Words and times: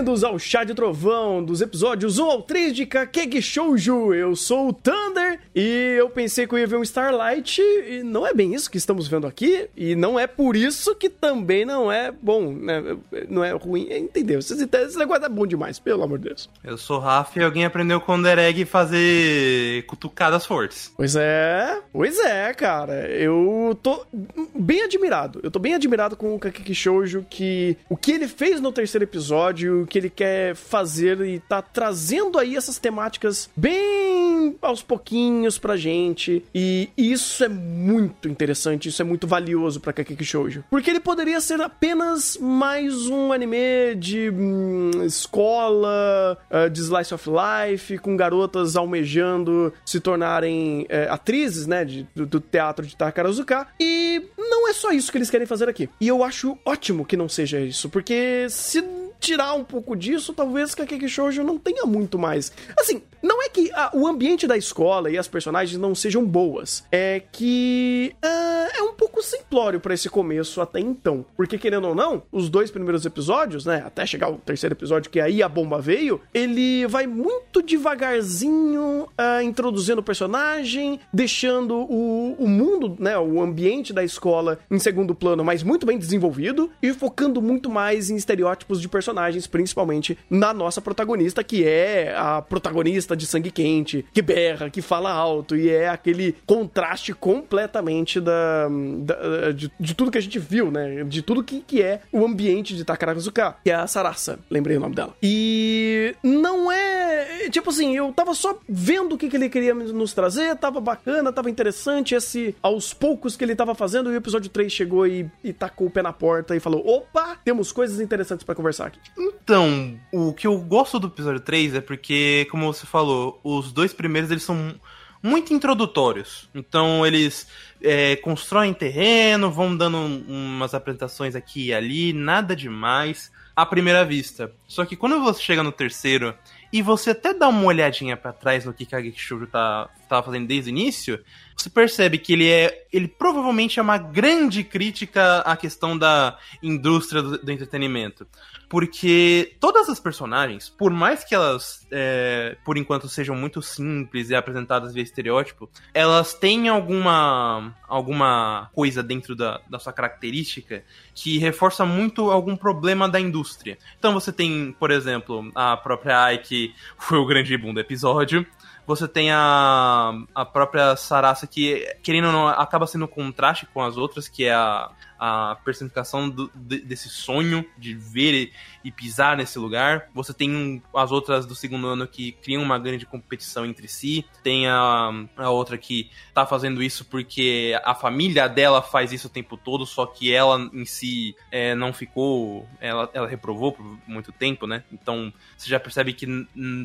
Bem-vindos 0.00 0.24
ao 0.24 0.38
Chá 0.38 0.64
de 0.64 0.72
Trovão 0.72 1.44
dos 1.44 1.60
episódios 1.60 2.18
1 2.18 2.24
ao 2.24 2.40
3 2.40 2.74
de 2.74 2.86
Kakegi 2.86 3.42
Shouju. 3.42 4.14
Eu 4.14 4.34
sou 4.34 4.68
o 4.68 4.72
Thunder 4.72 5.19
e 5.54 5.96
eu 5.98 6.08
pensei 6.08 6.46
que 6.46 6.54
eu 6.54 6.58
ia 6.58 6.66
ver 6.66 6.76
um 6.76 6.82
Starlight 6.82 7.60
e 7.60 8.02
não 8.04 8.26
é 8.26 8.32
bem 8.32 8.54
isso 8.54 8.70
que 8.70 8.78
estamos 8.78 9.08
vendo 9.08 9.26
aqui 9.26 9.68
e 9.76 9.96
não 9.96 10.18
é 10.18 10.26
por 10.26 10.54
isso 10.54 10.94
que 10.94 11.08
também 11.08 11.64
não 11.64 11.90
é 11.90 12.12
bom, 12.12 12.52
né? 12.52 12.96
Não 13.28 13.42
é 13.42 13.50
ruim, 13.52 13.88
entendeu? 13.90 14.38
Esse, 14.38 14.54
esse 14.54 14.98
negócio 14.98 15.24
é 15.24 15.28
bom 15.28 15.46
demais, 15.46 15.78
pelo 15.78 16.02
amor 16.02 16.18
de 16.18 16.28
Deus. 16.28 16.48
Eu 16.62 16.78
sou 16.78 16.98
Rafa 16.98 17.38
e 17.38 17.42
alguém 17.42 17.64
aprendeu 17.64 18.00
com 18.00 18.16
o 18.16 18.22
Dereg 18.22 18.64
fazer 18.64 19.84
cutucadas 19.86 20.46
fortes. 20.46 20.92
Pois 20.96 21.16
é, 21.16 21.80
pois 21.92 22.18
é, 22.18 22.52
cara. 22.54 23.08
Eu 23.08 23.76
tô 23.82 24.06
bem 24.54 24.82
admirado. 24.82 25.40
Eu 25.42 25.50
tô 25.50 25.58
bem 25.58 25.74
admirado 25.74 26.16
com 26.16 26.34
o 26.34 26.38
Kakeki 26.38 26.74
Shoujo 26.74 27.26
que 27.28 27.76
o 27.88 27.96
que 27.96 28.12
ele 28.12 28.28
fez 28.28 28.60
no 28.60 28.70
terceiro 28.70 29.04
episódio, 29.04 29.82
o 29.82 29.86
que 29.86 29.98
ele 29.98 30.10
quer 30.10 30.54
fazer 30.54 31.20
e 31.22 31.40
tá 31.40 31.60
trazendo 31.60 32.38
aí 32.38 32.56
essas 32.56 32.78
temáticas 32.78 33.50
bem 33.56 34.56
aos 34.62 34.82
pouquinhos 34.82 35.39
pra 35.58 35.76
gente. 35.76 36.42
E 36.54 36.88
isso 36.96 37.44
é 37.44 37.48
muito 37.48 38.28
interessante, 38.28 38.88
isso 38.88 39.02
é 39.02 39.04
muito 39.04 39.26
valioso 39.26 39.80
pra 39.80 39.92
Kakeki 39.92 40.24
Shoujo. 40.24 40.64
Porque 40.70 40.90
ele 40.90 41.00
poderia 41.00 41.40
ser 41.40 41.60
apenas 41.60 42.36
mais 42.38 43.06
um 43.06 43.32
anime 43.32 43.94
de 43.96 44.30
hum, 44.30 44.90
escola, 45.04 46.38
uh, 46.50 46.70
de 46.70 46.80
slice 46.80 47.14
of 47.14 47.28
life, 47.28 47.98
com 47.98 48.16
garotas 48.16 48.76
almejando 48.76 49.72
se 49.84 50.00
tornarem 50.00 50.82
uh, 50.82 51.12
atrizes, 51.12 51.66
né, 51.66 51.84
de, 51.84 52.06
do, 52.14 52.26
do, 52.26 52.40
teatro 52.40 52.86
de 52.86 52.96
Takarazuka. 52.96 53.66
E 53.78 54.22
não 54.38 54.68
é 54.68 54.72
só 54.72 54.92
isso 54.92 55.10
que 55.10 55.18
eles 55.18 55.30
querem 55.30 55.46
fazer 55.46 55.68
aqui. 55.68 55.88
E 56.00 56.08
eu 56.08 56.24
acho 56.24 56.58
ótimo 56.64 57.04
que 57.04 57.16
não 57.16 57.28
seja 57.28 57.60
isso, 57.60 57.88
porque 57.88 58.46
se 58.48 58.82
tirar 59.20 59.52
um 59.54 59.62
pouco 59.62 59.94
disso, 59.94 60.32
talvez 60.32 60.74
Kakeki 60.74 61.08
Shoujo 61.08 61.44
não 61.44 61.58
tenha 61.58 61.84
muito 61.84 62.18
mais. 62.18 62.50
Assim, 62.76 63.02
não 63.22 63.42
é 63.42 63.48
que 63.48 63.70
a, 63.72 63.90
o 63.94 64.06
ambiente 64.06 64.46
da 64.46 64.56
escola 64.56 65.10
e 65.10 65.18
as 65.18 65.28
personagens 65.28 65.78
não 65.78 65.94
sejam 65.94 66.24
boas, 66.24 66.84
é 66.90 67.22
que 67.30 68.14
uh, 68.24 68.78
é 68.78 68.82
um 68.82 68.94
pouco 68.94 69.22
simplório 69.22 69.78
para 69.78 69.94
esse 69.94 70.08
começo 70.08 70.60
até 70.60 70.80
então. 70.80 71.24
Porque, 71.36 71.58
querendo 71.58 71.88
ou 71.88 71.94
não, 71.94 72.22
os 72.32 72.48
dois 72.48 72.70
primeiros 72.70 73.04
episódios, 73.04 73.66
né, 73.66 73.82
até 73.84 74.06
chegar 74.06 74.30
o 74.30 74.38
terceiro 74.38 74.74
episódio, 74.74 75.10
que 75.10 75.20
aí 75.20 75.42
a 75.42 75.48
bomba 75.48 75.80
veio, 75.80 76.20
ele 76.32 76.86
vai 76.86 77.06
muito 77.06 77.62
devagarzinho 77.62 79.02
uh, 79.04 79.42
introduzindo 79.42 80.00
o 80.00 80.04
personagem, 80.04 80.98
deixando 81.12 81.76
o, 81.76 82.36
o 82.38 82.48
mundo, 82.48 82.96
né, 82.98 83.18
o 83.18 83.42
ambiente 83.42 83.92
da 83.92 84.02
escola 84.02 84.58
em 84.70 84.78
segundo 84.78 85.14
plano, 85.14 85.44
mas 85.44 85.62
muito 85.62 85.84
bem 85.84 85.98
desenvolvido 85.98 86.70
e 86.82 86.92
focando 86.94 87.42
muito 87.42 87.68
mais 87.68 88.08
em 88.08 88.16
estereótipos 88.16 88.80
de 88.80 88.88
personagens, 88.88 89.09
principalmente 89.46 90.16
na 90.28 90.52
nossa 90.52 90.80
protagonista, 90.80 91.42
que 91.44 91.66
é 91.66 92.14
a 92.16 92.42
protagonista 92.42 93.16
de 93.16 93.26
sangue 93.26 93.50
quente, 93.50 94.04
que 94.12 94.22
berra, 94.22 94.70
que 94.70 94.82
fala 94.82 95.10
alto 95.10 95.56
e 95.56 95.70
é 95.70 95.88
aquele 95.88 96.34
contraste 96.46 97.12
completamente 97.14 98.20
da, 98.20 98.68
da 98.98 99.52
de, 99.52 99.70
de, 99.78 99.94
tudo 99.94 100.10
que 100.10 100.18
a 100.18 100.22
gente 100.22 100.38
viu, 100.38 100.70
né? 100.70 101.04
De 101.04 101.22
tudo 101.22 101.42
que, 101.42 101.60
que 101.60 101.82
é 101.82 102.00
o 102.12 102.24
ambiente 102.24 102.74
de 102.74 102.84
Takarazuka, 102.84 103.56
que 103.62 103.70
é 103.70 103.74
a 103.74 103.86
Sarasa, 103.86 104.38
lembrei 104.50 104.76
o 104.76 104.80
nome 104.80 104.94
dela. 104.94 105.14
E 105.22 106.14
não 106.22 106.70
é. 106.70 107.48
Tipo 107.50 107.70
assim, 107.70 107.96
eu 107.96 108.12
tava 108.12 108.34
só 108.34 108.58
vendo 108.68 109.14
o 109.14 109.18
que, 109.18 109.28
que 109.28 109.36
ele 109.36 109.48
queria 109.48 109.74
nos 109.74 110.12
trazer, 110.12 110.56
tava 110.56 110.80
bacana, 110.80 111.32
tava 111.32 111.50
interessante. 111.50 112.14
Esse 112.14 112.54
aos 112.62 112.94
poucos 112.94 113.36
que 113.36 113.44
ele 113.44 113.56
tava 113.56 113.74
fazendo, 113.74 114.10
e 114.10 114.14
o 114.14 114.16
episódio 114.16 114.50
3 114.50 114.72
chegou 114.72 115.06
e, 115.06 115.30
e 115.42 115.52
tacou 115.52 115.88
o 115.88 115.90
pé 115.90 116.02
na 116.02 116.12
porta 116.12 116.56
e 116.56 116.60
falou: 116.60 116.86
opa, 116.86 117.36
temos 117.44 117.72
coisas 117.72 118.00
interessantes 118.00 118.44
para 118.44 118.54
conversar 118.54 118.86
aqui. 118.86 119.00
Então, 119.18 119.98
o 120.12 120.32
que 120.32 120.46
eu 120.46 120.58
gosto 120.58 120.98
do 120.98 121.08
episódio 121.08 121.40
3 121.40 121.74
é 121.74 121.80
porque, 121.80 122.46
como 122.50 122.72
você 122.72 122.86
falou, 122.86 123.40
os 123.42 123.72
dois 123.72 123.92
primeiros 123.92 124.30
eles 124.30 124.42
são 124.42 124.74
muito 125.22 125.52
introdutórios. 125.52 126.48
Então 126.54 127.06
eles 127.06 127.46
é, 127.82 128.16
constroem 128.16 128.72
terreno, 128.72 129.50
vão 129.50 129.76
dando 129.76 129.98
umas 129.98 130.74
apresentações 130.74 131.34
aqui 131.34 131.66
e 131.66 131.74
ali, 131.74 132.12
nada 132.12 132.56
demais 132.56 133.30
à 133.54 133.66
primeira 133.66 134.04
vista. 134.04 134.52
Só 134.66 134.84
que 134.84 134.96
quando 134.96 135.20
você 135.20 135.42
chega 135.42 135.62
no 135.62 135.72
terceiro 135.72 136.34
e 136.72 136.82
você 136.82 137.10
até 137.10 137.34
dá 137.34 137.48
uma 137.48 137.64
olhadinha 137.64 138.16
para 138.16 138.32
trás 138.32 138.64
no 138.64 138.72
que 138.72 138.86
Kageki 138.86 139.18
Shoujo 139.18 139.46
tá, 139.46 139.88
tava 140.10 140.24
fazendo 140.24 140.48
desde 140.48 140.70
o 140.70 140.72
início, 140.72 141.18
você 141.56 141.70
percebe 141.70 142.18
que 142.18 142.32
ele 142.32 142.48
é. 142.48 142.86
Ele 142.92 143.06
provavelmente 143.06 143.78
é 143.78 143.82
uma 143.82 143.96
grande 143.96 144.64
crítica 144.64 145.38
à 145.40 145.56
questão 145.56 145.96
da 145.96 146.36
indústria 146.62 147.22
do, 147.22 147.38
do 147.38 147.52
entretenimento. 147.52 148.26
Porque 148.68 149.56
todas 149.58 149.88
as 149.88 149.98
personagens, 149.98 150.68
por 150.68 150.92
mais 150.92 151.24
que 151.24 151.34
elas, 151.34 151.86
é, 151.90 152.56
por 152.64 152.76
enquanto, 152.76 153.08
sejam 153.08 153.34
muito 153.34 153.60
simples 153.60 154.30
e 154.30 154.34
apresentadas 154.34 154.94
via 154.94 155.02
estereótipo, 155.02 155.68
elas 155.92 156.34
têm 156.34 156.68
alguma, 156.68 157.74
alguma 157.88 158.70
coisa 158.72 159.02
dentro 159.02 159.34
da, 159.34 159.60
da 159.68 159.78
sua 159.78 159.92
característica 159.92 160.84
que 161.14 161.38
reforça 161.38 161.84
muito 161.84 162.30
algum 162.30 162.56
problema 162.56 163.08
da 163.08 163.20
indústria. 163.20 163.76
Então 163.98 164.14
você 164.14 164.32
tem, 164.32 164.74
por 164.78 164.90
exemplo, 164.90 165.50
a 165.54 165.76
própria 165.76 166.24
Ai, 166.24 166.38
que 166.38 166.72
foi 166.96 167.18
o 167.18 167.26
grande 167.26 167.56
boom 167.56 167.74
do 167.74 167.80
episódio. 167.80 168.46
Você 168.90 169.06
tem 169.06 169.30
a, 169.30 170.12
a 170.34 170.44
própria 170.44 170.96
Sarasa, 170.96 171.46
que, 171.46 171.86
querendo 172.02 172.26
ou 172.26 172.32
não, 172.32 172.48
acaba 172.48 172.88
sendo 172.88 173.04
um 173.04 173.08
contraste 173.08 173.64
com 173.66 173.80
as 173.80 173.96
outras, 173.96 174.26
que 174.26 174.46
é 174.46 174.52
a, 174.52 174.90
a 175.20 175.54
personificação 175.62 176.30
do, 176.30 176.50
de, 176.54 176.78
desse 176.78 177.10
sonho 177.10 177.62
de 177.76 177.94
ver 177.94 178.52
e 178.82 178.90
pisar 178.90 179.36
nesse 179.36 179.58
lugar. 179.58 180.08
Você 180.14 180.32
tem 180.32 180.82
as 180.94 181.12
outras 181.12 181.44
do 181.44 181.54
segundo 181.54 181.86
ano 181.86 182.08
que 182.08 182.32
criam 182.32 182.62
uma 182.62 182.78
grande 182.78 183.04
competição 183.04 183.66
entre 183.66 183.86
si. 183.86 184.24
Tem 184.42 184.66
a, 184.66 185.10
a 185.36 185.50
outra 185.50 185.76
que 185.76 186.10
tá 186.32 186.46
fazendo 186.46 186.82
isso 186.82 187.04
porque 187.04 187.78
a 187.84 187.94
família 187.94 188.48
dela 188.48 188.80
faz 188.80 189.12
isso 189.12 189.26
o 189.26 189.30
tempo 189.30 189.58
todo, 189.58 189.84
só 189.84 190.06
que 190.06 190.32
ela 190.32 190.58
em 190.72 190.86
si 190.86 191.36
é, 191.52 191.74
não 191.74 191.92
ficou. 191.92 192.66
Ela, 192.80 193.10
ela 193.12 193.28
reprovou 193.28 193.72
por 193.72 193.98
muito 194.06 194.32
tempo, 194.32 194.66
né? 194.66 194.82
Então 194.90 195.30
você 195.54 195.68
já 195.68 195.78
percebe 195.78 196.14
que 196.14 196.26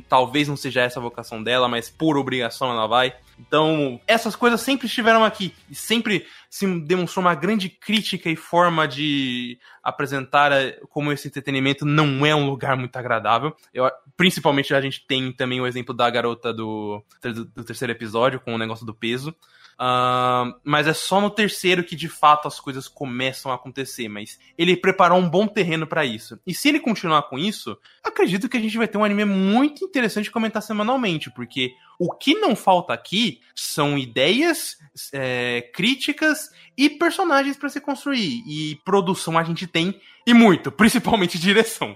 talvez 0.10 0.50
não 0.50 0.58
seja 0.58 0.82
essa 0.82 1.00
a 1.00 1.02
vocação 1.02 1.42
dela, 1.42 1.70
mas 1.70 1.90
por 1.90 2.18
obrigação 2.18 2.70
ela 2.70 2.86
vai. 2.86 3.16
Então, 3.40 4.00
essas 4.08 4.36
coisas 4.36 4.62
sempre 4.62 4.88
estiveram 4.88 5.24
aqui 5.24 5.54
e 5.70 5.76
sempre 5.76 6.26
se 6.50 6.66
demonstrou 6.82 7.24
uma 7.26 7.36
grande 7.36 7.68
crítica 7.68 8.30
e 8.30 8.36
forma 8.36 8.88
de 8.88 9.60
apresentar 9.84 10.52
eh, 10.54 10.80
como 10.90 11.12
esse 11.12 11.28
entretenimento 11.28 11.86
não 11.86 12.26
é 12.26 12.34
um 12.34 12.46
lugar 12.46 12.78
muito 12.78 12.96
agradável. 12.96 13.54
Eu, 13.74 13.92
principalmente 14.16 14.74
a 14.74 14.80
gente 14.80 15.06
tem 15.06 15.32
também 15.34 15.60
o 15.60 15.68
exemplo 15.68 15.94
da 15.94 16.10
garota 16.10 16.54
do, 16.54 17.04
do, 17.22 17.64
terceiro 17.64 17.92
episódio 17.92 18.40
com 18.40 18.56
o 18.56 18.58
negócio 18.58 18.86
do 18.86 18.94
peso. 18.94 19.36
Uh, 19.76 20.56
mas 20.64 20.88
é 20.88 20.94
só 20.94 21.20
no 21.20 21.30
terceiro 21.30 21.84
que 21.84 21.98
de 21.98 22.08
fato 22.08 22.48
as 22.48 22.62
coisas 22.62 22.88
começam 22.88 23.52
a 23.52 23.56
acontecer. 23.56 24.08
Mas 24.08 24.40
ele 24.58 24.78
preparou 24.78 25.20
um 25.20 25.30
bom 25.30 25.46
terreno 25.46 25.86
para 25.86 26.06
isso. 26.06 26.40
E 26.48 26.54
se 26.54 26.70
ele 26.70 26.80
continuar 26.80 27.24
com 27.24 27.38
isso, 27.38 27.78
acredito 28.02 28.48
que 28.48 28.56
a 28.56 28.62
gente 28.62 28.78
vai 28.78 28.88
ter 28.88 28.98
um 28.98 29.04
anime 29.04 29.26
muito 29.26 29.84
interessante 29.84 30.26
de 30.26 30.32
comentar 30.32 30.62
semanalmente, 30.62 31.30
porque 31.30 31.74
o 32.00 32.12
que 32.12 32.36
não 32.36 32.56
falta 32.56 32.94
aqui 32.94 33.40
são 33.56 33.98
ideias, 33.98 34.78
é, 35.14 35.62
críticas 35.74 36.50
e 36.78 36.90
personagens 36.90 37.58
para 37.58 37.70
se 37.70 37.80
construir. 37.80 38.44
E 38.48 38.80
produção 38.84 39.38
a 39.38 39.44
gente 39.44 39.66
tem 39.68 40.00
e 40.26 40.34
muito, 40.34 40.72
principalmente 40.74 41.38
direção. 41.38 41.96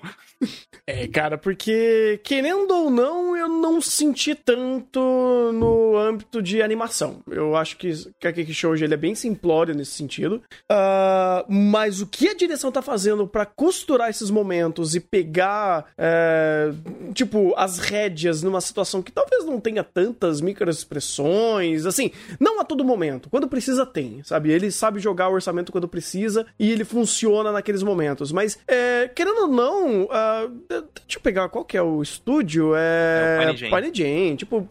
É, 0.87 1.05
cara, 1.07 1.37
porque 1.37 2.19
querendo 2.23 2.71
ou 2.71 2.89
não, 2.89 3.35
eu 3.35 3.47
não 3.47 3.81
senti 3.81 4.33
tanto 4.33 5.51
no 5.53 5.97
âmbito 5.97 6.41
de 6.41 6.61
animação. 6.61 7.21
Eu 7.29 7.55
acho 7.55 7.77
que 7.77 7.91
a 8.23 8.31
Kiki 8.31 8.53
Shoujo 8.53 8.83
ele 8.83 8.93
é 8.93 8.97
bem 8.97 9.13
simplório 9.13 9.75
nesse 9.75 9.91
sentido. 9.91 10.41
Uh, 10.71 11.45
mas 11.51 12.01
o 12.01 12.07
que 12.07 12.29
a 12.29 12.33
direção 12.33 12.71
tá 12.71 12.81
fazendo 12.81 13.27
para 13.27 13.45
costurar 13.45 14.09
esses 14.09 14.29
momentos 14.29 14.95
e 14.95 14.99
pegar, 14.99 15.91
uh, 15.97 17.13
tipo, 17.13 17.53
as 17.57 17.77
rédeas 17.79 18.41
numa 18.41 18.61
situação 18.61 19.01
que 19.01 19.11
talvez 19.11 19.45
não 19.45 19.59
tenha 19.59 19.83
tantas 19.93 20.41
microexpressões, 20.41 21.85
assim, 21.85 22.11
não 22.39 22.59
a 22.59 22.63
todo 22.63 22.83
momento. 22.83 23.29
Quando 23.29 23.47
precisa, 23.47 23.85
tem, 23.85 24.21
sabe? 24.23 24.51
Ele 24.51 24.71
sabe 24.71 24.99
jogar 24.99 25.29
o 25.29 25.33
orçamento 25.33 25.71
quando 25.71 25.87
precisa 25.87 26.45
e 26.57 26.71
ele 26.71 26.83
funciona 26.83 27.51
naqueles 27.51 27.83
momentos. 27.83 28.31
Mas, 28.31 28.59
é, 28.67 29.09
querendo 29.13 29.41
ou 29.41 29.47
não, 29.47 30.03
uh, 30.03 30.49
deixa 30.69 31.17
eu 31.17 31.21
pegar 31.21 31.49
qual 31.49 31.65
que 31.65 31.77
é 31.77 31.81
o 31.81 32.01
estúdio. 32.01 32.73
É. 32.75 33.37
é 33.43 33.51
o. 33.51 34.37
Tipo, 34.37 34.57
o 34.57 34.67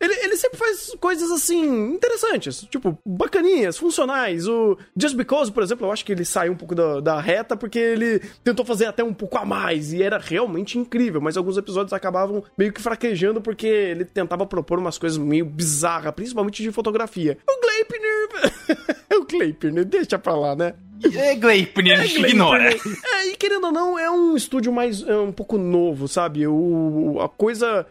ele, 0.00 0.14
ele 0.24 0.36
sempre 0.36 0.58
faz 0.58 0.94
coisas 1.00 1.30
assim, 1.30 1.92
interessantes. 1.94 2.66
Tipo, 2.70 2.98
bacaninhas, 3.04 3.78
funcionais. 3.78 4.46
O 4.46 4.76
Just 4.96 5.16
Because, 5.16 5.50
por 5.50 5.62
exemplo, 5.62 5.86
eu 5.86 5.92
acho 5.92 6.04
que 6.04 6.12
ele 6.12 6.24
saiu 6.24 6.52
um 6.52 6.56
pouco 6.56 6.74
da, 6.74 7.00
da 7.00 7.20
reta 7.20 7.56
porque 7.56 7.78
ele 7.78 8.20
tentou 8.42 8.64
fazer 8.64 8.86
até 8.86 9.02
um 9.02 9.14
pouco 9.14 9.38
a 9.38 9.44
mais. 9.44 9.92
E 9.92 10.02
era 10.02 10.18
realmente 10.18 10.78
incrível. 10.78 11.20
Mas 11.20 11.36
alguns 11.36 11.56
episódios 11.56 11.92
acabavam 11.92 12.42
meio 12.56 12.72
que 12.72 12.80
fraquejando 12.80 13.40
porque 13.40 13.66
ele 13.66 14.04
tentava 14.04 14.46
propor 14.52 14.78
umas 14.78 14.98
coisas 14.98 15.16
meio 15.16 15.46
bizarras, 15.46 16.12
principalmente 16.12 16.62
de 16.62 16.70
fotografia. 16.70 17.38
O 17.48 17.60
Gleipnir. 17.62 18.92
o 19.18 19.24
Gleipnir, 19.24 19.84
deixa 19.86 20.18
pra 20.18 20.34
lá, 20.34 20.54
né? 20.54 20.74
É 21.16 21.34
Gleipnir, 21.34 22.02
gente 22.02 22.20
ignora. 22.20 22.70
É, 22.70 23.28
e 23.28 23.36
querendo 23.36 23.64
ou 23.64 23.72
não, 23.72 23.98
é 23.98 24.10
um 24.10 24.36
estúdio 24.36 24.70
mais. 24.70 25.02
É 25.02 25.16
um 25.16 25.32
pouco 25.32 25.56
novo, 25.56 26.06
sabe? 26.06 26.46
O, 26.46 27.18
a 27.20 27.28
coisa. 27.30 27.86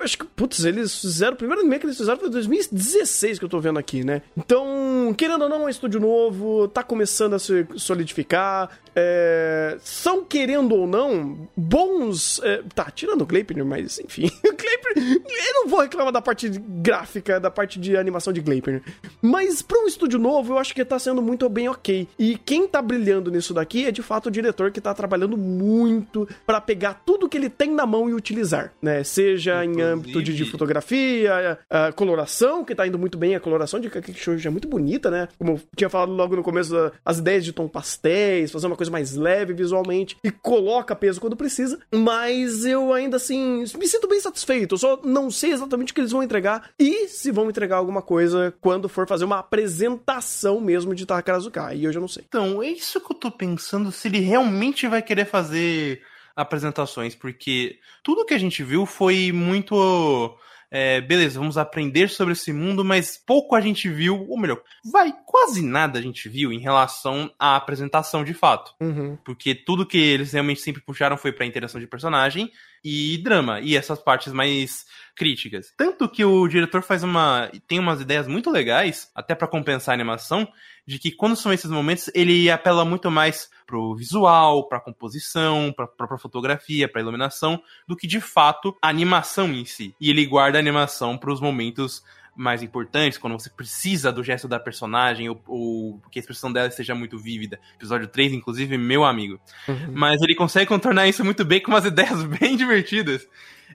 acho 0.00 0.18
que, 0.18 0.24
putz, 0.24 0.64
eles 0.64 1.00
fizeram. 1.00 1.34
O 1.34 1.36
primeiro 1.36 1.62
anime 1.62 1.80
que 1.80 1.86
eles 1.86 1.98
fizeram 1.98 2.18
foi 2.18 2.28
em 2.28 2.32
2016 2.32 3.40
que 3.40 3.44
eu 3.44 3.48
tô 3.48 3.60
vendo 3.60 3.78
aqui, 3.78 4.04
né? 4.04 4.22
Então, 4.36 5.12
querendo 5.18 5.42
ou 5.42 5.48
não, 5.48 5.62
é 5.62 5.66
um 5.66 5.68
estúdio 5.68 6.00
novo, 6.00 6.68
tá 6.68 6.82
começando 6.82 7.34
a 7.34 7.38
se 7.40 7.66
solidificar. 7.76 8.70
É, 9.00 9.76
são, 9.80 10.24
querendo 10.24 10.74
ou 10.74 10.84
não, 10.84 11.48
bons. 11.56 12.40
É, 12.42 12.62
tá, 12.74 12.90
tirando 12.90 13.22
o 13.22 13.26
Gleipnir, 13.26 13.64
mas 13.64 14.00
enfim. 14.00 14.28
O 14.48 14.56
Gleipnir. 14.56 15.22
Eu 15.46 15.54
não 15.54 15.68
vou 15.68 15.80
reclamar 15.80 16.12
da 16.12 16.20
parte 16.20 16.48
gráfica, 16.48 17.38
da 17.38 17.50
parte 17.50 17.78
de 17.78 17.96
animação 17.96 18.32
de 18.32 18.40
Gleipnir. 18.40 18.82
Mas 19.22 19.62
pra 19.62 19.78
um 19.78 19.86
estúdio 19.86 20.18
novo, 20.18 20.54
eu 20.54 20.58
acho 20.58 20.74
que 20.74 20.84
tá 20.84 20.98
sendo 20.98 21.22
muito 21.22 21.48
bem 21.48 21.68
ok. 21.68 22.08
E 22.18 22.36
quem 22.38 22.66
tá 22.66 22.82
brilhando 22.82 23.30
nisso 23.30 23.54
daqui 23.54 23.86
é 23.86 23.92
de 23.92 24.02
fato 24.02 24.26
o 24.26 24.30
diretor 24.30 24.72
que 24.72 24.80
tá 24.80 24.92
trabalhando 24.92 25.36
muito 25.36 26.28
para 26.44 26.60
pegar 26.60 27.02
tudo 27.06 27.28
que 27.28 27.36
ele 27.36 27.48
tem 27.48 27.70
na 27.70 27.86
mão 27.86 28.08
e 28.08 28.14
utilizar, 28.14 28.72
né? 28.82 29.04
Seja 29.04 29.64
Inclusive... 29.64 29.80
em 29.80 29.92
âmbito 29.92 30.22
de, 30.22 30.34
de 30.34 30.44
fotografia, 30.44 31.58
a, 31.70 31.86
a, 31.86 31.92
coloração, 31.92 32.64
que 32.64 32.74
tá 32.74 32.86
indo 32.86 32.98
muito 32.98 33.16
bem, 33.16 33.36
a 33.36 33.40
coloração 33.40 33.78
de 33.78 33.90
Kakeki 33.90 34.18
Shoujo 34.18 34.48
é 34.48 34.50
muito 34.50 34.66
bonita, 34.66 35.10
né? 35.10 35.28
Como 35.38 35.52
eu 35.52 35.60
tinha 35.76 35.90
falado 35.90 36.12
logo 36.12 36.34
no 36.34 36.42
começo, 36.42 36.74
as 37.04 37.18
ideias 37.18 37.44
de 37.44 37.52
tom 37.52 37.68
pastéis, 37.68 38.50
fazer 38.50 38.66
uma 38.66 38.76
coisa 38.76 38.87
mais 38.88 39.14
leve 39.14 39.52
visualmente 39.52 40.16
e 40.22 40.30
coloca 40.30 40.96
peso 40.96 41.20
quando 41.20 41.36
precisa, 41.36 41.78
mas 41.92 42.64
eu 42.64 42.92
ainda 42.92 43.16
assim 43.16 43.64
me 43.76 43.86
sinto 43.86 44.08
bem 44.08 44.20
satisfeito. 44.20 44.74
Eu 44.74 44.78
só 44.78 45.00
não 45.02 45.30
sei 45.30 45.52
exatamente 45.52 45.92
o 45.92 45.94
que 45.94 46.00
eles 46.00 46.12
vão 46.12 46.22
entregar 46.22 46.70
e 46.78 47.08
se 47.08 47.30
vão 47.30 47.48
entregar 47.48 47.76
alguma 47.76 48.02
coisa 48.02 48.54
quando 48.60 48.88
for 48.88 49.06
fazer 49.06 49.24
uma 49.24 49.38
apresentação 49.38 50.60
mesmo 50.60 50.94
de 50.94 51.06
Takarazuka. 51.06 51.74
E 51.74 51.84
eu 51.84 51.92
já 51.92 52.00
não 52.00 52.08
sei. 52.08 52.24
Então, 52.26 52.62
é 52.62 52.68
isso 52.68 53.00
que 53.00 53.12
eu 53.12 53.16
tô 53.16 53.30
pensando 53.30 53.92
se 53.92 54.08
ele 54.08 54.20
realmente 54.20 54.86
vai 54.86 55.02
querer 55.02 55.24
fazer 55.24 56.02
apresentações, 56.36 57.16
porque 57.16 57.78
tudo 58.02 58.24
que 58.24 58.34
a 58.34 58.38
gente 58.38 58.62
viu 58.62 58.86
foi 58.86 59.32
muito 59.32 60.36
é, 60.70 61.00
beleza, 61.00 61.38
vamos 61.38 61.56
aprender 61.56 62.10
sobre 62.10 62.32
esse 62.32 62.52
mundo, 62.52 62.84
mas 62.84 63.16
pouco 63.16 63.54
a 63.54 63.60
gente 63.60 63.88
viu, 63.88 64.26
ou 64.28 64.38
melhor, 64.38 64.60
vai, 64.84 65.12
quase 65.24 65.62
nada 65.62 65.98
a 65.98 66.02
gente 66.02 66.28
viu 66.28 66.52
em 66.52 66.58
relação 66.58 67.32
à 67.38 67.56
apresentação 67.56 68.22
de 68.22 68.34
fato. 68.34 68.74
Uhum. 68.80 69.16
Porque 69.24 69.54
tudo 69.54 69.86
que 69.86 69.98
eles 69.98 70.32
realmente 70.32 70.60
sempre 70.60 70.82
puxaram 70.82 71.16
foi 71.16 71.32
pra 71.32 71.46
interação 71.46 71.80
de 71.80 71.86
personagem 71.86 72.50
e 72.84 73.18
drama, 73.18 73.60
e 73.60 73.76
essas 73.76 73.98
partes 73.98 74.32
mais 74.32 74.86
críticas. 75.16 75.72
Tanto 75.76 76.08
que 76.08 76.24
o 76.24 76.46
diretor 76.46 76.82
faz 76.82 77.02
uma. 77.02 77.50
tem 77.66 77.78
umas 77.78 78.00
ideias 78.00 78.26
muito 78.26 78.50
legais, 78.50 79.10
até 79.14 79.34
para 79.34 79.48
compensar 79.48 79.92
a 79.92 79.96
animação, 79.96 80.48
de 80.86 80.98
que 80.98 81.10
quando 81.10 81.36
são 81.36 81.52
esses 81.52 81.70
momentos, 81.70 82.10
ele 82.14 82.50
apela 82.50 82.84
muito 82.84 83.10
mais 83.10 83.50
pro 83.66 83.94
visual, 83.94 84.68
pra 84.68 84.80
composição, 84.80 85.72
pra 85.76 85.86
própria 85.86 86.18
fotografia, 86.18 86.88
pra 86.88 87.02
iluminação, 87.02 87.60
do 87.86 87.96
que 87.96 88.06
de 88.06 88.20
fato 88.20 88.74
a 88.80 88.88
animação 88.88 89.52
em 89.52 89.64
si. 89.64 89.94
E 90.00 90.08
ele 90.08 90.24
guarda 90.24 90.56
a 90.56 90.60
animação 90.60 91.18
pros 91.18 91.40
momentos 91.40 92.02
mais 92.38 92.62
importantes, 92.62 93.18
quando 93.18 93.32
você 93.32 93.50
precisa 93.50 94.12
do 94.12 94.22
gesto 94.22 94.46
da 94.46 94.60
personagem, 94.60 95.28
ou, 95.28 95.42
ou 95.46 96.00
que 96.10 96.18
a 96.18 96.20
expressão 96.20 96.52
dela 96.52 96.68
esteja 96.68 96.94
muito 96.94 97.18
vívida. 97.18 97.58
Episódio 97.74 98.06
3, 98.06 98.32
inclusive, 98.32 98.78
meu 98.78 99.04
amigo. 99.04 99.40
Uhum. 99.66 99.92
Mas 99.92 100.22
ele 100.22 100.36
consegue 100.36 100.66
contornar 100.66 101.08
isso 101.08 101.24
muito 101.24 101.44
bem 101.44 101.60
com 101.60 101.72
umas 101.72 101.84
ideias 101.84 102.22
bem 102.38 102.56
divertidas. 102.56 103.26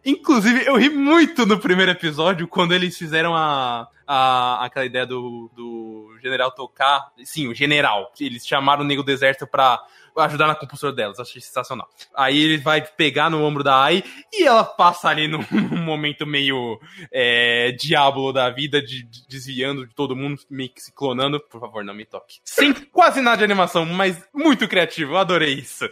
Inclusive, 0.06 0.66
eu 0.66 0.78
ri 0.78 0.90
muito 0.90 1.46
no 1.46 1.60
primeiro 1.60 1.92
episódio 1.92 2.48
quando 2.48 2.74
eles 2.74 2.98
fizeram 2.98 3.36
a, 3.36 3.88
a, 4.08 4.66
aquela 4.66 4.86
ideia 4.86 5.06
do, 5.06 5.50
do 5.56 6.18
general 6.22 6.52
tocar. 6.52 7.12
Sim, 7.24 7.48
o 7.48 7.56
general. 7.56 8.12
Eles 8.20 8.46
chamaram 8.46 8.84
o 8.84 8.86
Nego 8.86 9.04
do 9.04 9.12
Exército 9.12 9.48
pra 9.48 9.84
ajudar 10.22 10.48
na 10.48 10.56
compulsora 10.56 10.94
delas. 10.94 11.20
Achei 11.20 11.42
sensacional. 11.42 11.90
Aí 12.16 12.38
ele 12.38 12.58
vai 12.58 12.82
pegar 12.82 13.30
no 13.30 13.44
ombro 13.44 13.64
da 13.64 13.84
Ai 13.84 14.04
e 14.32 14.46
ela 14.46 14.64
passa 14.64 15.10
ali 15.10 15.28
num, 15.28 15.44
momento 15.84 16.26
meio 16.26 16.80
é, 17.12 17.72
diabo 17.72 18.32
da 18.32 18.50
vida, 18.50 18.82
de, 18.82 19.04
de, 19.04 19.28
desviando 19.28 19.88
de 19.88 19.94
todo 19.94 20.16
mundo, 20.16 20.42
meio 20.50 20.70
que 20.70 20.82
se 20.82 20.92
clonando. 20.92 21.40
Por 21.40 21.60
favor, 21.60 21.84
não 21.84 21.94
me 21.94 22.06
toque. 22.06 22.40
Sem 22.44 22.74
quase 22.74 23.22
nada 23.22 23.38
de 23.38 23.44
animação, 23.44 23.86
mas 23.86 24.22
muito 24.34 24.68
criativo. 24.68 25.18
Adorei 25.18 25.54
isso. 25.54 25.86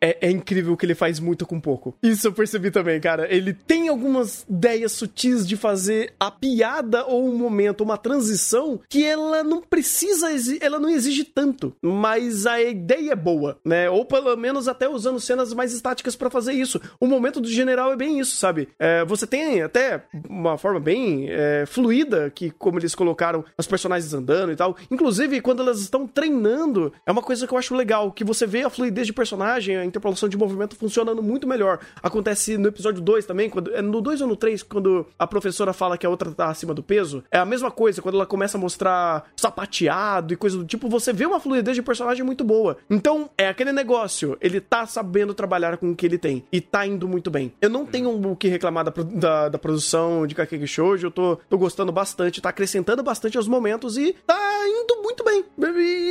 É, 0.00 0.28
é, 0.28 0.30
incrível 0.30 0.76
que 0.76 0.86
ele 0.86 0.94
faz 0.94 1.18
muito 1.18 1.44
com 1.44 1.60
pouco. 1.60 1.96
Isso 2.02 2.28
eu 2.28 2.32
percebi 2.32 2.70
também, 2.70 3.00
cara. 3.00 3.32
Ele 3.32 3.52
tem 3.52 3.88
algumas 3.88 4.46
ideias 4.48 4.92
sutis 4.92 5.46
de 5.46 5.56
fazer 5.56 6.14
a 6.20 6.30
piada 6.30 7.04
ou 7.06 7.32
momento, 7.36 7.82
uma 7.82 7.96
transição 7.96 8.80
que 8.88 9.04
ela 9.04 9.44
não 9.44 9.60
precisa, 9.60 10.28
ela 10.60 10.78
não 10.78 10.88
exige 10.88 11.24
tanto, 11.24 11.74
mas 11.82 12.46
a 12.46 12.60
ideia 12.60 13.12
é 13.12 13.16
boa, 13.16 13.58
né? 13.64 13.88
Ou 13.90 14.04
pelo 14.04 14.36
menos 14.36 14.68
até 14.68 14.88
usando 14.88 15.20
cenas 15.20 15.52
mais 15.52 15.72
estáticas 15.72 16.16
para 16.16 16.30
fazer 16.30 16.52
isso. 16.52 16.80
O 17.00 17.06
momento 17.06 17.40
do 17.40 17.48
general 17.48 17.92
é 17.92 17.96
bem 17.96 18.18
isso, 18.20 18.36
sabe? 18.36 18.68
É, 18.78 19.04
você 19.04 19.26
tem 19.26 19.62
até 19.62 20.04
uma 20.28 20.56
forma 20.56 20.80
bem 20.80 21.26
é, 21.28 21.64
fluida 21.66 22.30
que, 22.30 22.50
como 22.50 22.78
eles 22.78 22.94
colocaram 22.94 23.44
os 23.58 23.66
personagens 23.66 24.12
andando 24.12 24.52
e 24.52 24.56
tal. 24.56 24.76
Inclusive, 24.90 25.40
quando 25.40 25.62
elas 25.62 25.80
estão 25.80 26.06
treinando, 26.06 26.92
é 27.04 27.12
uma 27.12 27.22
coisa 27.22 27.46
que 27.46 27.52
eu 27.52 27.58
acho 27.58 27.74
legal, 27.74 28.12
que 28.12 28.24
você 28.24 28.46
vê 28.46 28.62
a 28.62 28.70
fluidez 28.70 29.06
de 29.06 29.12
personagem, 29.12 29.76
a 29.76 29.84
interpolação 29.84 30.28
de 30.28 30.36
movimento 30.36 30.76
funcionando 30.76 31.22
muito 31.22 31.46
melhor. 31.46 31.80
Acontece 32.02 32.56
no 32.56 32.68
episódio 32.68 33.00
2 33.00 33.26
também, 33.26 33.50
quando, 33.50 33.74
é 33.74 33.82
no 33.82 34.00
2 34.00 34.20
ou 34.20 34.28
no 34.28 34.36
3, 34.36 34.62
quando 34.62 35.06
a 35.18 35.26
professora 35.26 35.72
fala 35.72 35.98
que 35.98 36.06
a 36.06 36.10
outra 36.10 36.30
tá 36.32 36.48
acima 36.48 36.74
do 36.74 36.82
peso. 36.82 37.22
É 37.30 37.38
a 37.38 37.44
mesma 37.44 37.70
coisa, 37.70 38.02
quando 38.02 38.16
ela 38.16 38.26
começa 38.26 38.56
a 38.56 38.60
mostrar 38.60 39.30
sapateado 39.36 40.32
e 40.32 40.36
coisa 40.36 40.58
do 40.58 40.64
tipo, 40.64 40.88
você 40.88 41.12
vê 41.12 41.26
uma 41.26 41.40
fluidez 41.40 41.76
de 41.76 41.82
personagem 41.82 42.24
muito 42.24 42.44
boa. 42.44 42.76
Então, 42.88 43.30
é 43.36 43.48
aquele 43.48 43.72
negócio, 43.72 44.36
ele 44.40 44.60
tá 44.60 44.86
sabendo 44.86 45.34
trabalhar 45.34 45.76
com 45.76 45.90
o 45.90 45.96
que 45.96 46.06
ele 46.06 46.18
tem 46.18 46.44
e 46.52 46.60
tá 46.60 46.86
indo 46.86 47.08
muito 47.08 47.30
bem. 47.30 47.52
Eu 47.60 47.70
não 47.70 47.84
tenho 47.86 48.10
o 48.10 48.36
que 48.36 48.48
reclamar 48.48 48.84
da, 48.84 48.92
da, 49.02 49.48
da 49.50 49.58
produção 49.58 50.26
de 50.26 50.34
Kakegi 50.34 50.66
Shoujo, 50.66 51.06
eu 51.06 51.10
tô, 51.10 51.36
tô 51.48 51.58
gostando 51.58 51.92
bastante, 51.92 52.40
tá 52.40 52.50
acrescentando 52.50 53.02
bastante 53.02 53.36
aos 53.36 53.48
momentos 53.48 53.96
e 53.96 54.14
tá 54.26 54.36
indo 54.66 55.02
muito 55.02 55.24
bem. 55.24 55.44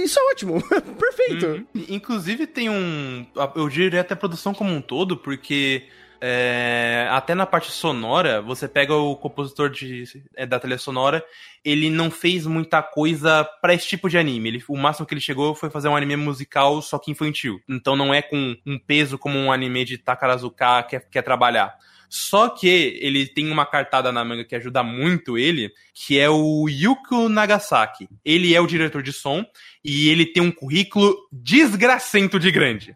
Isso 0.03 0.19
é 0.19 0.31
ótimo, 0.31 0.61
perfeito. 0.99 1.65
Hum, 1.75 1.85
inclusive 1.89 2.47
tem 2.47 2.69
um 2.69 3.25
eu 3.55 3.69
diria 3.69 4.01
até 4.01 4.13
a 4.13 4.17
produção 4.17 4.53
como 4.53 4.71
um 4.71 4.81
todo, 4.81 5.17
porque 5.17 5.83
é, 6.21 7.07
até 7.11 7.35
na 7.35 7.45
parte 7.45 7.71
sonora, 7.71 8.41
você 8.41 8.67
pega 8.67 8.93
o 8.93 9.15
compositor 9.15 9.69
de, 9.69 10.03
é, 10.35 10.45
da 10.45 10.59
trilha 10.59 10.77
sonora, 10.77 11.23
ele 11.63 11.89
não 11.89 12.11
fez 12.11 12.45
muita 12.45 12.81
coisa 12.81 13.43
para 13.61 13.73
esse 13.73 13.87
tipo 13.87 14.09
de 14.09 14.17
anime. 14.17 14.49
Ele, 14.49 14.63
o 14.67 14.77
máximo 14.77 15.05
que 15.05 15.13
ele 15.13 15.21
chegou 15.21 15.55
foi 15.55 15.69
fazer 15.69 15.87
um 15.87 15.95
anime 15.95 16.15
musical, 16.15 16.81
só 16.81 16.97
que 16.97 17.11
infantil. 17.11 17.59
Então 17.67 17.95
não 17.95 18.13
é 18.13 18.21
com 18.21 18.55
um 18.65 18.77
peso 18.77 19.17
como 19.17 19.37
um 19.37 19.51
anime 19.51 19.85
de 19.85 19.97
Takarazuka 19.97 20.83
quer, 20.83 21.09
quer 21.09 21.21
trabalhar. 21.21 21.75
Só 22.09 22.49
que 22.49 22.67
ele 23.01 23.27
tem 23.27 23.51
uma 23.51 23.65
cartada 23.65 24.11
na 24.11 24.23
manga 24.23 24.43
que 24.43 24.55
ajuda 24.55 24.83
muito 24.83 25.37
ele, 25.37 25.71
que 25.93 26.19
é 26.19 26.29
o 26.29 26.67
Yuko 26.69 27.29
Nagasaki. 27.29 28.07
Ele 28.23 28.53
é 28.53 28.61
o 28.61 28.67
diretor 28.67 29.01
de 29.01 29.13
som 29.13 29.45
e 29.83 30.09
ele 30.09 30.25
tem 30.25 30.41
um 30.41 30.51
currículo 30.51 31.15
desgracento 31.31 32.39
de 32.39 32.51
grande. 32.51 32.95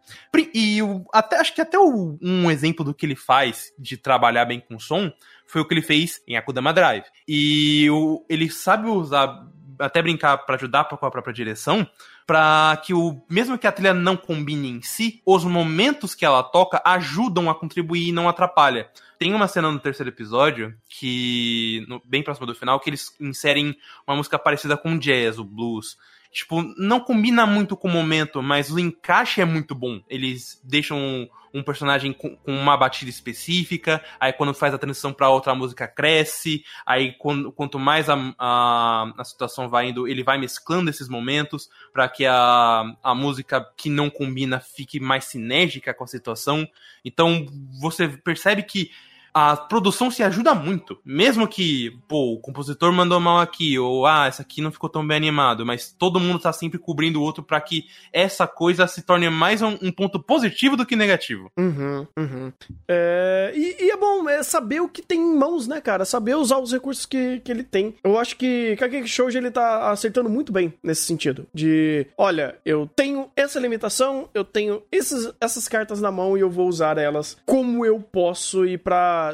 E 0.53 0.81
o, 0.81 1.05
até, 1.13 1.37
acho 1.37 1.53
que 1.53 1.61
até 1.61 1.77
o, 1.77 2.17
um 2.21 2.49
exemplo 2.49 2.83
do 2.83 2.93
que 2.93 3.05
ele 3.05 3.15
faz 3.15 3.71
de 3.77 3.97
trabalhar 3.97 4.45
bem 4.45 4.59
com 4.59 4.79
som 4.79 5.11
foi 5.45 5.61
o 5.61 5.65
que 5.65 5.73
ele 5.73 5.81
fez 5.81 6.21
em 6.27 6.37
Akudama 6.37 6.71
Drive. 6.71 7.05
E 7.27 7.87
ele 8.29 8.49
sabe 8.49 8.87
usar, 8.87 9.47
até 9.79 10.01
brincar 10.01 10.37
para 10.39 10.55
ajudar 10.55 10.83
com 10.85 11.05
a 11.05 11.11
própria 11.11 11.33
direção, 11.33 11.87
para 12.27 12.79
que 12.85 12.93
o 12.93 13.21
mesmo 13.29 13.57
que 13.57 13.65
a 13.65 13.71
trilha 13.71 13.93
não 13.93 14.17
combine 14.17 14.69
em 14.69 14.81
si, 14.81 15.21
os 15.25 15.43
momentos 15.43 16.13
que 16.13 16.25
ela 16.25 16.43
toca 16.43 16.81
ajudam 16.85 17.49
a 17.49 17.55
contribuir 17.55 18.09
e 18.09 18.11
não 18.11 18.27
atrapalha. 18.27 18.89
Tem 19.17 19.33
uma 19.33 19.47
cena 19.47 19.71
no 19.71 19.79
terceiro 19.79 20.09
episódio 20.09 20.75
que 20.87 21.85
no, 21.87 22.01
bem 22.05 22.21
próximo 22.21 22.45
do 22.45 22.55
final 22.55 22.79
que 22.79 22.89
eles 22.89 23.15
inserem 23.19 23.75
uma 24.07 24.15
música 24.15 24.37
parecida 24.37 24.77
com 24.77 24.97
jazz, 24.97 25.39
o 25.39 25.43
blues. 25.43 25.97
Tipo, 26.31 26.61
não 26.77 26.99
combina 26.99 27.45
muito 27.45 27.75
com 27.75 27.87
o 27.87 27.91
momento, 27.91 28.43
mas 28.43 28.71
o 28.71 28.79
encaixe 28.79 29.41
é 29.41 29.45
muito 29.45 29.73
bom. 29.73 29.99
Eles 30.07 30.61
deixam 30.63 31.27
um 31.53 31.63
personagem 31.63 32.13
com, 32.13 32.37
uma 32.45 32.77
batida 32.77 33.09
específica, 33.09 34.03
aí 34.19 34.33
quando 34.33 34.53
faz 34.53 34.73
a 34.73 34.77
transição 34.77 35.13
para 35.13 35.29
outra 35.29 35.51
a 35.51 35.55
música 35.55 35.87
cresce, 35.87 36.63
aí 36.85 37.13
quando, 37.13 37.51
quanto 37.51 37.79
mais 37.79 38.09
a, 38.09 38.15
a, 38.37 39.13
a, 39.17 39.23
situação 39.23 39.67
vai 39.67 39.89
indo, 39.89 40.07
ele 40.07 40.23
vai 40.23 40.37
mesclando 40.37 40.89
esses 40.89 41.07
momentos 41.07 41.69
para 41.91 42.07
que 42.07 42.25
a, 42.25 42.95
a 43.03 43.15
música 43.15 43.65
que 43.75 43.89
não 43.89 44.09
combina 44.09 44.59
fique 44.59 44.99
mais 44.99 45.25
sinérgica 45.25 45.93
com 45.93 46.03
a 46.03 46.07
situação. 46.07 46.67
Então 47.03 47.45
você 47.79 48.07
percebe 48.07 48.63
que 48.63 48.91
a 49.33 49.55
produção 49.55 50.11
se 50.11 50.23
ajuda 50.23 50.53
muito. 50.53 50.97
Mesmo 51.05 51.47
que, 51.47 51.97
pô, 52.07 52.33
o 52.33 52.39
compositor 52.39 52.91
mandou 52.91 53.19
mal 53.19 53.39
aqui, 53.39 53.77
ou 53.77 54.05
ah, 54.05 54.27
essa 54.27 54.41
aqui 54.41 54.61
não 54.61 54.71
ficou 54.71 54.89
tão 54.89 55.05
bem 55.05 55.17
animado, 55.17 55.65
mas 55.65 55.93
todo 55.97 56.19
mundo 56.19 56.39
tá 56.39 56.51
sempre 56.53 56.79
cobrindo 56.79 57.19
o 57.19 57.23
outro 57.23 57.43
para 57.43 57.61
que 57.61 57.85
essa 58.11 58.47
coisa 58.47 58.87
se 58.87 59.01
torne 59.01 59.29
mais 59.29 59.61
um, 59.61 59.77
um, 59.81 59.91
ponto 59.91 60.19
positivo 60.19 60.75
do 60.75 60.85
que 60.85 60.95
negativo. 60.95 61.51
Uhum, 61.57 62.07
uhum. 62.17 62.53
É, 62.87 63.53
e, 63.55 63.85
e, 63.85 63.91
é 63.91 63.97
bom 63.97 64.29
é 64.29 64.43
saber 64.43 64.81
o 64.81 64.89
que 64.89 65.01
tem 65.01 65.19
em 65.19 65.37
mãos, 65.37 65.67
né, 65.67 65.81
cara? 65.81 66.05
Saber 66.05 66.35
usar 66.35 66.57
os 66.57 66.71
recursos 66.71 67.05
que, 67.05 67.39
que 67.39 67.51
ele 67.51 67.63
tem. 67.63 67.95
Eu 68.03 68.17
acho 68.17 68.35
que 68.35 68.75
Kageki 68.77 69.07
Shoujo 69.07 69.37
ele 69.37 69.51
tá 69.51 69.91
acertando 69.91 70.29
muito 70.29 70.51
bem 70.51 70.73
nesse 70.81 71.03
sentido. 71.03 71.47
De, 71.53 72.07
olha, 72.17 72.57
eu 72.65 72.89
tenho 72.95 73.29
essa 73.35 73.59
limitação, 73.59 74.29
eu 74.33 74.43
tenho 74.43 74.81
esses, 74.91 75.31
essas 75.39 75.67
cartas 75.67 76.01
na 76.01 76.11
mão 76.11 76.37
e 76.37 76.41
eu 76.41 76.49
vou 76.49 76.67
usar 76.67 76.97
elas 76.97 77.37
como 77.45 77.85
eu 77.85 77.99
posso 77.99 78.65
e 78.65 78.77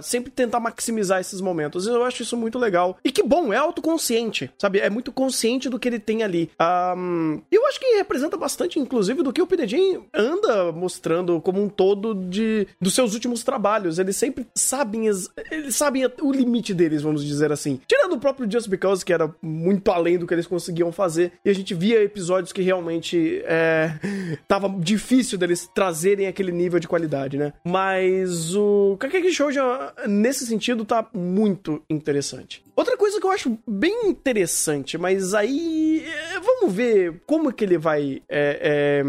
sempre 0.01 0.31
tentar 0.31 0.59
maximizar 0.59 1.19
esses 1.19 1.41
momentos. 1.41 1.87
Eu 1.87 2.03
acho 2.03 2.23
isso 2.23 2.37
muito 2.37 2.59
legal. 2.59 2.97
E 3.03 3.11
que 3.11 3.23
bom, 3.23 3.53
é 3.53 3.57
autoconsciente, 3.57 4.51
sabe? 4.57 4.79
É 4.79 4.89
muito 4.89 5.11
consciente 5.11 5.69
do 5.69 5.79
que 5.79 5.87
ele 5.87 5.99
tem 5.99 6.23
ali. 6.23 6.49
Um, 6.97 7.41
eu 7.51 7.65
acho 7.67 7.79
que 7.79 7.97
representa 7.97 8.37
bastante, 8.37 8.79
inclusive, 8.79 9.23
do 9.23 9.33
que 9.33 9.41
o 9.41 9.47
Pinedin 9.47 10.01
anda 10.13 10.71
mostrando 10.71 11.39
como 11.41 11.61
um 11.61 11.69
todo 11.69 12.13
de 12.13 12.67
dos 12.79 12.93
seus 12.93 13.13
últimos 13.13 13.43
trabalhos. 13.43 13.99
Eles 13.99 14.15
sempre 14.15 14.47
sabem, 14.53 15.07
eles 15.51 15.75
sabem 15.75 16.09
o 16.21 16.31
limite 16.31 16.73
deles, 16.73 17.01
vamos 17.01 17.23
dizer 17.23 17.51
assim. 17.51 17.79
Tirando 17.87 18.13
o 18.13 18.19
próprio 18.19 18.49
Just 18.49 18.67
Because, 18.67 19.03
que 19.03 19.13
era 19.13 19.33
muito 19.41 19.91
além 19.91 20.17
do 20.17 20.27
que 20.27 20.33
eles 20.33 20.47
conseguiam 20.47 20.91
fazer, 20.91 21.33
e 21.43 21.49
a 21.49 21.53
gente 21.53 21.73
via 21.73 22.03
episódios 22.03 22.51
que 22.51 22.61
realmente 22.61 23.41
é, 23.45 23.93
tava 24.47 24.69
difícil 24.79 25.37
deles 25.37 25.69
trazerem 25.73 26.27
aquele 26.27 26.51
nível 26.51 26.79
de 26.79 26.87
qualidade, 26.87 27.37
né? 27.37 27.53
Mas 27.65 28.55
o 28.55 28.97
Kakeki 28.99 29.31
Shoujo, 29.31 29.59
nesse 30.07 30.45
sentido, 30.45 30.83
tá 30.83 31.07
muito 31.13 31.83
interessante. 31.89 32.64
Outra 32.75 32.97
coisa 32.97 33.19
que 33.19 33.25
eu 33.25 33.31
acho 33.31 33.57
bem 33.65 34.09
interessante, 34.09 34.97
mas 34.97 35.33
aí 35.33 36.05
é, 36.05 36.39
vamos 36.41 36.73
ver 36.73 37.21
como 37.25 37.53
que 37.53 37.63
ele 37.63 37.77
vai 37.77 38.21
é, 38.27 39.01
é, 39.01 39.03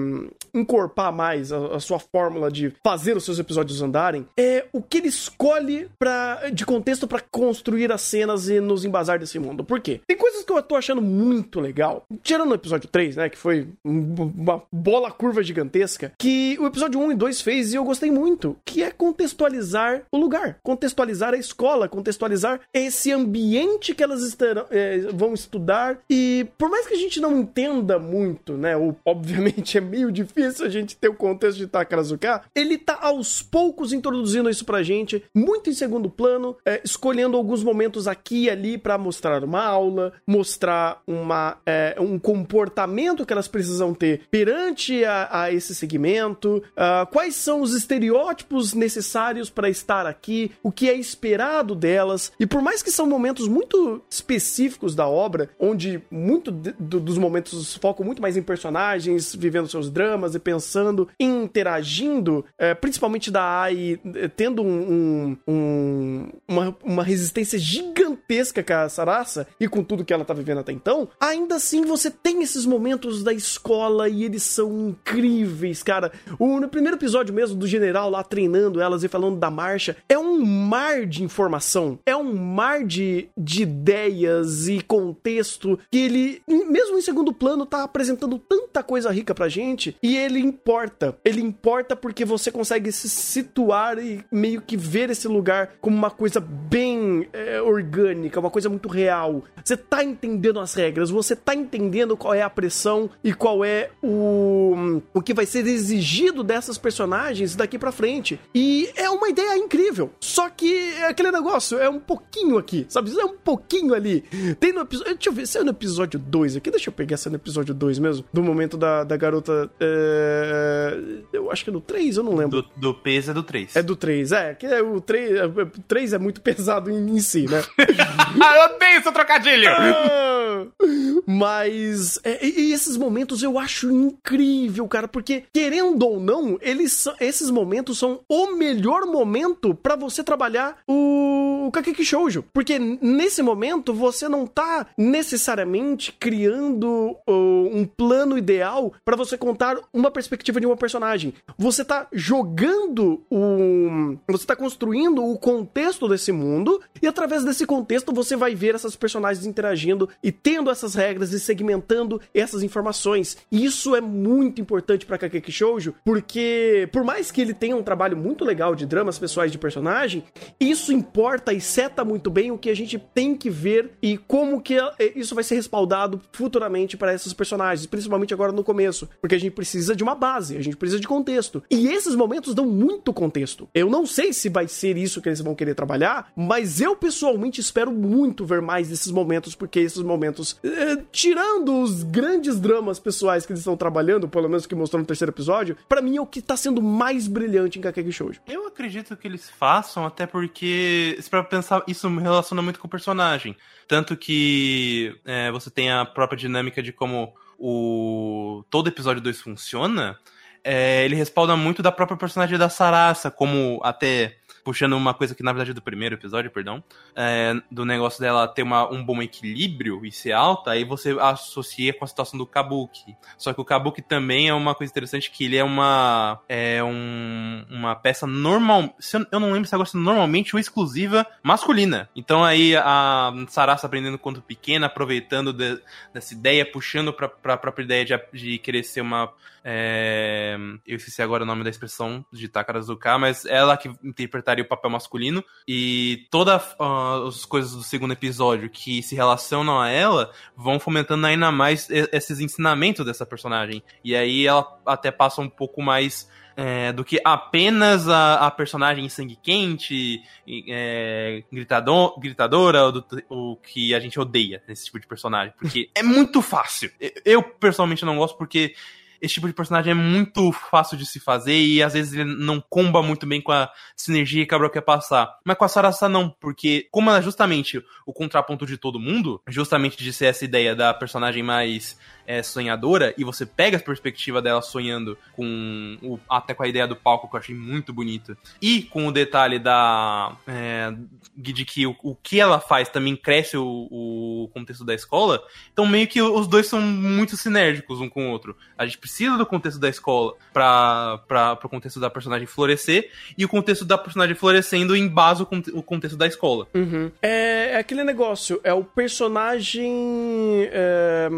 encorpar 0.55 1.13
mais 1.13 1.53
a, 1.53 1.75
a, 1.75 1.81
sua 1.81 1.99
fórmula 1.99 2.51
de 2.51 2.73
fazer 2.85 3.17
os 3.17 3.25
seus 3.25 3.41
episódios 3.41 3.83
andarem, 3.83 4.27
é 4.37 4.67
o 4.73 4.81
que 4.81 4.99
ele 4.99 5.09
escolhe 5.09 5.89
pra, 5.99 6.49
de 6.51 6.65
contexto 6.65 7.09
para 7.09 7.21
construir 7.21 7.91
as 7.91 8.03
cenas 8.03 8.49
e 8.49 8.61
nos 8.61 8.85
embasar 8.85 9.19
desse 9.19 9.39
mundo. 9.39 9.65
Por 9.65 9.81
quê? 9.81 10.01
Tem 10.07 10.17
coisas 10.17 10.45
que 10.45 10.53
eu 10.53 10.63
tô 10.63 10.77
achando 10.77 11.03
muito 11.03 11.59
legal, 11.59 12.05
tirando 12.23 12.53
o 12.53 12.55
episódio 12.55 12.89
3, 12.89 13.17
né, 13.17 13.29
que 13.29 13.37
foi 13.37 13.67
uma 13.85 14.63
bola 14.71 15.11
curva 15.11 15.43
gigantesca, 15.43 16.13
que 16.17 16.57
o 16.61 16.67
episódio 16.67 17.01
1 17.01 17.13
e 17.13 17.15
2 17.17 17.41
fez 17.41 17.73
e 17.73 17.77
eu 17.77 17.85
gostei 17.85 18.13
muito, 18.13 18.57
que 18.65 18.83
é 18.83 18.93
contextualizar 18.93 20.03
o 20.13 20.17
lugar, 20.17 20.61
contextualizar 20.63 21.35
a 21.35 21.39
escola, 21.39 21.89
contextualizar 21.89 22.61
esse 22.73 23.11
ambiente 23.11 23.56
ambiente 23.57 23.95
que 23.95 24.03
elas 24.03 24.23
estarão, 24.23 24.67
é, 24.71 24.99
vão 25.13 25.33
estudar. 25.33 25.99
E 26.09 26.47
por 26.59 26.69
mais 26.69 26.87
que 26.87 26.95
a 26.95 26.99
gente 26.99 27.21
não 27.21 27.39
entenda 27.39 27.99
muito, 27.99 28.55
né? 28.55 28.77
Ou, 28.77 28.97
obviamente 29.05 29.79
é 29.79 29.81
meio 29.81 30.13
difícil 30.13 30.67
a 30.67 30.69
gente 30.69 30.97
ter 30.97 31.09
o 31.09 31.15
contexto 31.15 31.59
de 31.59 31.67
Takarazuka, 31.67 32.43
ele 32.55 32.79
tá 32.79 32.99
aos 33.01 33.43
poucos 33.43 33.93
introduzindo 33.93 34.51
isso 34.51 34.65
pra 34.65 34.83
gente, 34.83 35.23
muito 35.35 35.71
em 35.71 35.73
segundo 35.73 36.11
plano, 36.11 36.57
é, 36.65 36.81
escolhendo 36.85 37.37
alguns 37.37 37.63
momentos 37.63 38.07
aqui 38.07 38.45
e 38.45 38.51
ali 38.51 38.77
para 38.77 38.99
mostrar 38.99 39.43
uma 39.43 39.65
aula, 39.65 40.13
mostrar 40.27 41.03
uma, 41.07 41.59
é, 41.65 41.97
um 41.99 42.19
comportamento 42.19 43.25
que 43.25 43.33
elas 43.33 43.49
precisam 43.49 43.95
ter 43.95 44.23
perante 44.31 45.05
a, 45.05 45.29
a 45.43 45.53
esse 45.53 45.75
segmento, 45.75 46.63
uh, 46.77 47.07
quais 47.11 47.35
são 47.35 47.61
os 47.61 47.75
estereótipos 47.75 48.75
necessários 48.75 49.49
para 49.49 49.69
estar 49.71 50.07
aqui, 50.07 50.53
o 50.63 50.71
que 50.71 50.89
é 50.89 50.95
esperado 50.95 51.75
delas. 51.75 52.33
E 52.39 52.47
por 52.47 52.61
mais 52.61 52.83
que 52.83 52.91
são 52.91 53.07
momentos 53.07 53.46
momentos 53.47 53.49
muito 53.49 54.03
específicos 54.11 54.95
da 54.95 55.07
obra, 55.07 55.49
onde 55.59 56.03
muito 56.11 56.51
do, 56.51 57.01
dos 57.01 57.19
momentos 57.19 57.75
focam 57.75 58.05
muito 58.05 58.21
mais 58.21 58.37
em 58.37 58.43
personagens, 58.43 59.35
vivendo 59.35 59.69
seus 59.69 59.91
dramas 59.91 60.35
e 60.35 60.39
pensando, 60.39 61.09
interagindo, 61.19 62.45
é, 62.59 62.75
principalmente 62.75 63.31
da 63.31 63.43
Ai 63.43 63.99
é, 64.15 64.29
tendo 64.29 64.63
um, 64.63 65.37
um, 65.47 66.29
uma, 66.47 66.77
uma 66.85 67.03
resistência 67.03 67.59
gigantesca 67.59 68.63
com 68.63 68.73
a 68.73 68.89
Sarasa 68.89 69.47
e 69.59 69.69
com 69.69 69.83
tudo 69.83 70.05
que 70.05 70.13
ela 70.13 70.25
tá 70.25 70.35
vivendo 70.35 70.59
até 70.59 70.73
então, 70.73 71.09
ainda 71.21 71.57
assim 71.57 71.83
você 71.83 72.11
tem 72.11 72.43
esses 72.43 72.67
momentos 72.67 73.23
da 73.23 73.33
escola 73.33 74.09
e 74.09 74.25
eles 74.25 74.43
são 74.43 74.89
incríveis, 74.89 75.83
cara. 75.83 76.13
O, 76.39 76.61
no 76.61 76.69
primeiro 76.69 76.97
episódio 76.97 77.35
mesmo 77.35 77.57
do 77.57 77.67
general 77.67 78.11
lá 78.11 78.23
treinando 78.23 78.81
elas 78.81 79.05
e 79.05 79.09
falando 79.09 79.39
da 79.39 79.51
marcha, 79.51 79.97
é 80.09 80.19
um 80.19 80.45
mar 80.45 81.07
de 81.07 81.23
informação, 81.23 81.99
é 82.05 82.17
um 82.17 82.35
mar 82.35 82.85
de, 82.85 83.29
de 83.37 83.63
ideias 83.63 84.69
e 84.69 84.81
contexto 84.81 85.79
que 85.91 85.99
ele, 85.99 86.43
mesmo 86.47 86.99
em 86.99 87.03
segundo 87.03 87.33
plano, 87.33 87.67
tá 87.67 87.83
apresentando 87.83 88.39
tanta 88.39 88.83
coisa 88.83 89.11
rica 89.11 89.35
pra 89.35 89.49
gente 89.49 89.97
e 90.03 90.17
ele 90.17 90.39
importa. 90.39 91.19
Ele 91.25 91.41
importa 91.41 91.95
porque 91.95 92.25
você 92.25 92.51
consegue 92.51 92.91
se 92.93 93.09
situar 93.09 93.99
e 93.99 94.25
meio 94.31 94.63
que 94.63 94.77
ver 94.77 95.11
esse 95.11 95.29
lugar 95.29 95.75
como 95.81 95.97
uma 95.97 96.11
coisa 96.11 96.41
bem 96.41 97.29
é, 97.33 97.61
orgânica, 97.61 98.41
uma 98.41 98.51
coisa 98.51 98.69
muito 98.69 98.89
real. 98.89 99.45
Você 99.63 99.77
tá 99.77 100.03
entendendo 100.03 100.61
as 100.61 100.75
regras, 100.75 101.11
você 101.11 101.37
tá 101.37 101.55
entendendo 101.55 102.17
qual 102.17 102.33
é 102.33 102.43
a 102.43 102.51
pressão 102.51 103.11
e 103.23 103.35
qual 103.35 103.65
é 103.65 103.91
o, 104.03 105.03
o 105.13 105.21
que 105.21 105.35
vai 105.35 105.45
ser 105.45 105.67
exigido 105.67 106.43
dessas 106.43 106.79
personagens 106.79 107.55
daqui 107.55 107.79
para 107.79 107.93
frente. 107.93 108.41
E 108.55 108.91
é 108.97 109.11
uma 109.11 109.29
ideia 109.29 109.57
incrível. 109.59 110.11
Só 110.21 110.49
que 110.49 110.73
é 110.95 111.09
aquele 111.09 111.31
negócio 111.31 111.79
é 111.79 111.89
um 111.89 112.01
pouquinho 112.01 112.59
aqui, 112.59 112.87
sabe? 112.89 113.11
É 113.19 113.26
um 113.27 113.37
pouquinho 113.37 113.95
ali. 113.95 114.23
Tem 114.59 114.73
no 114.73 114.81
episódio. 114.81 115.15
Deixa 115.15 115.29
eu 115.29 115.33
ver 115.33 115.47
se 115.47 115.59
é 115.59 115.65
no 115.65 115.71
episódio 115.71 116.19
2 116.19 116.57
aqui. 116.57 116.71
Deixa 116.71 116.89
eu 116.89 116.93
pegar 116.93 117.17
se 117.17 117.29
é 117.29 117.31
no 117.31 117.37
episódio 117.37 117.75
2 117.75 117.99
mesmo. 117.99 118.25
Do 118.33 118.43
momento 118.43 118.77
da, 118.77 119.05
da 119.05 119.17
garota. 119.17 119.71
É... 119.81 120.99
Eu 121.33 121.51
acho 121.51 121.65
que 121.65 121.71
é 121.71 121.73
no 121.73 121.81
3, 121.81 122.17
eu 122.17 122.23
não 122.23 122.35
lembro. 122.35 122.63
Do, 122.63 122.69
do 122.77 122.95
peso 122.95 123.31
é 123.31 123.35
do 123.35 123.43
3. 123.43 123.77
É 123.77 123.83
do 123.83 123.97
3, 123.97 124.33
é. 124.33 124.55
Que 124.55 124.67
é 124.67 124.83
o 124.83 125.01
3, 125.01 125.31
é, 125.33 125.47
o 125.47 125.67
3 125.87 126.13
é 126.13 126.19
muito 126.19 126.41
pesado 126.41 126.91
em, 126.91 127.11
em 127.11 127.21
si, 127.21 127.47
né? 127.47 127.63
eu 127.79 128.75
odeio 128.75 129.03
seu 129.03 129.13
trocadilho! 129.13 129.69
Ah, 129.69 130.67
mas. 131.27 132.19
É, 132.25 132.45
e 132.45 132.73
esses 132.73 132.97
momentos 132.97 133.43
eu 133.43 133.59
acho 133.59 133.91
incrível, 133.91 134.87
cara. 134.89 135.09
Porque, 135.09 135.45
querendo 135.53 136.03
ou 136.07 136.21
não, 136.21 136.59
eles 136.61 137.07
esses 137.21 137.51
momentos 137.51 137.99
são 137.99 138.21
o 138.29 138.55
melhor 138.57 139.07
momento 139.07 139.75
para 139.75 139.97
você 139.97 140.23
trabalhar 140.23 140.79
o, 140.87 141.67
o 141.67 141.71
Kakeki 141.71 142.05
Shoujo. 142.05 142.45
Porque 142.53 142.79
nesse 143.17 143.43
momento 143.43 143.95
você 143.95 144.29
não 144.29 144.47
tá 144.47 144.87
necessariamente 144.97 146.13
criando 146.13 147.17
uh, 147.27 147.71
um 147.73 147.85
plano 147.85 148.37
ideal 148.37 148.93
para 149.05 149.17
você 149.17 149.37
contar 149.37 149.79
uma 149.93 150.11
perspectiva 150.11 150.61
de 150.61 150.67
uma 150.67 150.77
personagem. 150.77 151.35
Você 151.59 151.85
tá 151.85 152.07
jogando 152.13 153.23
o. 153.31 154.17
Você 154.29 154.47
tá 154.47 154.55
construindo 154.55 155.25
o 155.25 155.39
contexto 155.39 156.09
desse 156.09 156.31
mundo 156.31 156.81
e 157.01 157.07
através 157.07 157.45
desse 157.45 157.67
contexto 157.67 158.13
você 158.13 158.37
vai 158.37 158.55
ver 158.55 158.75
essas 158.75 158.95
personagens 158.95 159.47
interagindo 159.47 160.09
e 160.23 160.31
tendo 160.31 160.71
essas 160.71 160.95
regras 160.95 161.33
e 161.33 161.41
segmentando 161.41 162.21
essas 162.35 162.63
informações. 162.63 163.39
E 163.51 163.65
isso 163.65 163.97
é 163.97 164.01
muito 164.01 164.61
importante 164.61 165.07
para 165.07 165.19
Kakeki 165.19 165.51
Shoujo, 165.51 165.95
porque 166.05 166.89
por 166.93 167.03
mais 167.03 167.31
que 167.31 167.41
ele 167.41 167.55
tenha 167.55 167.77
um 167.77 167.83
trabalho 167.83 168.17
muito 168.17 168.45
legal 168.45 168.75
de 168.75 168.85
dramas 168.85 169.19
pessoais 169.19 169.51
de 169.51 169.59
personagem, 169.59 170.25
isso 170.61 170.93
importa 170.93 171.53
e 171.53 171.61
seta 171.61 172.05
muito 172.05 172.31
bem 172.31 172.51
o 172.51 172.59
que 172.59 172.71
a 172.71 172.77
gente 172.77 172.99
tem 173.15 173.35
que 173.37 173.51
ver 173.51 173.93
e 174.03 174.17
como 174.17 174.61
que 174.61 174.79
é, 174.79 175.13
isso 175.15 175.35
vai 175.35 175.45
ser 175.45 175.55
respaldado 175.55 176.21
futuramente 176.33 176.97
para 176.97 177.15
esses 177.15 177.33
personagens, 177.33 177.87
principalmente 177.87 178.35
agora 178.35 178.53
no 178.53 178.65
começo, 178.65 179.09
porque 179.21 179.35
a 179.35 179.39
gente 179.39 179.53
precisa 179.53 179.95
de 179.95 180.03
uma 180.03 180.15
base, 180.15 180.57
a 180.57 180.63
gente 180.63 180.77
precisa 180.77 181.01
de 181.01 181.09
contexto. 181.09 181.63
E 181.71 181.89
esses 181.89 182.15
momentos 182.15 182.55
dão 182.55 182.67
muito 182.67 183.13
contexto. 183.13 183.69
Eu 183.75 183.89
não 183.89 184.07
sei 184.07 184.33
se 184.33 184.49
vai 184.49 184.69
ser 184.69 184.97
isso 184.97 185.21
que 185.21 185.29
eles 185.29 185.41
vão 185.41 185.55
querer 185.55 185.75
trabalhar, 185.75 186.31
mas 186.37 186.81
eu 186.81 186.97
pessoalmente 186.97 187.61
espero 187.61 187.93
muito 187.93 188.45
ver 188.45 188.61
mais 188.61 188.89
desses 188.89 189.11
momentos, 189.11 189.55
porque 189.55 189.81
esses 189.81 190.03
momentos, 190.03 190.59
eh, 190.63 191.03
tirando 191.11 191.83
os 191.83 192.03
grandes 192.03 192.61
dramas 192.61 192.99
pessoais 192.99 193.47
que 193.47 193.53
eles 193.53 193.61
estão 193.61 193.77
trabalhando, 193.77 194.29
pelo 194.29 194.49
menos 194.49 194.67
que 194.67 194.75
mostrou 194.75 195.01
no 195.01 195.07
terceiro 195.07 195.33
episódio, 195.33 195.77
para 195.89 196.03
mim 196.03 196.17
é 196.17 196.21
o 196.21 196.27
que 196.27 196.41
tá 196.43 196.57
sendo 196.57 196.83
mais 196.83 197.27
brilhante 197.27 197.79
em 197.79 197.83
Kakegi 197.83 198.13
Shoujo. 198.13 198.41
Eu 198.47 198.67
acredito 198.67 199.17
que 199.17 199.27
eles 199.27 199.49
façam, 199.49 200.05
até 200.05 200.27
porque, 200.27 201.17
se 201.21 201.31
para 201.31 201.43
pensar, 201.43 201.83
isso 201.87 202.09
relaciona 202.09 202.63
muito 202.63 202.79
com 202.79 202.86
o 202.87 202.91
personagem. 202.91 203.57
Tanto 203.87 204.17
que 204.17 205.19
é, 205.25 205.51
você 205.51 205.71
tem 205.71 205.91
a 205.91 206.05
própria 206.05 206.39
dinâmica 206.39 206.83
de 206.83 206.93
como 206.93 207.35
o 207.59 208.65
todo 208.71 208.89
episódio 208.89 209.23
2 209.23 209.41
funciona. 209.41 210.19
É, 210.65 211.05
ele 211.05 211.15
respalda 211.15 211.57
muito 211.57 211.83
da 211.83 211.93
própria 211.93 212.17
personagem 212.19 212.59
da 212.59 212.69
Sarasa, 212.69 213.31
como 213.31 213.81
até 213.85 214.37
puxando 214.67 214.95
uma 214.95 215.15
coisa 215.15 215.33
que 215.33 215.45
na 215.45 215.53
verdade 215.53 215.71
é 215.71 215.75
do 215.75 215.81
primeiro 215.81 216.17
episódio, 216.17 216.51
perdão, 216.51 216.83
é, 217.15 217.55
do 217.71 217.85
negócio 217.85 218.21
dela 218.21 218.49
ter 218.49 218.65
uma, 218.65 218.93
um 218.93 219.05
bom 219.05 219.23
equilíbrio 219.23 220.05
e 220.05 220.11
ser 220.11 220.33
alta, 220.33 220.73
aí 220.73 220.83
você 220.83 221.17
associa 221.21 221.95
com 221.95 222.05
a 222.05 222.09
situação 222.09 222.37
do 222.37 222.45
Kabuki. 222.45 223.17
Só 223.39 223.53
que 223.53 223.61
o 223.61 223.65
Kabuki 223.65 224.03
também 224.03 224.49
é 224.49 224.55
uma 224.55 224.75
coisa 224.75 224.91
interessante 224.91 225.31
que 225.31 225.45
ele 225.45 225.57
é 225.57 225.63
uma 225.63 226.41
é 226.49 226.83
um, 226.83 227.65
uma 227.71 227.95
peça 227.95 228.27
normal, 228.27 228.93
eu 229.31 229.39
não 229.39 229.53
lembro 229.53 229.69
se 229.69 229.75
agora 229.77 229.89
se 229.89 229.97
normalmente 229.97 230.57
ou 230.57 230.59
exclusiva 230.59 231.25
masculina. 231.45 232.11
Então 232.17 232.43
aí 232.43 232.75
a 232.75 233.33
Sarasa 233.47 233.87
aprendendo 233.87 234.19
quanto 234.19 234.43
pequena, 234.43 234.87
aproveitando 234.89 235.53
de, 235.53 235.81
dessa 236.13 236.35
ideia, 236.35 236.67
puxando 236.69 237.13
para 237.13 237.55
a 237.55 237.57
própria 237.57 237.85
ideia 237.85 238.05
de, 238.05 238.21
de 238.33 238.59
querer 238.59 238.83
ser 238.83 239.03
uma 239.03 239.33
é, 239.69 240.57
eu 240.87 240.95
esqueci 240.95 241.21
agora 241.21 241.43
o 241.43 241.47
nome 241.47 241.65
da 241.65 241.71
expressão 241.71 242.25
de 242.31 242.47
Takarazuka, 242.47 243.19
mas 243.19 243.45
ela 243.45 243.77
que 243.77 243.89
interpretaria 244.05 244.56
o 244.63 244.69
papel 244.69 244.91
masculino. 244.91 245.45
E 245.67 246.27
todas 246.31 246.63
uh, 246.81 247.29
as 247.29 247.45
coisas 247.45 247.73
do 247.73 247.83
segundo 247.83 248.13
episódio 248.13 248.71
que 248.71 249.03
se 249.03 249.15
relacionam 249.15 249.81
a 249.81 249.89
ela 249.89 250.31
vão 250.57 250.79
fomentando 250.79 251.27
ainda 251.27 251.51
mais 251.51 251.89
esses 251.91 252.41
ensinamentos 252.41 253.05
dessa 253.05 253.27
personagem. 253.27 253.83
E 254.05 254.15
aí 254.15 254.47
ela 254.47 254.79
até 254.87 255.11
passa 255.11 255.41
um 255.41 255.49
pouco 255.49 255.83
mais 255.83 256.29
é, 256.57 256.91
do 256.93 257.05
que 257.05 257.21
apenas 257.23 258.09
a, 258.09 258.47
a 258.47 258.51
personagem 258.51 259.09
sangue 259.09 259.37
quente, 259.37 260.23
é, 260.69 261.45
gritador, 261.53 262.19
gritadora, 262.19 262.91
do, 262.91 263.05
o 263.29 263.57
que 263.57 263.95
a 263.95 264.01
gente 264.01 264.19
odeia 264.19 264.63
nesse 264.67 264.87
tipo 264.87 264.99
de 264.99 265.07
personagem. 265.07 265.53
Porque 265.59 265.91
é 265.95 266.03
muito 266.03 266.41
fácil. 266.41 266.91
Eu, 267.25 267.43
pessoalmente, 267.43 268.05
não 268.05 268.17
gosto 268.17 268.39
porque 268.39 268.75
esse 269.21 269.35
tipo 269.35 269.47
de 269.47 269.53
personagem 269.53 269.91
é 269.93 269.95
muito 269.95 270.53
fácil 270.53 270.97
de 270.97 271.07
se 271.07 271.21
fazer 271.21 271.57
e 271.57 271.83
às 271.83 271.93
vezes 271.93 272.15
ele 272.15 272.25
não 272.25 272.61
comba 272.61 273.03
muito 273.03 273.27
bem 273.27 273.41
com 273.41 273.53
a 273.53 273.71
sinergia 273.97 274.47
que 274.47 274.55
a 274.55 274.57
Gabriel 274.57 274.73
quer 274.73 274.83
passar. 274.83 275.39
Mas 275.45 275.57
com 275.57 275.65
a 275.65 275.69
Sarasa 275.69 276.09
não, 276.09 276.31
porque 276.41 276.89
como 276.91 277.11
ela 277.11 277.19
é 277.19 277.23
justamente 277.23 277.83
o 278.05 278.13
contraponto 278.13 278.67
de 278.67 278.77
todo 278.77 279.01
mundo, 279.01 279.41
justamente 279.49 280.03
de 280.03 280.13
ser 280.13 280.27
essa 280.27 280.45
ideia 280.45 280.75
da 280.75 280.93
personagem 280.95 281.43
mais 281.43 281.97
é, 282.27 282.43
sonhadora 282.43 283.15
e 283.17 283.25
você 283.25 283.47
pega 283.47 283.77
a 283.77 283.81
perspectiva 283.81 284.43
dela 284.43 284.61
sonhando 284.61 285.17
com 285.33 285.97
o, 286.03 286.19
até 286.29 286.53
com 286.53 286.63
a 286.63 286.69
ideia 286.69 286.87
do 286.87 286.97
palco 286.97 287.29
que 287.29 287.37
eu 287.37 287.41
achei 287.41 287.55
muito 287.55 287.93
bonito 287.93 288.37
e 288.61 288.83
com 288.83 289.07
o 289.07 289.13
detalhe 289.13 289.59
da 289.59 290.37
é, 290.47 290.93
de 291.37 291.65
que 291.65 291.87
o, 291.87 291.97
o, 292.03 292.15
que 292.17 292.41
ela 292.41 292.59
faz 292.59 292.89
também 292.89 293.15
cresce 293.15 293.57
o, 293.57 293.89
o, 293.91 294.51
contexto 294.53 294.85
da 294.85 294.95
escola 294.95 295.43
então 295.73 295.87
meio 295.87 296.09
que 296.09 296.21
os 296.21 296.47
dois 296.47 296.67
são 296.67 296.81
muito 296.81 297.37
sinérgicos 297.37 298.01
um 298.01 298.09
com 298.09 298.29
o 298.29 298.31
outro 298.31 298.57
a 298.77 298.85
gente 298.85 298.99
precisa 299.07 299.37
do 299.37 299.47
contexto 299.47 299.79
da 299.79 299.89
escola 299.89 300.35
para 300.53 301.59
o 301.63 301.69
contexto 301.69 302.01
da 302.01 302.11
personagem 302.11 302.47
florescer 302.47 303.09
e 303.39 303.45
o 303.45 303.49
contexto 303.49 303.85
da 303.85 303.97
personagem 303.97 304.35
florescendo 304.35 304.97
em 304.97 305.07
base 305.07 305.43
o, 305.43 305.49
o 305.75 305.83
contexto 305.83 306.17
da 306.17 306.27
escola 306.27 306.67
uhum. 306.75 307.11
é, 307.23 307.71
é, 307.75 307.77
aquele 307.77 308.03
negócio 308.03 308.61
é 308.65 308.73
o 308.73 308.83
personagem 308.83 310.69
é, 310.73 311.29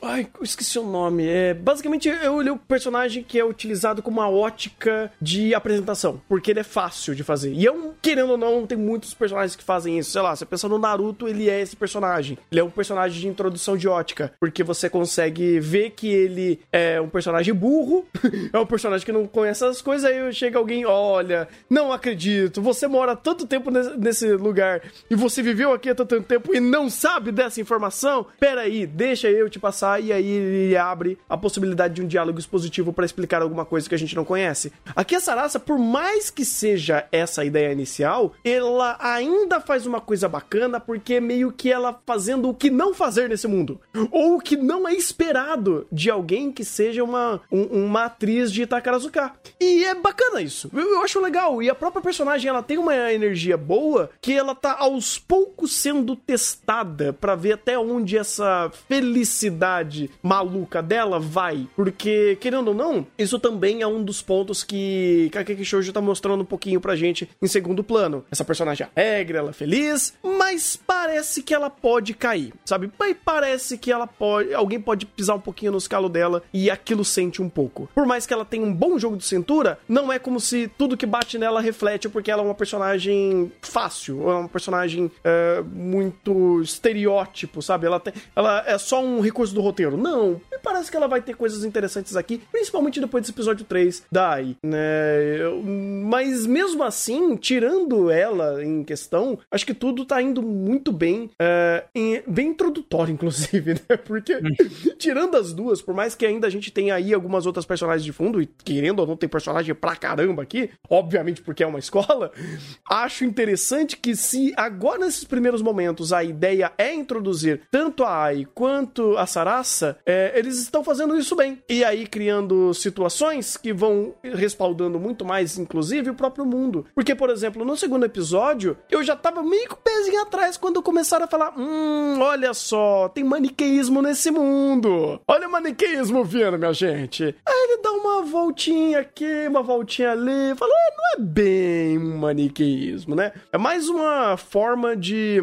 Ai, 0.00 0.28
eu 0.38 0.44
esqueci 0.44 0.78
o 0.78 0.84
nome. 0.84 1.26
É, 1.26 1.54
basicamente, 1.54 2.08
eu 2.08 2.34
olhei 2.34 2.52
o 2.52 2.56
personagem 2.56 3.22
que 3.22 3.38
é 3.38 3.44
utilizado 3.44 4.02
como 4.02 4.20
uma 4.20 4.28
ótica 4.28 5.12
de 5.20 5.54
apresentação, 5.54 6.20
porque 6.28 6.50
ele 6.50 6.60
é 6.60 6.64
fácil 6.64 7.14
de 7.14 7.24
fazer. 7.24 7.52
E 7.52 7.64
eu, 7.64 7.94
querendo 8.00 8.30
ou 8.30 8.38
não, 8.38 8.66
tem 8.66 8.78
muitos 8.78 9.14
personagens 9.14 9.56
que 9.56 9.64
fazem 9.64 9.98
isso. 9.98 10.10
Sei 10.10 10.20
lá, 10.20 10.34
você 10.34 10.44
pensa 10.44 10.68
no 10.68 10.78
Naruto, 10.78 11.26
ele 11.26 11.48
é 11.48 11.60
esse 11.60 11.74
personagem. 11.74 12.38
Ele 12.50 12.60
é 12.60 12.64
um 12.64 12.70
personagem 12.70 13.20
de 13.20 13.28
introdução 13.28 13.76
de 13.76 13.88
ótica, 13.88 14.32
porque 14.38 14.62
você 14.62 14.88
consegue 14.88 15.58
ver 15.60 15.90
que 15.90 16.08
ele 16.08 16.60
é 16.70 16.91
um 17.00 17.08
personagem 17.08 17.52
burro, 17.52 18.06
é 18.52 18.58
um 18.58 18.66
personagem 18.66 19.04
que 19.04 19.12
não 19.12 19.26
conhece 19.26 19.64
as 19.64 19.82
coisas, 19.82 20.10
aí 20.10 20.32
chega 20.32 20.58
alguém, 20.58 20.84
olha, 20.86 21.48
não 21.68 21.92
acredito, 21.92 22.62
você 22.62 22.86
mora 22.86 23.14
tanto 23.14 23.46
tempo 23.46 23.70
nesse 23.70 24.32
lugar 24.32 24.82
e 25.10 25.14
você 25.14 25.42
viveu 25.42 25.72
aqui 25.72 25.90
há 25.90 25.94
tanto 25.94 26.20
tempo 26.22 26.54
e 26.54 26.60
não 26.60 26.88
sabe 26.88 27.30
dessa 27.32 27.60
informação? 27.60 28.26
Pera 28.38 28.62
aí, 28.62 28.86
deixa 28.86 29.28
eu 29.28 29.48
te 29.50 29.58
passar 29.58 30.02
e 30.02 30.12
aí 30.12 30.26
ele 30.26 30.76
abre 30.76 31.18
a 31.28 31.36
possibilidade 31.36 31.94
de 31.94 32.02
um 32.02 32.06
diálogo 32.06 32.38
expositivo 32.38 32.92
para 32.92 33.04
explicar 33.04 33.42
alguma 33.42 33.64
coisa 33.64 33.88
que 33.88 33.94
a 33.94 33.98
gente 33.98 34.16
não 34.16 34.24
conhece. 34.24 34.72
Aqui 34.94 35.14
a 35.14 35.20
Sarasa, 35.20 35.58
por 35.58 35.78
mais 35.78 36.30
que 36.30 36.44
seja 36.44 37.06
essa 37.12 37.42
a 37.42 37.44
ideia 37.44 37.72
inicial, 37.72 38.34
ela 38.44 38.96
ainda 39.00 39.60
faz 39.60 39.86
uma 39.86 40.00
coisa 40.00 40.28
bacana 40.28 40.80
porque 40.80 41.14
é 41.14 41.20
meio 41.20 41.52
que 41.52 41.70
ela 41.70 42.00
fazendo 42.06 42.48
o 42.48 42.54
que 42.54 42.70
não 42.70 42.94
fazer 42.94 43.28
nesse 43.28 43.46
mundo. 43.46 43.80
Ou 44.10 44.36
o 44.36 44.40
que 44.40 44.56
não 44.56 44.88
é 44.88 44.94
esperado 44.94 45.86
de 45.90 46.10
alguém 46.10 46.50
que 46.50 46.64
seja 46.64 46.81
uma, 47.00 47.40
um, 47.50 47.84
uma 47.84 48.04
atriz 48.06 48.52
de 48.52 48.66
Takarazuka. 48.66 49.32
E 49.60 49.84
é 49.84 49.94
bacana 49.94 50.40
isso. 50.40 50.70
Eu, 50.72 50.94
eu 50.94 51.02
acho 51.02 51.20
legal. 51.20 51.62
E 51.62 51.70
a 51.70 51.74
própria 51.74 52.02
personagem, 52.02 52.48
ela 52.48 52.62
tem 52.62 52.78
uma 52.78 53.12
energia 53.12 53.56
boa 53.56 54.10
que 54.20 54.32
ela 54.32 54.54
tá 54.54 54.76
aos 54.78 55.18
poucos 55.18 55.72
sendo 55.72 56.16
testada 56.16 57.12
para 57.12 57.34
ver 57.34 57.52
até 57.52 57.78
onde 57.78 58.16
essa 58.16 58.70
felicidade 58.88 60.10
maluca 60.22 60.82
dela 60.82 61.18
vai. 61.18 61.66
Porque, 61.76 62.36
querendo 62.40 62.68
ou 62.68 62.74
não, 62.74 63.06
isso 63.18 63.38
também 63.38 63.82
é 63.82 63.86
um 63.86 64.02
dos 64.02 64.22
pontos 64.22 64.64
que 64.64 65.28
Kakeki 65.32 65.64
Shoujo 65.64 65.92
tá 65.92 66.00
mostrando 66.00 66.42
um 66.42 66.46
pouquinho 66.46 66.80
pra 66.80 66.96
gente 66.96 67.28
em 67.40 67.46
segundo 67.46 67.84
plano. 67.84 68.24
Essa 68.30 68.44
personagem 68.44 68.86
alegre, 68.94 69.38
ela 69.38 69.50
é 69.50 69.52
feliz, 69.52 70.14
mas 70.22 70.76
parece 70.76 71.42
que 71.42 71.54
ela 71.54 71.70
pode 71.70 72.14
cair, 72.14 72.52
sabe? 72.64 72.90
E 73.02 73.14
parece 73.14 73.76
que 73.76 73.90
ela 73.92 74.06
pode. 74.06 74.54
Alguém 74.54 74.80
pode 74.80 75.06
pisar 75.06 75.34
um 75.34 75.40
pouquinho 75.40 75.72
no 75.72 75.78
escalo 75.78 76.08
dela 76.08 76.42
e 76.52 76.70
aquilo 76.72 77.04
sente 77.04 77.40
um 77.40 77.48
pouco. 77.48 77.88
Por 77.94 78.06
mais 78.06 78.26
que 78.26 78.32
ela 78.32 78.44
tenha 78.44 78.64
um 78.64 78.72
bom 78.72 78.98
jogo 78.98 79.16
de 79.16 79.24
cintura, 79.24 79.78
não 79.88 80.12
é 80.12 80.18
como 80.18 80.40
se 80.40 80.68
tudo 80.78 80.96
que 80.96 81.06
bate 81.06 81.38
nela 81.38 81.60
reflete 81.60 82.08
porque 82.08 82.30
ela 82.30 82.42
é 82.42 82.44
uma 82.44 82.54
personagem 82.54 83.52
fácil, 83.60 84.30
é 84.30 84.34
uma 84.34 84.48
personagem 84.48 85.10
é, 85.24 85.62
muito 85.62 86.60
estereótipo, 86.60 87.62
sabe? 87.62 87.86
Ela, 87.86 88.00
tem, 88.00 88.12
ela 88.34 88.62
é 88.66 88.76
só 88.78 89.02
um 89.02 89.20
recurso 89.20 89.54
do 89.54 89.60
roteiro. 89.60 89.96
Não, 89.96 90.40
me 90.50 90.58
parece 90.62 90.90
que 90.90 90.96
ela 90.96 91.08
vai 91.08 91.20
ter 91.20 91.36
coisas 91.36 91.64
interessantes 91.64 92.16
aqui, 92.16 92.40
principalmente 92.50 93.00
depois 93.00 93.22
desse 93.22 93.32
episódio 93.32 93.64
3 93.64 94.04
da 94.10 94.30
AI, 94.30 94.56
né? 94.62 95.36
Eu, 95.38 95.62
mas 95.62 96.46
mesmo 96.46 96.82
assim, 96.82 97.36
tirando 97.36 98.10
ela 98.10 98.64
em 98.64 98.84
questão, 98.84 99.38
acho 99.50 99.66
que 99.66 99.74
tudo 99.74 100.04
tá 100.04 100.20
indo 100.20 100.42
muito 100.42 100.92
bem, 100.92 101.30
é, 101.38 101.84
em, 101.94 102.22
bem 102.26 102.48
introdutório, 102.48 103.12
inclusive, 103.12 103.74
né? 103.74 103.96
Porque, 103.96 104.36
hum. 104.36 104.94
tirando 104.98 105.36
as 105.36 105.52
duas, 105.52 105.80
por 105.80 105.94
mais 105.94 106.14
que 106.14 106.26
ainda 106.26 106.46
a 106.46 106.50
gente 106.50 106.61
tenha 106.70 106.94
aí 106.94 107.14
algumas 107.14 107.46
outras 107.46 107.64
personagens 107.64 108.04
de 108.04 108.12
fundo, 108.12 108.40
e 108.40 108.46
querendo 108.46 109.00
ou 109.00 109.06
não 109.06 109.16
tem 109.16 109.28
personagem 109.28 109.74
pra 109.74 109.96
caramba 109.96 110.42
aqui, 110.42 110.70
obviamente 110.88 111.42
porque 111.42 111.62
é 111.62 111.66
uma 111.66 111.78
escola, 111.78 112.30
acho 112.88 113.24
interessante 113.24 113.96
que 113.96 114.14
se 114.14 114.52
agora 114.56 114.98
nesses 114.98 115.24
primeiros 115.24 115.62
momentos 115.62 116.12
a 116.12 116.22
ideia 116.22 116.72
é 116.76 116.92
introduzir 116.94 117.62
tanto 117.70 118.04
a 118.04 118.22
Ai 118.22 118.46
quanto 118.54 119.16
a 119.16 119.26
Sarah 119.26 119.62
é, 120.06 120.32
eles 120.34 120.58
estão 120.58 120.82
fazendo 120.82 121.16
isso 121.16 121.36
bem. 121.36 121.62
E 121.68 121.84
aí 121.84 122.06
criando 122.06 122.72
situações 122.74 123.56
que 123.56 123.72
vão 123.72 124.14
respaldando 124.22 124.98
muito 124.98 125.24
mais, 125.24 125.58
inclusive, 125.58 126.10
o 126.10 126.14
próprio 126.14 126.44
mundo. 126.44 126.86
Porque, 126.94 127.14
por 127.14 127.30
exemplo, 127.30 127.64
no 127.64 127.76
segundo 127.76 128.04
episódio, 128.04 128.76
eu 128.90 129.02
já 129.02 129.14
tava 129.14 129.42
meio 129.42 129.68
com 129.68 129.74
o 129.74 129.78
pezinho 129.78 130.22
atrás 130.22 130.56
quando 130.56 130.82
começaram 130.82 131.24
a 131.24 131.28
falar: 131.28 131.54
hum, 131.56 132.18
olha 132.20 132.52
só, 132.54 133.08
tem 133.08 133.22
maniqueísmo 133.22 134.02
nesse 134.02 134.30
mundo. 134.30 135.20
Olha 135.28 135.48
o 135.48 135.52
maniqueísmo 135.52 136.24
vindo, 136.52 136.58
minha 136.58 136.72
gente. 136.72 137.24
Aí 137.46 137.66
ele 137.68 137.82
dá 137.82 137.92
uma 137.92 138.22
voltinha 138.22 139.00
aqui, 139.00 139.46
uma 139.48 139.62
voltinha 139.62 140.12
ali, 140.12 140.54
fala: 140.56 140.72
é, 140.72 140.96
não 140.96 141.04
é 141.14 141.26
bem 141.26 141.98
um 141.98 142.18
maniqueísmo, 142.18 143.14
né? 143.14 143.32
É 143.52 143.58
mais 143.58 143.88
uma 143.88 144.36
forma 144.36 144.96
de, 144.96 145.40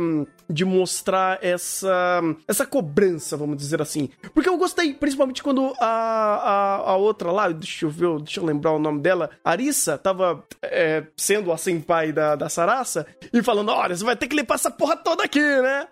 de 0.49 0.65
mostrar 0.65 1.39
essa, 1.41 2.21
essa 2.47 2.65
cobrança, 2.65 3.37
vamos 3.37 3.57
dizer 3.57 3.81
assim 3.81 4.09
porque 4.33 4.49
eu 4.49 4.57
gostei, 4.57 4.93
principalmente 4.93 5.43
quando 5.43 5.73
a, 5.79 5.85
a, 5.85 6.75
a 6.91 6.95
outra 6.95 7.31
lá, 7.31 7.49
deixa 7.49 7.85
eu 7.85 7.89
ver, 7.89 8.19
deixa 8.19 8.39
eu 8.39 8.45
lembrar 8.45 8.71
o 8.71 8.79
nome 8.79 9.01
dela, 9.01 9.29
Arissa, 9.43 9.97
tava 9.97 10.43
é, 10.61 11.03
sendo 11.17 11.51
a 11.51 11.57
senpai 11.57 12.11
da, 12.11 12.35
da 12.35 12.49
Sarasa 12.49 13.05
e 13.33 13.41
falando: 13.41 13.69
olha, 13.71 13.95
você 13.95 14.03
vai 14.03 14.15
ter 14.15 14.27
que 14.27 14.35
limpar 14.35 14.55
essa 14.55 14.71
porra 14.71 14.95
toda 14.95 15.23
aqui, 15.23 15.39
né? 15.39 15.87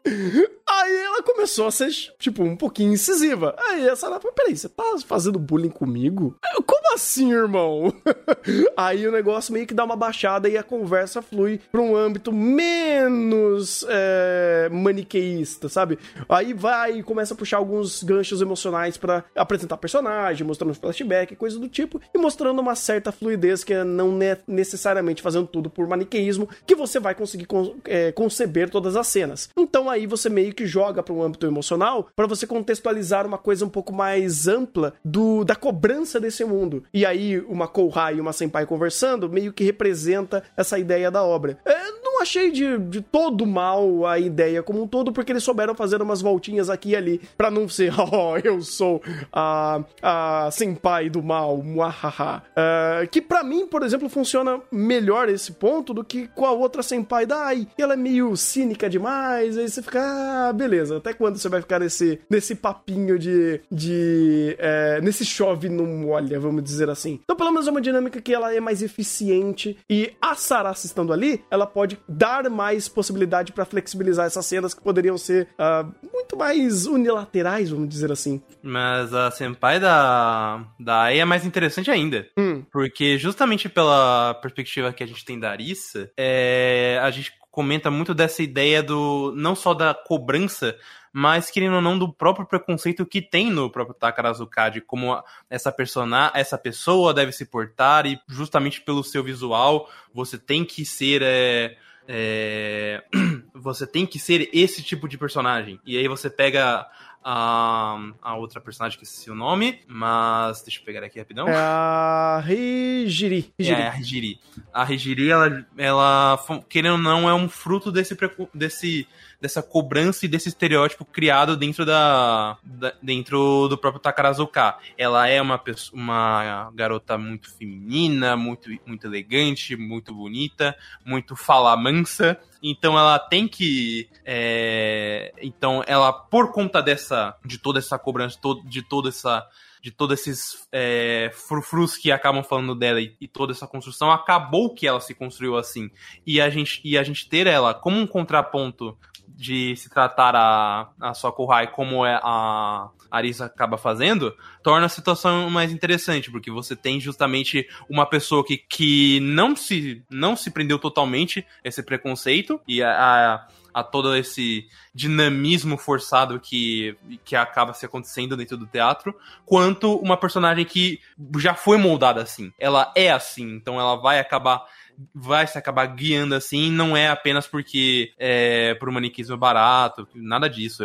Aí 0.69 0.95
ela 0.97 1.23
começou 1.23 1.67
a 1.67 1.71
ser, 1.71 1.89
tipo, 2.19 2.43
um 2.43 2.55
pouquinho 2.55 2.93
incisiva. 2.93 3.55
Aí 3.57 3.87
a 3.87 3.95
Sarasa 3.95 4.21
falou: 4.21 4.35
peraí, 4.35 4.55
você 4.55 4.69
tá 4.69 4.83
fazendo 5.05 5.39
bullying 5.39 5.69
comigo? 5.69 6.37
Como 6.65 6.76
assim, 6.97 7.31
irmão? 7.31 7.93
Aí 8.75 9.07
o 9.07 9.11
negócio 9.11 9.53
meio 9.53 9.67
que 9.67 9.73
dá 9.73 9.85
uma 9.85 9.95
baixada 9.95 10.49
e 10.49 10.57
a 10.57 10.63
conversa 10.63 11.21
flui 11.21 11.61
pra 11.71 11.79
um 11.79 11.95
âmbito 11.95 12.33
menos 12.33 13.85
é, 13.87 14.67
maniqueísta, 14.71 15.69
sabe? 15.69 15.97
Aí 16.27 16.53
vai 16.53 16.99
e 16.99 17.03
começa 17.03 17.33
a 17.33 17.37
puxar 17.37 17.57
alguns 17.57 18.03
ganchos 18.03 18.41
emocionais 18.41 18.97
para 18.97 19.23
apresentar 19.35 19.77
personagem, 19.77 20.45
mostrando 20.45 20.73
flashback, 20.73 21.35
coisa 21.35 21.59
do 21.59 21.69
tipo, 21.69 22.01
e 22.13 22.17
mostrando 22.17 22.59
uma 22.59 22.75
certa 22.75 23.11
fluidez 23.11 23.63
que 23.63 23.73
é 23.73 23.83
não 23.83 24.19
é 24.21 24.37
necessariamente 24.47 25.21
fazendo 25.21 25.47
tudo 25.47 25.69
por 25.69 25.87
maniqueísmo 25.87 26.49
que 26.65 26.75
você 26.75 26.99
vai 26.99 27.13
conseguir 27.13 27.45
con 27.45 27.75
é, 27.85 28.11
conceber 28.11 28.69
todas 28.69 28.95
as 28.95 29.07
cenas. 29.07 29.49
Então 29.55 29.89
aí 29.89 30.07
você 30.07 30.29
meio 30.29 30.53
que 30.53 30.65
joga 30.65 31.03
para 31.03 31.13
um 31.13 31.21
âmbito 31.21 31.45
emocional 31.45 32.07
para 32.15 32.25
você 32.25 32.47
contextualizar 32.47 33.25
uma 33.25 33.37
coisa 33.37 33.63
um 33.63 33.69
pouco 33.69 33.93
mais 33.93 34.47
ampla 34.47 34.93
do 35.05 35.43
da 35.43 35.55
cobrança 35.55 36.19
desse 36.19 36.43
mundo. 36.43 36.83
E 36.93 37.05
aí, 37.05 37.39
uma 37.47 37.67
Kouhai 37.67 38.15
e 38.15 38.21
uma 38.21 38.33
Senpai 38.33 38.65
conversando 38.65 39.29
meio 39.29 39.53
que 39.53 39.63
representa 39.63 40.43
essa 40.55 40.77
ideia 40.77 41.09
da 41.11 41.23
obra. 41.23 41.57
É, 41.65 41.91
não 42.17 42.21
achei 42.21 42.51
de, 42.51 42.77
de 42.79 43.01
todo 43.01 43.45
mal 43.45 44.05
a 44.05 44.17
ideia 44.19 44.63
como 44.63 44.81
um 44.81 44.87
todo, 44.87 45.11
porque 45.11 45.31
eles 45.31 45.43
souberam 45.43 45.75
fazer 45.75 46.01
umas 46.01 46.21
voltinhas 46.21 46.69
aqui 46.69 46.89
e 46.89 46.95
ali, 46.95 47.21
pra 47.37 47.51
não 47.51 47.69
ser, 47.69 47.93
oh, 47.99 48.37
eu 48.43 48.61
sou 48.61 49.01
a, 49.31 49.83
a 50.01 50.49
Senpai 50.51 51.09
do 51.09 51.21
mal, 51.21 51.57
muahaha. 51.57 52.43
Uh, 52.49 53.07
que 53.09 53.21
para 53.21 53.43
mim, 53.43 53.67
por 53.67 53.83
exemplo, 53.83 54.09
funciona 54.09 54.59
melhor 54.71 55.29
esse 55.29 55.51
ponto 55.51 55.93
do 55.93 56.03
que 56.03 56.27
com 56.29 56.45
a 56.45 56.51
outra 56.51 56.81
Senpai 56.81 57.25
da 57.25 57.47
Ai. 57.47 57.67
Ela 57.77 57.93
é 57.93 57.97
meio 57.97 58.35
cínica 58.35 58.89
demais, 58.89 59.57
aí 59.57 59.69
você 59.69 59.81
fica, 59.81 60.01
ah, 60.01 60.53
beleza, 60.53 60.97
até 60.97 61.13
quando 61.13 61.37
você 61.37 61.49
vai 61.49 61.61
ficar 61.61 61.79
nesse, 61.79 62.19
nesse 62.29 62.55
papinho 62.55 63.19
de. 63.19 63.61
de 63.71 64.55
é, 64.57 64.99
nesse 65.01 65.25
chove 65.25 65.69
não 65.69 65.85
molha, 65.85 66.39
vamos 66.39 66.63
dizer 66.63 66.76
assim. 66.89 67.19
Então, 67.23 67.35
pelo 67.35 67.51
menos 67.51 67.67
é 67.67 67.71
uma 67.71 67.81
dinâmica 67.81 68.21
que 68.21 68.33
ela 68.33 68.53
é 68.53 68.59
mais 68.59 68.81
eficiente 68.81 69.77
e 69.89 70.13
a 70.21 70.35
Sarasa 70.35 70.85
estando 70.85 71.13
ali, 71.13 71.43
ela 71.49 71.65
pode 71.65 71.99
dar 72.07 72.49
mais 72.49 72.87
possibilidade 72.87 73.51
para 73.51 73.65
flexibilizar 73.65 74.25
essas 74.25 74.45
cenas 74.45 74.73
que 74.73 74.81
poderiam 74.81 75.17
ser 75.17 75.47
uh, 75.53 75.91
muito 76.13 76.37
mais 76.37 76.85
unilaterais, 76.85 77.69
vamos 77.69 77.89
dizer 77.89 78.11
assim. 78.11 78.41
Mas 78.61 79.13
a 79.13 79.31
Senpai 79.31 79.79
da, 79.79 80.63
da 80.79 81.01
Ai 81.03 81.19
é 81.19 81.25
mais 81.25 81.45
interessante 81.45 81.89
ainda. 81.91 82.27
Hum. 82.37 82.63
Porque 82.71 83.17
justamente 83.17 83.69
pela 83.69 84.33
perspectiva 84.35 84.93
que 84.93 85.03
a 85.03 85.07
gente 85.07 85.23
tem 85.23 85.39
da 85.39 85.51
Arissa, 85.51 86.09
é, 86.17 86.99
a 87.01 87.09
gente 87.11 87.31
comenta 87.57 87.89
muito 87.89 88.13
dessa 88.13 88.43
ideia 88.43 88.83
do 88.83 89.33
não 89.35 89.55
só 89.55 89.73
da 89.73 89.91
cobrança, 89.93 90.75
mas 91.19 91.49
querendo 91.49 91.77
ou 91.77 91.81
não 91.81 91.97
do 91.97 92.13
próprio 92.13 92.45
preconceito 92.45 93.03
que 93.03 93.23
tem 93.23 93.49
no 93.49 93.71
próprio 93.71 93.95
Takarazuka 93.95 94.69
de 94.69 94.81
como 94.81 95.19
essa 95.49 95.71
persona, 95.71 96.31
essa 96.35 96.59
pessoa 96.59 97.11
deve 97.11 97.31
se 97.31 97.43
portar 97.43 98.05
e 98.05 98.19
justamente 98.27 98.81
pelo 98.81 99.03
seu 99.03 99.23
visual 99.23 99.89
você 100.13 100.37
tem 100.37 100.63
que 100.63 100.85
ser 100.85 101.23
é, 101.23 101.75
é, 102.07 103.03
você 103.51 103.87
tem 103.87 104.05
que 104.05 104.19
ser 104.19 104.47
esse 104.53 104.83
tipo 104.83 105.07
de 105.07 105.17
personagem 105.17 105.79
e 105.83 105.97
aí 105.97 106.07
você 106.07 106.29
pega 106.29 106.87
a, 107.23 107.97
a 108.21 108.37
outra 108.37 108.61
personagem 108.61 108.99
que 108.99 109.03
esqueci 109.03 109.31
o 109.31 109.35
nome, 109.35 109.81
mas 109.87 110.61
deixa 110.61 110.79
eu 110.79 110.85
pegar 110.85 111.03
aqui 111.03 111.17
rapidão. 111.17 111.47
É 111.47 111.55
a 111.57 112.43
Hijiri. 112.47 113.53
Hijiri. 113.57 113.81
É, 113.81 113.87
a 113.87 113.99
Hijiri. 113.99 114.39
A 114.71 114.93
Hijiri, 114.93 115.29
ela, 115.29 115.65
ela, 115.77 116.39
querendo 116.69 116.93
ou 116.93 116.97
não, 116.99 117.27
é 117.27 117.33
um 117.33 117.49
fruto 117.49 117.91
desse, 117.91 118.15
desse 118.53 119.07
dessa 119.39 119.61
cobrança 119.61 120.25
e 120.25 120.29
desse 120.29 120.49
estereótipo 120.49 121.05
criado 121.05 121.55
dentro 121.55 121.85
da, 121.85 122.57
da 122.63 122.93
dentro 123.01 123.67
do 123.67 123.77
próprio 123.77 124.01
Takarazuka. 124.01 124.77
Ela 124.97 125.27
é 125.27 125.41
uma 125.41 125.57
pessoa, 125.57 125.99
uma 125.99 126.71
garota 126.73 127.17
muito 127.17 127.53
feminina, 127.55 128.35
muito 128.35 128.69
muito 128.85 129.05
elegante, 129.05 129.75
muito 129.75 130.13
bonita, 130.13 130.75
muito 131.05 131.35
fala 131.35 131.75
mansa. 131.77 132.39
Então 132.61 132.97
ela 132.97 133.19
tem 133.19 133.47
que. 133.47 134.09
É, 134.25 135.31
então 135.41 135.83
ela, 135.85 136.11
por 136.11 136.51
conta 136.51 136.81
dessa. 136.81 137.35
de 137.45 137.57
toda 137.57 137.79
essa 137.79 137.97
cobrança, 137.99 138.39
de 138.65 138.81
toda 138.81 139.09
essa 139.09 139.47
de 139.79 139.91
todos 139.91 140.19
esses 140.19 140.67
é, 140.71 141.31
frufrus 141.33 141.95
que 141.95 142.11
acabam 142.11 142.43
falando 142.43 142.75
dela 142.75 142.99
e, 142.99 143.15
e, 143.21 143.27
toda 143.27 143.53
essa 143.53 143.65
construção, 143.65 144.11
acabou 144.11 144.73
que 144.73 144.85
ela 144.85 144.99
se 144.99 145.13
construiu 145.13 145.55
assim. 145.55 145.89
E 146.25 146.41
a 146.41 146.49
gente, 146.49 146.81
e 146.83 146.97
a 146.97 147.03
gente 147.03 147.29
ter 147.29 147.47
ela 147.47 147.73
como 147.73 147.97
um 147.97 148.07
contraponto 148.07 148.97
de 149.37 149.75
se 149.75 149.89
tratar 149.89 150.35
a, 150.35 150.89
a 150.99 151.13
Sokuhai 151.13 151.67
como 151.67 152.03
é 152.03 152.19
a 152.23 152.89
Arisa 153.11 153.45
acaba 153.45 153.77
fazendo, 153.77 154.35
torna 154.63 154.87
a 154.87 154.89
situação 154.89 155.49
mais 155.49 155.71
interessante, 155.71 156.31
porque 156.31 156.49
você 156.51 156.75
tem 156.75 156.99
justamente 156.99 157.67
uma 157.87 158.05
pessoa 158.05 158.43
que, 158.43 158.57
que 158.57 159.19
não, 159.21 159.55
se, 159.55 160.03
não 160.09 160.35
se 160.35 160.49
prendeu 160.49 160.79
totalmente 160.79 161.45
a 161.63 161.67
esse 161.67 161.83
preconceito 161.83 162.59
e 162.67 162.81
a, 162.81 162.89
a 163.35 163.47
a 163.77 163.83
todo 163.83 164.15
esse 164.15 164.67
dinamismo 164.91 165.77
forçado 165.77 166.39
que, 166.39 166.97
que 167.23 167.35
acaba 167.35 167.75
se 167.75 167.85
acontecendo 167.85 168.35
dentro 168.35 168.57
do 168.57 168.65
teatro, 168.65 169.15
quanto 169.45 169.97
uma 169.97 170.17
personagem 170.17 170.65
que 170.65 170.99
já 171.37 171.53
foi 171.53 171.77
moldada 171.77 172.19
assim. 172.19 172.51
Ela 172.57 172.91
é 172.95 173.11
assim, 173.11 173.47
então 173.51 173.79
ela 173.79 173.95
vai 173.95 174.17
acabar 174.17 174.65
vai 175.13 175.45
se 175.47 175.57
acabar 175.57 175.85
guiando 175.87 176.35
assim, 176.35 176.71
não 176.71 176.95
é 176.95 177.07
apenas 177.07 177.47
porque 177.47 178.11
é 178.17 178.73
por 178.75 178.89
um 178.89 178.93
maniquismo 178.93 179.37
barato, 179.37 180.07
nada 180.13 180.49
disso. 180.49 180.83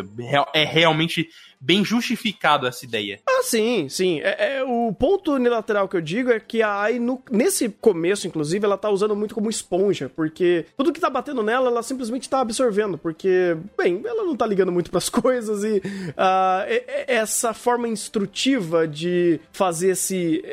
É, 0.53 0.61
é 0.61 0.65
realmente 0.65 1.29
bem 1.63 1.83
justificado 1.83 2.67
essa 2.67 2.83
ideia. 2.83 3.21
Ah, 3.25 3.41
sim, 3.41 3.87
sim. 3.87 4.19
É, 4.19 4.57
é, 4.57 4.63
o 4.63 4.91
ponto 4.93 5.31
unilateral 5.31 5.87
que 5.87 5.95
eu 5.95 6.01
digo 6.01 6.29
é 6.29 6.37
que 6.37 6.61
a 6.61 6.81
AI, 6.81 6.99
no, 6.99 7.23
nesse 7.31 7.69
começo, 7.69 8.27
inclusive, 8.27 8.65
ela 8.65 8.77
tá 8.77 8.89
usando 8.89 9.15
muito 9.15 9.33
como 9.33 9.49
esponja, 9.49 10.11
porque 10.13 10.65
tudo 10.75 10.91
que 10.91 10.99
tá 10.99 11.09
batendo 11.09 11.41
nela, 11.41 11.69
ela 11.69 11.81
simplesmente 11.81 12.29
tá 12.29 12.41
absorvendo, 12.41 12.97
porque, 12.97 13.55
bem, 13.77 14.01
ela 14.05 14.25
não 14.25 14.35
tá 14.35 14.45
ligando 14.45 14.73
muito 14.73 14.91
pras 14.91 15.07
coisas 15.09 15.63
e 15.63 15.77
uh, 15.77 17.05
essa 17.07 17.53
forma 17.53 17.87
instrutiva 17.87 18.85
de 18.85 19.39
fazer 19.53 19.91
esse, 19.91 20.43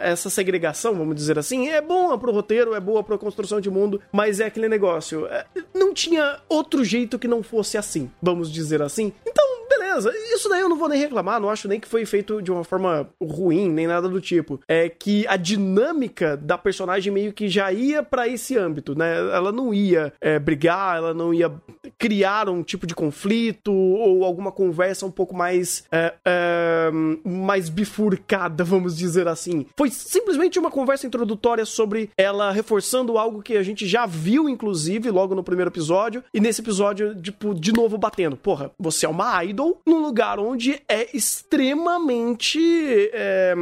essa 0.00 0.30
segregação, 0.30 0.94
vamos 0.94 1.16
dizer 1.16 1.38
assim, 1.40 1.70
é 1.70 1.80
boa 1.80 2.16
pro 2.16 2.32
roteiro, 2.32 2.74
é 2.74 2.80
boa 2.80 3.01
pra 3.02 3.18
construção 3.18 3.60
de 3.60 3.70
mundo, 3.70 4.00
mas 4.12 4.40
é 4.40 4.46
aquele 4.46 4.68
negócio. 4.68 5.26
É, 5.26 5.46
não 5.74 5.92
tinha 5.92 6.38
outro 6.48 6.84
jeito 6.84 7.18
que 7.18 7.28
não 7.28 7.42
fosse 7.42 7.76
assim, 7.76 8.10
vamos 8.20 8.50
dizer 8.52 8.82
assim. 8.82 9.12
Então, 9.26 9.44
beleza, 9.68 10.12
isso 10.34 10.48
daí 10.48 10.60
eu 10.60 10.68
não 10.68 10.76
vou 10.76 10.88
nem 10.88 10.98
reclamar, 10.98 11.40
não 11.40 11.50
acho 11.50 11.68
nem 11.68 11.80
que 11.80 11.88
foi 11.88 12.04
feito 12.04 12.40
de 12.40 12.50
uma 12.50 12.64
forma 12.64 13.08
ruim, 13.20 13.70
nem 13.70 13.86
nada 13.86 14.08
do 14.08 14.20
tipo. 14.20 14.60
É 14.68 14.88
que 14.88 15.26
a 15.26 15.36
dinâmica 15.36 16.36
da 16.36 16.56
personagem 16.56 17.12
meio 17.12 17.32
que 17.32 17.48
já 17.48 17.72
ia 17.72 18.02
para 18.02 18.28
esse 18.28 18.56
âmbito, 18.56 18.96
né? 18.96 19.18
Ela 19.18 19.52
não 19.52 19.72
ia 19.72 20.12
é, 20.20 20.38
brigar, 20.38 20.96
ela 20.96 21.14
não 21.14 21.32
ia 21.32 21.52
criar 21.98 22.48
um 22.48 22.62
tipo 22.62 22.86
de 22.86 22.94
conflito 22.94 23.72
ou 23.72 24.24
alguma 24.24 24.52
conversa 24.52 25.06
um 25.06 25.10
pouco 25.10 25.34
mais 25.34 25.84
é, 25.90 26.14
é, 26.24 26.90
mais 27.24 27.68
bifurcada, 27.68 28.64
vamos 28.64 28.96
dizer 28.96 29.28
assim. 29.28 29.66
Foi 29.76 29.90
simplesmente 29.90 30.58
uma 30.58 30.70
conversa 30.70 31.06
introdutória 31.06 31.64
sobre 31.64 32.10
ela 32.16 32.50
reforçando 32.50 32.91
algo 32.96 33.42
que 33.42 33.56
a 33.56 33.62
gente 33.62 33.86
já 33.86 34.06
viu, 34.06 34.48
inclusive, 34.48 35.10
logo 35.10 35.34
no 35.34 35.44
primeiro 35.44 35.70
episódio, 35.70 36.22
e 36.32 36.40
nesse 36.40 36.60
episódio, 36.60 37.14
tipo, 37.20 37.54
de 37.54 37.72
novo 37.72 37.98
batendo. 37.98 38.36
Porra, 38.36 38.70
você 38.78 39.06
é 39.06 39.08
uma 39.08 39.44
idol 39.44 39.80
num 39.86 40.00
lugar 40.00 40.38
onde 40.38 40.80
é 40.88 41.14
extremamente. 41.16 42.58
É, 43.12 43.54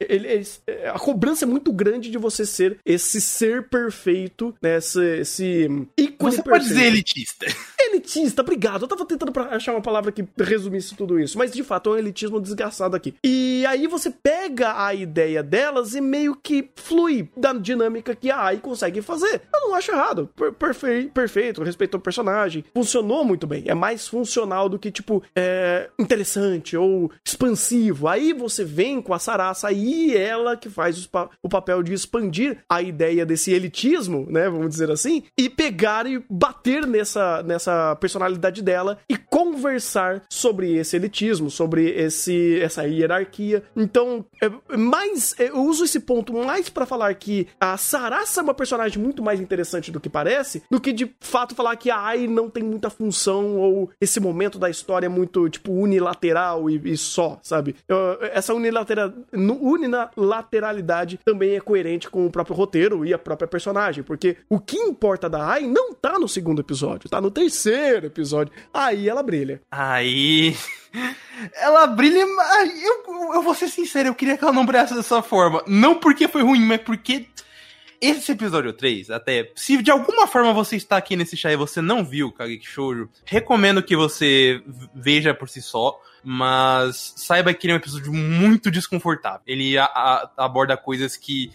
ele, 0.00 0.28
ele, 0.28 0.46
a 0.92 0.98
cobrança 0.98 1.44
é 1.44 1.48
muito 1.48 1.72
grande 1.72 2.10
de 2.10 2.18
você 2.18 2.44
ser 2.44 2.78
esse 2.84 3.20
ser 3.20 3.68
perfeito, 3.68 4.54
né? 4.62 4.78
Esse, 4.78 5.04
esse 5.18 5.86
ícone 5.96 6.32
você 6.32 6.42
perfeito. 6.42 6.50
pode 6.50 6.64
dizer 6.64 6.86
elitista. 6.86 7.46
Elitista, 7.92 8.42
obrigado. 8.42 8.82
Eu 8.82 8.88
tava 8.88 9.04
tentando 9.04 9.32
achar 9.50 9.72
uma 9.72 9.82
palavra 9.82 10.12
que 10.12 10.24
resumisse 10.38 10.94
tudo 10.94 11.18
isso, 11.18 11.36
mas 11.36 11.52
de 11.52 11.62
fato 11.62 11.90
é 11.90 11.92
um 11.94 11.98
elitismo 11.98 12.40
desgastado 12.40 12.96
aqui. 12.96 13.14
E 13.24 13.64
aí 13.66 13.86
você 13.86 14.10
pega 14.10 14.84
a 14.84 14.94
ideia 14.94 15.42
delas 15.42 15.94
e 15.94 16.00
meio 16.00 16.34
que 16.34 16.70
flui 16.76 17.28
da 17.36 17.52
dinâmica 17.52 18.14
que 18.14 18.30
a 18.30 18.40
AI 18.44 18.58
consegue 18.72 19.02
fazer. 19.02 19.42
Eu 19.52 19.68
não 19.68 19.74
acho 19.74 19.92
errado. 19.92 20.30
Perfe 20.58 21.10
perfeito, 21.12 21.62
respeitou 21.62 22.00
o 22.00 22.02
personagem. 22.02 22.64
Funcionou 22.72 23.22
muito 23.22 23.46
bem. 23.46 23.64
É 23.66 23.74
mais 23.74 24.08
funcional 24.08 24.68
do 24.68 24.78
que, 24.78 24.90
tipo, 24.90 25.22
é, 25.36 25.90
interessante 25.98 26.74
ou 26.74 27.10
expansivo. 27.24 28.08
Aí 28.08 28.32
você 28.32 28.64
vem 28.64 29.02
com 29.02 29.12
a 29.12 29.18
Sarasa 29.18 29.70
e 29.70 30.16
ela 30.16 30.56
que 30.56 30.70
faz 30.70 31.06
pa 31.06 31.28
o 31.42 31.48
papel 31.48 31.82
de 31.82 31.92
expandir 31.92 32.58
a 32.68 32.80
ideia 32.80 33.26
desse 33.26 33.52
elitismo, 33.52 34.26
né? 34.30 34.48
Vamos 34.48 34.70
dizer 34.70 34.90
assim, 34.90 35.24
e 35.36 35.50
pegar 35.50 36.06
e 36.06 36.24
bater 36.30 36.86
nessa, 36.86 37.42
nessa 37.42 37.94
personalidade 37.96 38.62
dela 38.62 38.98
e 39.08 39.16
conversar 39.16 40.22
sobre 40.30 40.76
esse 40.76 40.96
elitismo, 40.96 41.50
sobre 41.50 41.90
esse, 41.90 42.58
essa 42.60 42.86
hierarquia. 42.86 43.62
Então, 43.76 44.24
é, 44.40 44.76
mais, 44.76 45.34
é, 45.38 45.50
eu 45.50 45.62
uso 45.62 45.84
esse 45.84 46.00
ponto 46.00 46.32
mais 46.32 46.68
para 46.68 46.86
falar 46.86 47.14
que 47.14 47.46
a 47.60 47.76
Sarasa 47.76 48.40
é 48.40 48.42
uma 48.42 48.54
personagem 48.62 49.02
muito 49.02 49.24
mais 49.24 49.40
interessante 49.40 49.90
do 49.90 49.98
que 49.98 50.08
parece, 50.08 50.62
do 50.70 50.80
que 50.80 50.92
de 50.92 51.12
fato 51.18 51.52
falar 51.52 51.74
que 51.74 51.90
a 51.90 51.98
Ai 51.98 52.28
não 52.28 52.48
tem 52.48 52.62
muita 52.62 52.88
função 52.88 53.56
ou 53.56 53.90
esse 54.00 54.20
momento 54.20 54.56
da 54.56 54.70
história 54.70 55.06
é 55.06 55.08
muito, 55.08 55.48
tipo, 55.48 55.72
unilateral 55.72 56.70
e, 56.70 56.80
e 56.84 56.96
só, 56.96 57.40
sabe? 57.42 57.74
Essa 58.32 58.54
unilateral, 58.54 59.12
unilateralidade 59.32 61.18
também 61.24 61.56
é 61.56 61.60
coerente 61.60 62.08
com 62.08 62.24
o 62.24 62.30
próprio 62.30 62.54
roteiro 62.54 63.04
e 63.04 63.12
a 63.12 63.18
própria 63.18 63.48
personagem, 63.48 64.04
porque 64.04 64.36
o 64.48 64.60
que 64.60 64.76
importa 64.76 65.28
da 65.28 65.44
Ai 65.44 65.66
não 65.66 65.92
tá 65.92 66.20
no 66.20 66.28
segundo 66.28 66.60
episódio, 66.60 67.10
tá 67.10 67.20
no 67.20 67.32
terceiro 67.32 68.06
episódio. 68.06 68.52
Aí 68.72 69.08
ela 69.08 69.24
brilha. 69.24 69.60
Aí. 69.70 70.54
Ela 71.56 71.86
brilha. 71.86 72.20
Eu, 72.20 73.34
eu 73.34 73.42
vou 73.42 73.54
ser 73.54 73.68
sincero, 73.68 74.10
eu 74.10 74.14
queria 74.14 74.36
que 74.36 74.44
ela 74.44 74.52
não 74.52 74.66
brilhasse 74.66 74.94
dessa 74.94 75.22
forma. 75.22 75.64
Não 75.66 75.94
porque 75.94 76.28
foi 76.28 76.42
ruim, 76.42 76.60
mas 76.60 76.82
porque 76.82 77.26
esse 78.02 78.32
episódio 78.32 78.72
3, 78.72 79.10
até, 79.10 79.50
se 79.54 79.80
de 79.82 79.90
alguma 79.90 80.26
forma 80.26 80.52
você 80.52 80.76
está 80.76 80.96
aqui 80.96 81.16
nesse 81.16 81.36
chá 81.36 81.52
e 81.52 81.56
você 81.56 81.80
não 81.80 82.04
viu 82.04 82.32
Kageki 82.32 82.66
Shoujo, 82.66 83.08
recomendo 83.24 83.82
que 83.82 83.96
você 83.96 84.60
veja 84.94 85.32
por 85.32 85.48
si 85.48 85.62
só 85.62 85.98
mas 86.24 87.14
saiba 87.16 87.52
que 87.52 87.66
ele 87.66 87.72
é 87.72 87.74
um 87.74 87.78
episódio 87.78 88.12
muito 88.12 88.70
desconfortável. 88.70 89.40
Ele 89.46 89.76
a, 89.76 89.84
a, 89.84 90.30
aborda 90.36 90.76
coisas 90.76 91.16
que 91.16 91.50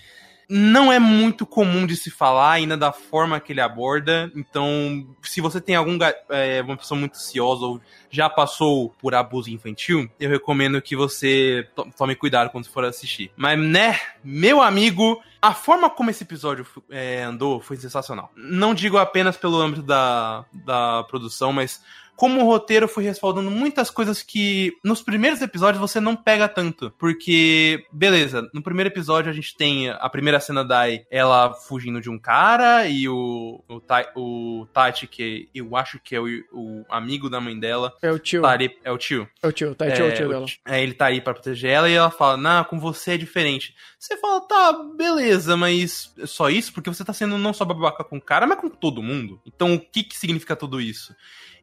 não 0.49 0.91
é 0.91 0.97
muito 0.97 1.45
comum 1.45 1.86
de 1.86 1.95
se 1.97 2.10
falar 2.10 2.53
ainda 2.53 2.77
da 2.77 2.91
forma 2.91 3.39
que 3.39 3.51
ele 3.51 3.60
aborda. 3.60 4.31
Então, 4.36 5.05
se 5.21 5.41
você 5.41 5.60
tem 5.60 5.75
algum 5.75 5.97
é, 6.29 6.62
uma 6.62 6.77
pessoa 6.77 6.97
muito 6.97 7.15
ansiosa 7.15 7.65
ou 7.65 7.81
já 8.10 8.29
passou 8.29 8.89
por 9.01 9.13
abuso 9.13 9.49
infantil, 9.49 10.10
eu 10.19 10.29
recomendo 10.29 10.81
que 10.81 10.95
você 10.95 11.67
tome 11.97 12.15
cuidado 12.15 12.49
quando 12.49 12.69
for 12.69 12.86
assistir. 12.86 13.29
Mas, 13.36 13.60
né, 13.60 13.99
meu 14.23 14.62
amigo, 14.62 15.21
a 15.47 15.53
forma 15.53 15.89
como 15.89 16.10
esse 16.10 16.25
episódio 16.25 16.67
é, 16.89 17.23
andou 17.23 17.62
foi 17.62 17.77
sensacional. 17.77 18.29
Não 18.36 18.73
digo 18.73 18.97
apenas 18.97 19.38
pelo 19.38 19.55
âmbito 19.55 19.81
da, 19.81 20.43
da 20.51 21.05
produção, 21.05 21.53
mas 21.53 21.81
como 22.17 22.41
o 22.41 22.45
roteiro 22.45 22.88
foi 22.88 23.03
respaldando 23.03 23.51
muitas 23.51 23.91
coisas 23.91 24.23
que 24.23 24.75
nos 24.84 25.03
primeiros 25.03 25.39
episódios 25.39 25.80
você 25.80 25.99
não 25.99 26.15
pega 26.15 26.49
tanto. 26.49 26.91
Porque, 26.97 27.86
beleza, 27.91 28.49
no 28.53 28.62
primeiro 28.62 28.89
episódio 28.89 29.30
a 29.30 29.34
gente 29.34 29.56
tem 29.56 29.89
a 29.89 30.10
primeira 30.10 30.39
cena 30.39 30.65
da 30.65 30.88
ela 31.12 31.53
fugindo 31.53 32.01
de 32.01 32.10
um 32.10 32.17
cara 32.17 32.88
e 32.88 33.08
o, 33.08 33.63
o, 33.69 33.82
o 34.15 34.65
Tati, 34.73 35.06
que 35.06 35.47
eu 35.53 35.75
acho 35.75 35.99
que 35.99 36.15
é 36.15 36.19
o, 36.19 36.25
o, 36.51 36.86
amigo 36.89 37.30
da 37.30 37.39
mãe 37.39 37.58
dela. 37.58 37.93
É 38.01 38.12
o 38.12 38.17
tio. 38.17 38.41
Tá 38.41 38.49
ali, 38.49 38.75
é 38.84 38.91
o 38.91 38.97
tio. 38.97 39.30
É 39.43 39.47
o 39.47 39.51
tio, 39.51 39.75
Tati 39.75 40.01
é, 40.01 40.06
é 40.06 40.12
o 40.12 40.15
tio 40.15 40.30
dela. 40.30 40.45
É, 40.65 40.82
ele 40.82 40.93
tá 40.95 41.06
aí 41.06 41.21
pra 41.21 41.36
proteger 41.36 41.69
ela 41.69 41.88
e 41.88 41.93
ela 41.93 42.10
fala, 42.10 42.36
nah, 42.36 42.63
com 42.63 42.80
você 42.80 43.12
é 43.12 43.17
diferente. 43.17 43.75
Você 43.99 44.17
fala, 44.17 44.41
tá, 44.41 44.73
beleza, 44.95 45.56
mas 45.56 46.12
só 46.25 46.49
isso? 46.49 46.73
Porque 46.73 46.89
você 46.89 47.06
tá 47.06 47.13
sendo 47.13 47.38
não 47.38 47.53
só 47.53 47.63
babaca 47.63 48.03
com 48.03 48.17
o 48.17 48.21
cara, 48.21 48.47
mas 48.47 48.60
com 48.60 48.69
todo 48.69 49.03
mundo. 49.03 49.39
Então 49.45 49.75
o 49.75 49.80
que 49.80 50.03
que 50.03 50.17
significa 50.17 50.56
tudo 50.56 50.82
isso? 50.82 51.15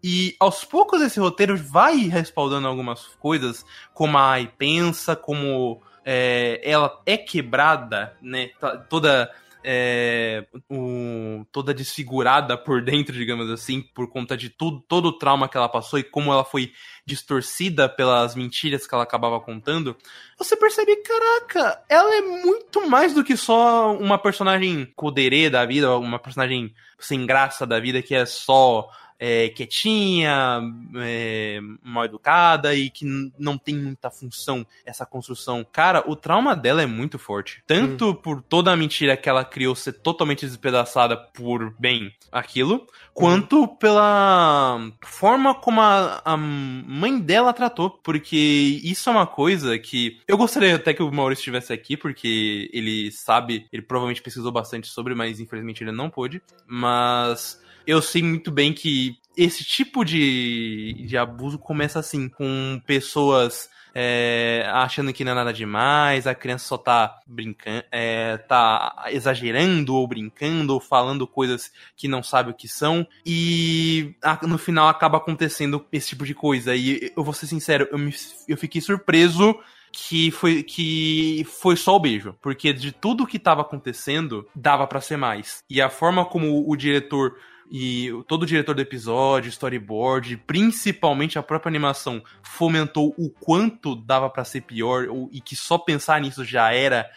E 0.06 0.36
aos 0.44 0.64
poucos 0.64 1.00
esse 1.00 1.18
roteiro 1.18 1.56
vai 1.56 1.96
respaldando 1.96 2.68
algumas 2.68 3.06
coisas, 3.18 3.64
como 3.92 4.18
a 4.18 4.32
Ai 4.32 4.52
pensa, 4.58 5.16
como 5.16 5.82
é, 6.04 6.60
ela 6.62 7.00
é 7.06 7.16
quebrada, 7.16 8.16
né? 8.20 8.50
Tá, 8.60 8.76
toda. 8.76 9.30
É, 9.66 10.44
toda 11.50 11.72
desfigurada 11.72 12.54
por 12.54 12.82
dentro, 12.82 13.14
digamos 13.14 13.50
assim, 13.50 13.80
por 13.80 14.10
conta 14.10 14.36
de 14.36 14.50
tudo, 14.50 14.84
todo 14.86 15.06
o 15.06 15.12
trauma 15.18 15.48
que 15.48 15.56
ela 15.56 15.70
passou 15.70 15.98
e 15.98 16.04
como 16.04 16.30
ela 16.30 16.44
foi 16.44 16.70
distorcida 17.06 17.88
pelas 17.88 18.34
mentiras 18.34 18.86
que 18.86 18.94
ela 18.94 19.04
acabava 19.04 19.40
contando, 19.40 19.96
você 20.36 20.54
percebe, 20.54 20.96
caraca, 20.96 21.82
ela 21.88 22.14
é 22.14 22.20
muito 22.20 22.86
mais 22.90 23.14
do 23.14 23.24
que 23.24 23.38
só 23.38 23.96
uma 23.96 24.18
personagem 24.18 24.92
coderê 24.94 25.48
da 25.48 25.64
vida, 25.64 25.96
uma 25.96 26.18
personagem 26.18 26.74
sem 26.98 27.24
graça 27.24 27.66
da 27.66 27.80
vida 27.80 28.02
que 28.02 28.14
é 28.14 28.26
só 28.26 28.90
é, 29.18 29.48
quietinha, 29.48 30.60
é, 30.96 31.60
mal 31.82 32.04
educada 32.04 32.74
e 32.74 32.90
que 32.90 33.06
não 33.38 33.56
tem 33.56 33.76
muita 33.76 34.10
função 34.10 34.66
essa 34.84 35.06
construção. 35.06 35.64
Cara, 35.70 36.04
o 36.06 36.16
trauma 36.16 36.54
dela 36.54 36.82
é 36.82 36.86
muito 36.86 37.18
forte. 37.18 37.62
Tanto 37.66 38.10
hum. 38.10 38.14
por 38.14 38.42
toda 38.42 38.72
a 38.72 38.76
mentira 38.76 39.16
que 39.16 39.28
ela 39.28 39.44
criou 39.44 39.74
ser 39.74 39.94
totalmente 39.94 40.46
despedaçada 40.46 41.16
por, 41.16 41.74
bem, 41.78 42.12
aquilo, 42.30 42.86
quanto 43.12 43.62
hum. 43.62 43.66
pela 43.66 44.80
forma 45.02 45.54
como 45.54 45.80
a, 45.80 46.20
a 46.24 46.36
mãe 46.36 47.18
dela 47.18 47.52
tratou. 47.52 47.90
Porque 47.90 48.80
isso 48.82 49.08
é 49.08 49.12
uma 49.12 49.26
coisa 49.26 49.78
que 49.78 50.20
eu 50.26 50.36
gostaria 50.36 50.76
até 50.76 50.92
que 50.92 51.02
o 51.02 51.12
Maurício 51.12 51.42
estivesse 51.42 51.72
aqui, 51.72 51.96
porque 51.96 52.70
ele 52.72 53.10
sabe, 53.12 53.66
ele 53.72 53.82
provavelmente 53.82 54.22
pesquisou 54.22 54.52
bastante 54.52 54.88
sobre, 54.88 55.14
mas 55.14 55.40
infelizmente 55.40 55.82
ele 55.82 55.92
não 55.92 56.10
pôde. 56.10 56.42
Mas 56.66 57.62
eu 57.86 58.00
sei 58.02 58.22
muito 58.22 58.50
bem 58.50 58.72
que 58.72 59.16
esse 59.36 59.64
tipo 59.64 60.04
de, 60.04 61.04
de 61.06 61.16
abuso 61.16 61.58
começa 61.58 61.98
assim, 61.98 62.28
com 62.28 62.80
pessoas 62.86 63.68
é, 63.94 64.68
achando 64.72 65.12
que 65.12 65.24
não 65.24 65.32
é 65.32 65.34
nada 65.36 65.52
demais, 65.52 66.26
a 66.26 66.34
criança 66.34 66.66
só 66.66 66.76
tá 66.76 67.20
brincando, 67.26 67.84
é, 67.92 68.36
tá 68.36 69.06
exagerando 69.08 69.94
ou 69.94 70.06
brincando 70.06 70.74
ou 70.74 70.80
falando 70.80 71.26
coisas 71.26 71.70
que 71.96 72.08
não 72.08 72.22
sabe 72.22 72.50
o 72.50 72.54
que 72.54 72.66
são 72.66 73.06
e 73.24 74.16
a, 74.22 74.44
no 74.46 74.58
final 74.58 74.88
acaba 74.88 75.18
acontecendo 75.18 75.86
esse 75.92 76.08
tipo 76.08 76.24
de 76.24 76.34
coisa. 76.34 76.74
E 76.74 77.12
eu 77.16 77.22
vou 77.22 77.32
ser 77.32 77.46
sincero, 77.46 77.88
eu, 77.92 77.98
me, 77.98 78.12
eu 78.48 78.56
fiquei 78.56 78.80
surpreso 78.80 79.56
que 79.92 80.32
foi 80.32 80.64
que 80.64 81.46
foi 81.60 81.76
só 81.76 81.94
o 81.94 82.00
beijo, 82.00 82.34
porque 82.42 82.72
de 82.72 82.90
tudo 82.90 83.26
que 83.26 83.38
tava 83.38 83.62
acontecendo 83.62 84.44
dava 84.52 84.88
para 84.88 85.00
ser 85.00 85.16
mais. 85.16 85.62
E 85.70 85.80
a 85.80 85.88
forma 85.88 86.24
como 86.24 86.68
o 86.68 86.76
diretor 86.76 87.36
e 87.70 88.10
todo 88.28 88.42
o 88.42 88.46
diretor 88.46 88.74
do 88.74 88.82
episódio, 88.82 89.48
storyboard, 89.48 90.36
principalmente 90.46 91.38
a 91.38 91.42
própria 91.42 91.70
animação, 91.70 92.22
fomentou 92.42 93.14
o 93.18 93.30
quanto 93.30 93.96
dava 93.96 94.28
para 94.30 94.44
ser 94.44 94.62
pior 94.62 95.06
e 95.32 95.40
que 95.40 95.56
só 95.56 95.78
pensar 95.78 96.20
nisso 96.20 96.44
já 96.44 96.72
era 96.72 97.10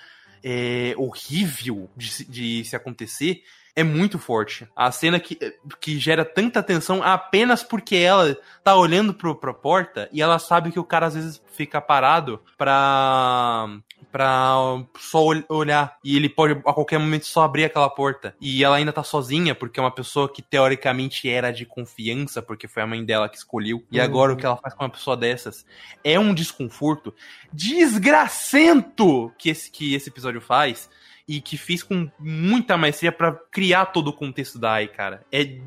é, 0.44 0.94
horrível 0.98 1.90
de, 1.96 2.26
de 2.26 2.64
se 2.64 2.76
acontecer 2.76 3.44
é 3.78 3.84
muito 3.84 4.18
forte. 4.18 4.68
A 4.76 4.92
cena 4.92 5.20
que, 5.20 5.38
que 5.80 6.00
gera 6.00 6.26
tanta 6.26 6.64
tensão 6.64 7.04
apenas 7.04 7.62
porque 7.62 7.96
ela 7.96 8.36
tá 8.64 8.76
olhando 8.76 9.14
pro, 9.14 9.36
pra 9.36 9.54
porta 9.54 10.10
e 10.12 10.20
ela 10.20 10.40
sabe 10.40 10.72
que 10.72 10.80
o 10.80 10.84
cara 10.84 11.06
às 11.06 11.14
vezes 11.14 11.40
fica 11.52 11.80
parado 11.80 12.42
pra, 12.58 13.68
pra 14.12 14.56
só 14.98 15.24
olhar. 15.50 15.98
E 16.04 16.16
ele 16.16 16.30
pode 16.30 16.54
a 16.66 16.74
qualquer 16.74 17.00
momento 17.00 17.26
só 17.26 17.44
abrir 17.44 17.66
aquela 17.66 17.90
porta. 17.90 18.36
E 18.40 18.64
ela 18.64 18.78
ainda 18.78 18.94
tá 18.94 19.04
sozinha 19.04 19.54
porque 19.54 19.80
é 19.80 19.84
uma 19.84 19.92
pessoa 19.92 20.32
que 20.32 20.42
teoricamente 20.42 21.30
era 21.30 21.52
de 21.52 21.66
confiança, 21.66 22.42
porque 22.42 22.68
foi 22.68 22.84
a 22.84 22.88
mãe 22.88 23.04
dela 23.04 23.30
que 23.30 23.38
escolheu. 23.38 23.84
E 23.92 24.00
agora 24.00 24.34
o 24.34 24.38
que 24.38 24.46
ela 24.46 24.58
faz 24.58 24.74
com 24.74 24.84
uma 24.84 24.90
pessoa 24.90 25.18
dessas 25.18 25.66
é 26.04 26.20
um 26.20 26.34
desconforto 26.34 27.14
desgracento 27.52 29.32
que 29.38 29.50
esse, 29.50 29.72
que 29.72 29.94
esse 29.96 30.10
episódio 30.10 30.42
faz 30.42 30.90
e 31.28 31.42
que 31.42 31.58
fiz 31.58 31.84
com 31.84 32.10
muita 32.18 32.78
maestria 32.78 33.12
para 33.12 33.34
criar 33.52 33.88
todo 33.88 34.08
o 34.08 34.14
contexto 34.14 34.58
da 34.58 34.74
AI, 34.74 34.88
cara. 34.88 35.26
É 35.32 35.60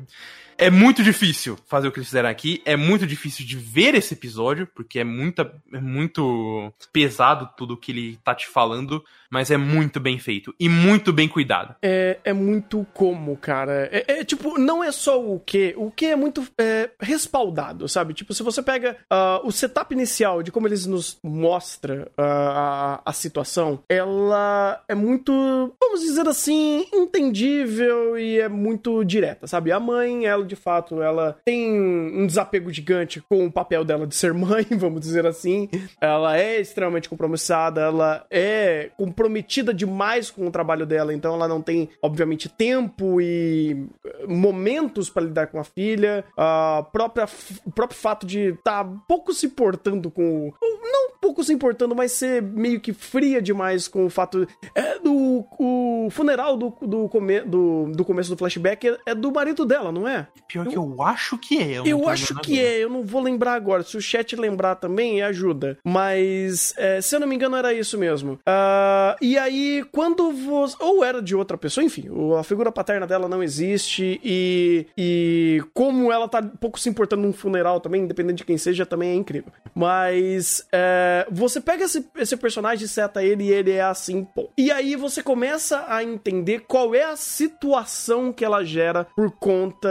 é 0.61 0.69
muito 0.69 1.03
difícil 1.03 1.57
fazer 1.65 1.87
o 1.87 1.91
que 1.91 1.97
eles 1.97 2.07
fizeram 2.07 2.29
aqui. 2.29 2.61
É 2.63 2.75
muito 2.77 3.07
difícil 3.07 3.43
de 3.43 3.57
ver 3.57 3.95
esse 3.95 4.13
episódio, 4.13 4.67
porque 4.67 4.99
é, 4.99 5.03
muita, 5.03 5.51
é 5.73 5.81
muito 5.81 6.71
pesado 6.93 7.49
tudo 7.57 7.75
que 7.75 7.91
ele 7.91 8.19
tá 8.23 8.35
te 8.35 8.47
falando. 8.47 9.03
Mas 9.27 9.49
é 9.49 9.55
muito 9.55 9.97
bem 9.97 10.19
feito 10.19 10.53
e 10.59 10.67
muito 10.67 11.13
bem 11.13 11.25
cuidado. 11.25 11.73
É, 11.81 12.19
é 12.21 12.33
muito 12.33 12.85
como, 12.93 13.37
cara. 13.37 13.89
É, 13.89 14.19
é 14.19 14.23
tipo, 14.25 14.59
não 14.59 14.83
é 14.83 14.91
só 14.91 15.23
o 15.23 15.39
que. 15.39 15.73
O 15.77 15.89
que 15.89 16.07
é 16.07 16.17
muito 16.17 16.45
é, 16.57 16.89
respaldado, 16.99 17.87
sabe? 17.87 18.13
Tipo, 18.13 18.33
se 18.33 18.43
você 18.43 18.61
pega 18.61 18.97
uh, 19.09 19.47
o 19.47 19.51
setup 19.51 19.93
inicial 19.93 20.43
de 20.43 20.51
como 20.51 20.67
eles 20.67 20.85
nos 20.85 21.17
mostra 21.23 22.11
uh, 22.17 22.21
a, 22.21 23.01
a 23.05 23.13
situação, 23.13 23.81
ela 23.87 24.83
é 24.85 24.93
muito, 24.93 25.31
vamos 25.79 26.01
dizer 26.01 26.27
assim, 26.27 26.85
entendível 26.93 28.19
e 28.19 28.37
é 28.37 28.49
muito 28.49 29.01
direta, 29.05 29.47
sabe? 29.47 29.71
A 29.71 29.79
mãe, 29.79 30.25
ela 30.25 30.43
de 30.51 30.55
fato, 30.55 31.01
ela 31.01 31.37
tem 31.45 31.71
um 31.71 32.27
desapego 32.27 32.71
gigante 32.71 33.21
com 33.21 33.45
o 33.45 33.51
papel 33.51 33.85
dela 33.85 34.05
de 34.05 34.15
ser 34.15 34.33
mãe, 34.35 34.65
vamos 34.71 34.99
dizer 35.01 35.25
assim. 35.25 35.69
Ela 35.99 36.37
é 36.37 36.59
extremamente 36.59 37.07
compromissada, 37.07 37.81
ela 37.81 38.25
é 38.29 38.91
comprometida 38.97 39.73
demais 39.73 40.29
com 40.29 40.45
o 40.45 40.51
trabalho 40.51 40.85
dela, 40.85 41.13
então 41.13 41.33
ela 41.33 41.47
não 41.47 41.61
tem, 41.61 41.89
obviamente, 42.01 42.49
tempo 42.49 43.21
e 43.21 43.87
momentos 44.27 45.09
para 45.09 45.23
lidar 45.23 45.47
com 45.47 45.59
a 45.59 45.63
filha. 45.63 46.25
A 46.35 46.85
própria, 46.91 47.25
o 47.65 47.71
próprio 47.71 47.97
fato 47.97 48.25
de 48.25 48.49
estar 48.49 48.83
tá 48.83 48.91
pouco 49.07 49.33
se 49.33 49.47
portando 49.47 50.11
com. 50.11 50.51
Não 50.61 51.11
pouco 51.21 51.43
se 51.43 51.53
importando, 51.53 51.95
mas 51.95 52.11
ser 52.13 52.41
meio 52.41 52.81
que 52.81 52.91
fria 52.91 53.41
demais 53.41 53.87
com 53.87 54.05
o 54.05 54.09
fato. 54.09 54.47
É, 54.75 54.99
do 54.99 55.30
o 55.59 56.09
funeral 56.09 56.57
do, 56.57 56.73
do, 56.81 57.09
come, 57.09 57.41
do, 57.41 57.91
do 57.91 58.05
começo 58.05 58.29
do 58.29 58.37
flashback 58.37 58.87
é, 58.87 58.97
é 59.07 59.15
do 59.15 59.31
marido 59.31 59.65
dela, 59.65 59.91
não 59.91 60.07
é? 60.07 60.27
Pior 60.47 60.65
eu, 60.65 60.71
que 60.71 60.77
eu 60.77 61.01
acho 61.01 61.37
que 61.37 61.57
é. 61.57 61.79
Eu, 61.79 61.85
eu 61.85 62.09
acho 62.09 62.35
que 62.39 62.59
agora. 62.59 62.75
é, 62.75 62.83
eu 62.83 62.89
não 62.89 63.03
vou 63.03 63.21
lembrar 63.21 63.53
agora. 63.53 63.83
Se 63.83 63.97
o 63.97 64.01
chat 64.01 64.35
lembrar 64.35 64.75
também, 64.75 65.21
ajuda. 65.21 65.77
Mas, 65.83 66.73
é, 66.77 67.01
se 67.01 67.15
eu 67.15 67.19
não 67.19 67.27
me 67.27 67.35
engano, 67.35 67.55
era 67.55 67.73
isso 67.73 67.97
mesmo. 67.97 68.33
Uh, 68.33 69.15
e 69.21 69.37
aí, 69.37 69.83
quando 69.91 70.31
você. 70.31 70.75
Ou 70.79 71.03
era 71.03 71.21
de 71.21 71.35
outra 71.35 71.57
pessoa, 71.57 71.83
enfim, 71.83 72.05
a 72.37 72.43
figura 72.43 72.71
paterna 72.71 73.07
dela 73.07 73.27
não 73.27 73.41
existe. 73.43 74.19
E, 74.23 74.87
e 74.97 75.63
como 75.73 76.11
ela 76.11 76.27
tá 76.27 76.41
pouco 76.41 76.79
se 76.79 76.89
importando 76.89 77.23
num 77.23 77.33
funeral 77.33 77.79
também, 77.79 78.03
independente 78.03 78.37
de 78.37 78.45
quem 78.45 78.57
seja, 78.57 78.85
também 78.85 79.11
é 79.11 79.15
incrível. 79.15 79.51
Mas. 79.73 80.65
É, 80.71 81.27
você 81.31 81.61
pega 81.61 81.85
esse, 81.85 82.05
esse 82.15 82.37
personagem, 82.37 82.87
seta 82.87 83.23
ele 83.23 83.45
e 83.45 83.51
ele 83.51 83.71
é 83.71 83.81
assim, 83.81 84.23
pô. 84.23 84.49
E 84.57 84.71
aí 84.71 84.95
você 84.95 85.23
começa 85.31 85.85
a 85.87 86.03
entender 86.03 86.65
qual 86.67 86.93
é 86.93 87.05
a 87.05 87.15
situação 87.15 88.33
que 88.33 88.43
ela 88.43 88.65
gera 88.65 89.07
por 89.15 89.31
conta 89.31 89.89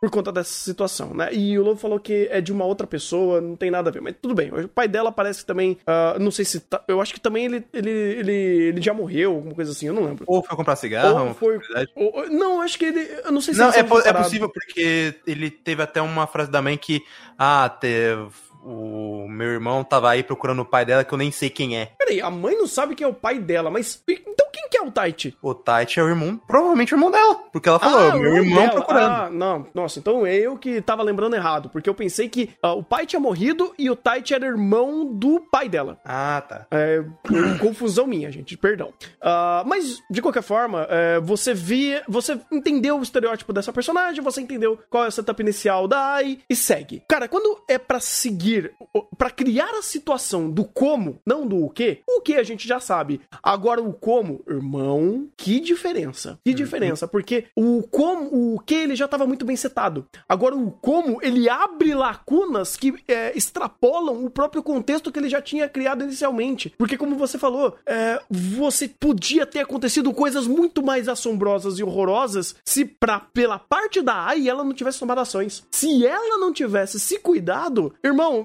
por 0.00 0.08
conta 0.10 0.30
dessa 0.30 0.52
situação, 0.52 1.12
né? 1.12 1.28
E 1.34 1.58
o 1.58 1.64
Lobo 1.64 1.76
falou 1.76 1.98
que 1.98 2.28
é 2.30 2.40
de 2.40 2.52
uma 2.52 2.64
outra 2.64 2.86
pessoa, 2.86 3.40
não 3.40 3.56
tem 3.56 3.68
nada 3.68 3.90
a 3.90 3.92
ver, 3.92 4.00
mas 4.00 4.14
tudo 4.22 4.32
bem. 4.32 4.52
O 4.52 4.68
pai 4.68 4.86
dela 4.86 5.10
parece 5.10 5.40
que 5.40 5.46
também, 5.46 5.72
uh, 5.88 6.20
não 6.20 6.30
sei 6.30 6.44
se, 6.44 6.60
tá, 6.60 6.80
eu 6.86 7.00
acho 7.00 7.12
que 7.12 7.18
também 7.18 7.46
ele, 7.46 7.64
ele, 7.72 7.90
ele, 7.90 8.32
ele 8.32 8.80
já 8.80 8.94
morreu, 8.94 9.34
alguma 9.34 9.56
coisa 9.56 9.72
assim, 9.72 9.88
eu 9.88 9.92
não 9.92 10.04
lembro. 10.04 10.24
Ou 10.28 10.40
foi 10.40 10.56
comprar 10.56 10.76
cigarro, 10.76 11.30
ou 11.30 11.34
foi, 11.34 11.58
ou, 11.96 12.30
não, 12.30 12.60
acho 12.60 12.78
que 12.78 12.84
ele, 12.84 13.00
eu 13.24 13.32
não 13.32 13.40
sei 13.40 13.54
se 13.54 13.60
não, 13.60 13.70
é, 13.72 13.80
é 13.80 14.12
possível 14.12 14.48
porque 14.48 15.16
ele 15.26 15.50
teve 15.50 15.82
até 15.82 16.00
uma 16.00 16.28
frase 16.28 16.48
da 16.48 16.62
mãe 16.62 16.76
que, 16.76 17.02
ah, 17.36 17.68
teve 17.68 18.28
o 18.64 19.28
meu 19.28 19.48
irmão 19.48 19.84
tava 19.84 20.10
aí 20.10 20.22
procurando 20.22 20.62
o 20.62 20.64
pai 20.64 20.84
dela 20.84 21.04
que 21.04 21.12
eu 21.12 21.18
nem 21.18 21.30
sei 21.30 21.50
quem 21.50 21.76
é. 21.76 21.92
Peraí, 21.98 22.20
a 22.20 22.30
mãe 22.30 22.56
não 22.56 22.66
sabe 22.66 22.94
quem 22.94 23.04
é 23.04 23.08
o 23.08 23.14
pai 23.14 23.38
dela, 23.38 23.70
mas 23.70 24.02
então 24.08 24.48
quem 24.52 24.68
que 24.68 24.78
é 24.78 24.82
o 24.82 24.90
Taichi? 24.90 25.36
O 25.42 25.54
Taichi 25.54 26.00
é 26.00 26.02
o 26.02 26.08
irmão, 26.08 26.40
provavelmente 26.46 26.94
o 26.94 26.96
irmão 26.96 27.10
dela, 27.10 27.34
porque 27.52 27.68
ela 27.68 27.78
falou, 27.78 28.10
ah, 28.10 28.16
meu 28.16 28.36
irmão 28.36 28.62
dela. 28.62 28.72
procurando. 28.72 29.10
Ah, 29.10 29.30
não, 29.30 29.66
nossa, 29.74 29.98
então 29.98 30.26
é 30.26 30.34
eu 30.36 30.56
que 30.56 30.80
tava 30.80 31.02
lembrando 31.02 31.36
errado, 31.36 31.68
porque 31.68 31.88
eu 31.88 31.94
pensei 31.94 32.28
que 32.28 32.50
uh, 32.64 32.68
o 32.68 32.82
pai 32.82 33.06
tinha 33.06 33.20
morrido 33.20 33.74
e 33.78 33.90
o 33.90 33.96
Taichi 33.96 34.34
era 34.34 34.46
irmão 34.46 35.04
do 35.04 35.40
pai 35.40 35.68
dela. 35.68 35.98
Ah, 36.04 36.42
tá. 36.46 36.66
É, 36.70 37.04
confusão 37.60 38.06
minha, 38.06 38.30
gente, 38.30 38.56
perdão. 38.56 38.88
Uh, 39.20 39.66
mas, 39.66 39.98
de 40.10 40.22
qualquer 40.22 40.42
forma, 40.42 40.84
uh, 40.84 41.22
você 41.22 41.52
via, 41.52 42.02
você 42.08 42.38
entendeu 42.50 42.98
o 42.98 43.02
estereótipo 43.02 43.52
dessa 43.52 43.72
personagem, 43.72 44.22
você 44.22 44.40
entendeu 44.40 44.78
qual 44.88 45.04
é 45.04 45.08
o 45.08 45.12
setup 45.12 45.40
inicial 45.42 45.88
da 45.88 46.14
Ai 46.14 46.38
e 46.48 46.54
segue. 46.54 47.02
Cara, 47.08 47.26
quando 47.26 47.62
é 47.68 47.78
para 47.78 47.98
seguir 47.98 48.53
conseguir, 48.54 48.72
para 49.16 49.30
criar 49.30 49.70
a 49.78 49.82
situação 49.82 50.50
do 50.50 50.64
como, 50.64 51.18
não 51.26 51.46
do 51.46 51.64
o 51.64 51.70
que, 51.70 52.00
o 52.08 52.20
que 52.20 52.34
a 52.34 52.42
gente 52.42 52.66
já 52.66 52.80
sabe. 52.80 53.20
Agora 53.42 53.82
o 53.82 53.92
como, 53.92 54.42
irmão, 54.48 55.28
que 55.36 55.60
diferença. 55.60 56.38
Que 56.44 56.50
uhum. 56.50 56.56
diferença, 56.56 57.08
porque 57.08 57.46
o 57.56 57.82
como, 57.90 58.54
o 58.54 58.60
que 58.60 58.74
ele 58.74 58.96
já 58.96 59.06
estava 59.06 59.26
muito 59.26 59.44
bem 59.44 59.56
setado. 59.56 60.06
Agora 60.28 60.54
o 60.54 60.70
como, 60.70 61.18
ele 61.22 61.48
abre 61.48 61.94
lacunas 61.94 62.76
que 62.76 62.94
é, 63.08 63.36
extrapolam 63.36 64.24
o 64.24 64.30
próprio 64.30 64.62
contexto 64.62 65.10
que 65.10 65.18
ele 65.18 65.28
já 65.28 65.42
tinha 65.42 65.68
criado 65.68 66.04
inicialmente. 66.04 66.72
Porque 66.78 66.96
como 66.96 67.16
você 67.16 67.38
falou, 67.38 67.76
é, 67.86 68.20
você 68.30 68.88
podia 68.88 69.46
ter 69.46 69.60
acontecido 69.60 70.12
coisas 70.12 70.46
muito 70.46 70.82
mais 70.82 71.08
assombrosas 71.08 71.78
e 71.78 71.82
horrorosas 71.82 72.54
se 72.64 72.84
pra, 72.84 73.20
pela 73.20 73.58
parte 73.58 74.00
da 74.00 74.26
AI 74.26 74.48
ela 74.48 74.64
não 74.64 74.72
tivesse 74.72 74.98
tomado 74.98 75.20
ações. 75.20 75.64
Se 75.70 76.06
ela 76.06 76.38
não 76.38 76.52
tivesse 76.52 77.00
se 77.00 77.18
cuidado, 77.18 77.94
irmão, 78.02 78.43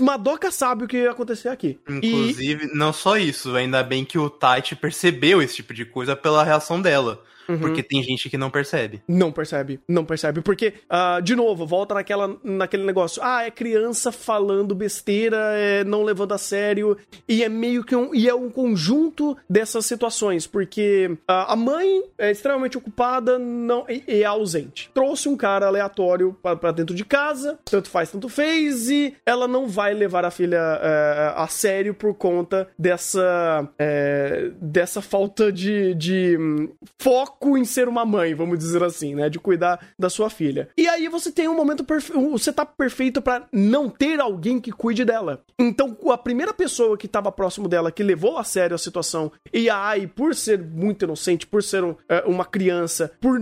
Madoka 0.00 0.50
sabe 0.50 0.84
o 0.84 0.88
que 0.88 0.98
ia 0.98 1.10
acontecer 1.10 1.48
aqui. 1.48 1.78
Inclusive, 1.88 2.66
e... 2.66 2.74
não 2.74 2.92
só 2.92 3.16
isso, 3.16 3.54
ainda 3.54 3.82
bem 3.82 4.04
que 4.04 4.18
o 4.18 4.28
Taichi 4.30 4.74
percebeu 4.74 5.42
esse 5.42 5.56
tipo 5.56 5.74
de 5.74 5.84
coisa 5.84 6.14
pela 6.14 6.44
reação 6.44 6.80
dela. 6.80 7.22
Uhum. 7.48 7.58
Porque 7.58 7.82
tem 7.82 8.02
gente 8.02 8.28
que 8.28 8.36
não 8.36 8.50
percebe. 8.50 9.02
Não 9.08 9.32
percebe, 9.32 9.80
não 9.88 10.04
percebe. 10.04 10.42
Porque, 10.42 10.74
uh, 10.90 11.22
de 11.22 11.34
novo, 11.34 11.66
volta 11.66 11.94
naquela, 11.94 12.36
naquele 12.44 12.84
negócio. 12.84 13.22
Ah, 13.24 13.44
é 13.44 13.50
criança 13.50 14.12
falando 14.12 14.74
besteira, 14.74 15.38
é 15.54 15.82
não 15.82 16.02
levando 16.02 16.32
a 16.32 16.38
sério. 16.38 16.96
E 17.26 17.42
é 17.42 17.48
meio 17.48 17.82
que 17.82 17.96
um. 17.96 18.14
E 18.14 18.28
é 18.28 18.34
um 18.34 18.50
conjunto 18.50 19.36
dessas 19.48 19.86
situações. 19.86 20.46
Porque 20.46 21.10
uh, 21.10 21.16
a 21.26 21.56
mãe 21.56 22.02
é 22.18 22.30
extremamente 22.30 22.76
ocupada 22.76 23.38
não, 23.38 23.86
e, 23.88 24.04
e 24.06 24.22
é 24.22 24.26
ausente. 24.26 24.90
Trouxe 24.92 25.28
um 25.28 25.36
cara 25.36 25.66
aleatório 25.66 26.36
para 26.42 26.72
dentro 26.72 26.94
de 26.94 27.04
casa, 27.04 27.58
tanto 27.64 27.88
faz, 27.88 28.10
tanto 28.10 28.28
fez, 28.28 28.90
e 28.90 29.14
ela 29.24 29.48
não 29.48 29.66
vai 29.66 29.94
levar 29.94 30.24
a 30.24 30.30
filha 30.30 30.60
uh, 30.60 31.40
a 31.40 31.48
sério 31.48 31.94
por 31.94 32.14
conta 32.14 32.68
dessa. 32.78 33.68
Uh, 33.80 34.54
dessa 34.60 35.00
falta 35.00 35.50
de, 35.50 35.94
de 35.94 36.36
um, 36.38 36.68
foco 36.98 37.37
foco 37.38 37.56
em 37.56 37.64
ser 37.64 37.88
uma 37.88 38.04
mãe, 38.04 38.34
vamos 38.34 38.58
dizer 38.58 38.82
assim, 38.82 39.14
né? 39.14 39.30
De 39.30 39.38
cuidar 39.38 39.80
da 39.98 40.10
sua 40.10 40.28
filha. 40.28 40.68
E 40.76 40.88
aí 40.88 41.08
você 41.08 41.30
tem 41.30 41.48
um 41.48 41.54
momento 41.54 41.84
perfeito, 41.84 42.38
setup 42.38 42.72
perfeito 42.76 43.22
para 43.22 43.46
não 43.52 43.88
ter 43.88 44.20
alguém 44.20 44.60
que 44.60 44.72
cuide 44.72 45.04
dela. 45.04 45.42
Então, 45.58 45.96
a 46.10 46.18
primeira 46.18 46.52
pessoa 46.52 46.98
que 46.98 47.06
estava 47.06 47.32
próximo 47.32 47.68
dela, 47.68 47.92
que 47.92 48.02
levou 48.02 48.38
a 48.38 48.44
sério 48.44 48.74
a 48.74 48.78
situação, 48.78 49.30
e 49.52 49.70
a 49.70 49.78
Ai, 49.78 50.06
por 50.06 50.34
ser 50.34 50.58
muito 50.60 51.04
inocente, 51.04 51.46
por 51.46 51.62
ser 51.62 51.84
um, 51.84 51.94
é, 52.08 52.24
uma 52.26 52.44
criança, 52.44 53.12
por 53.20 53.40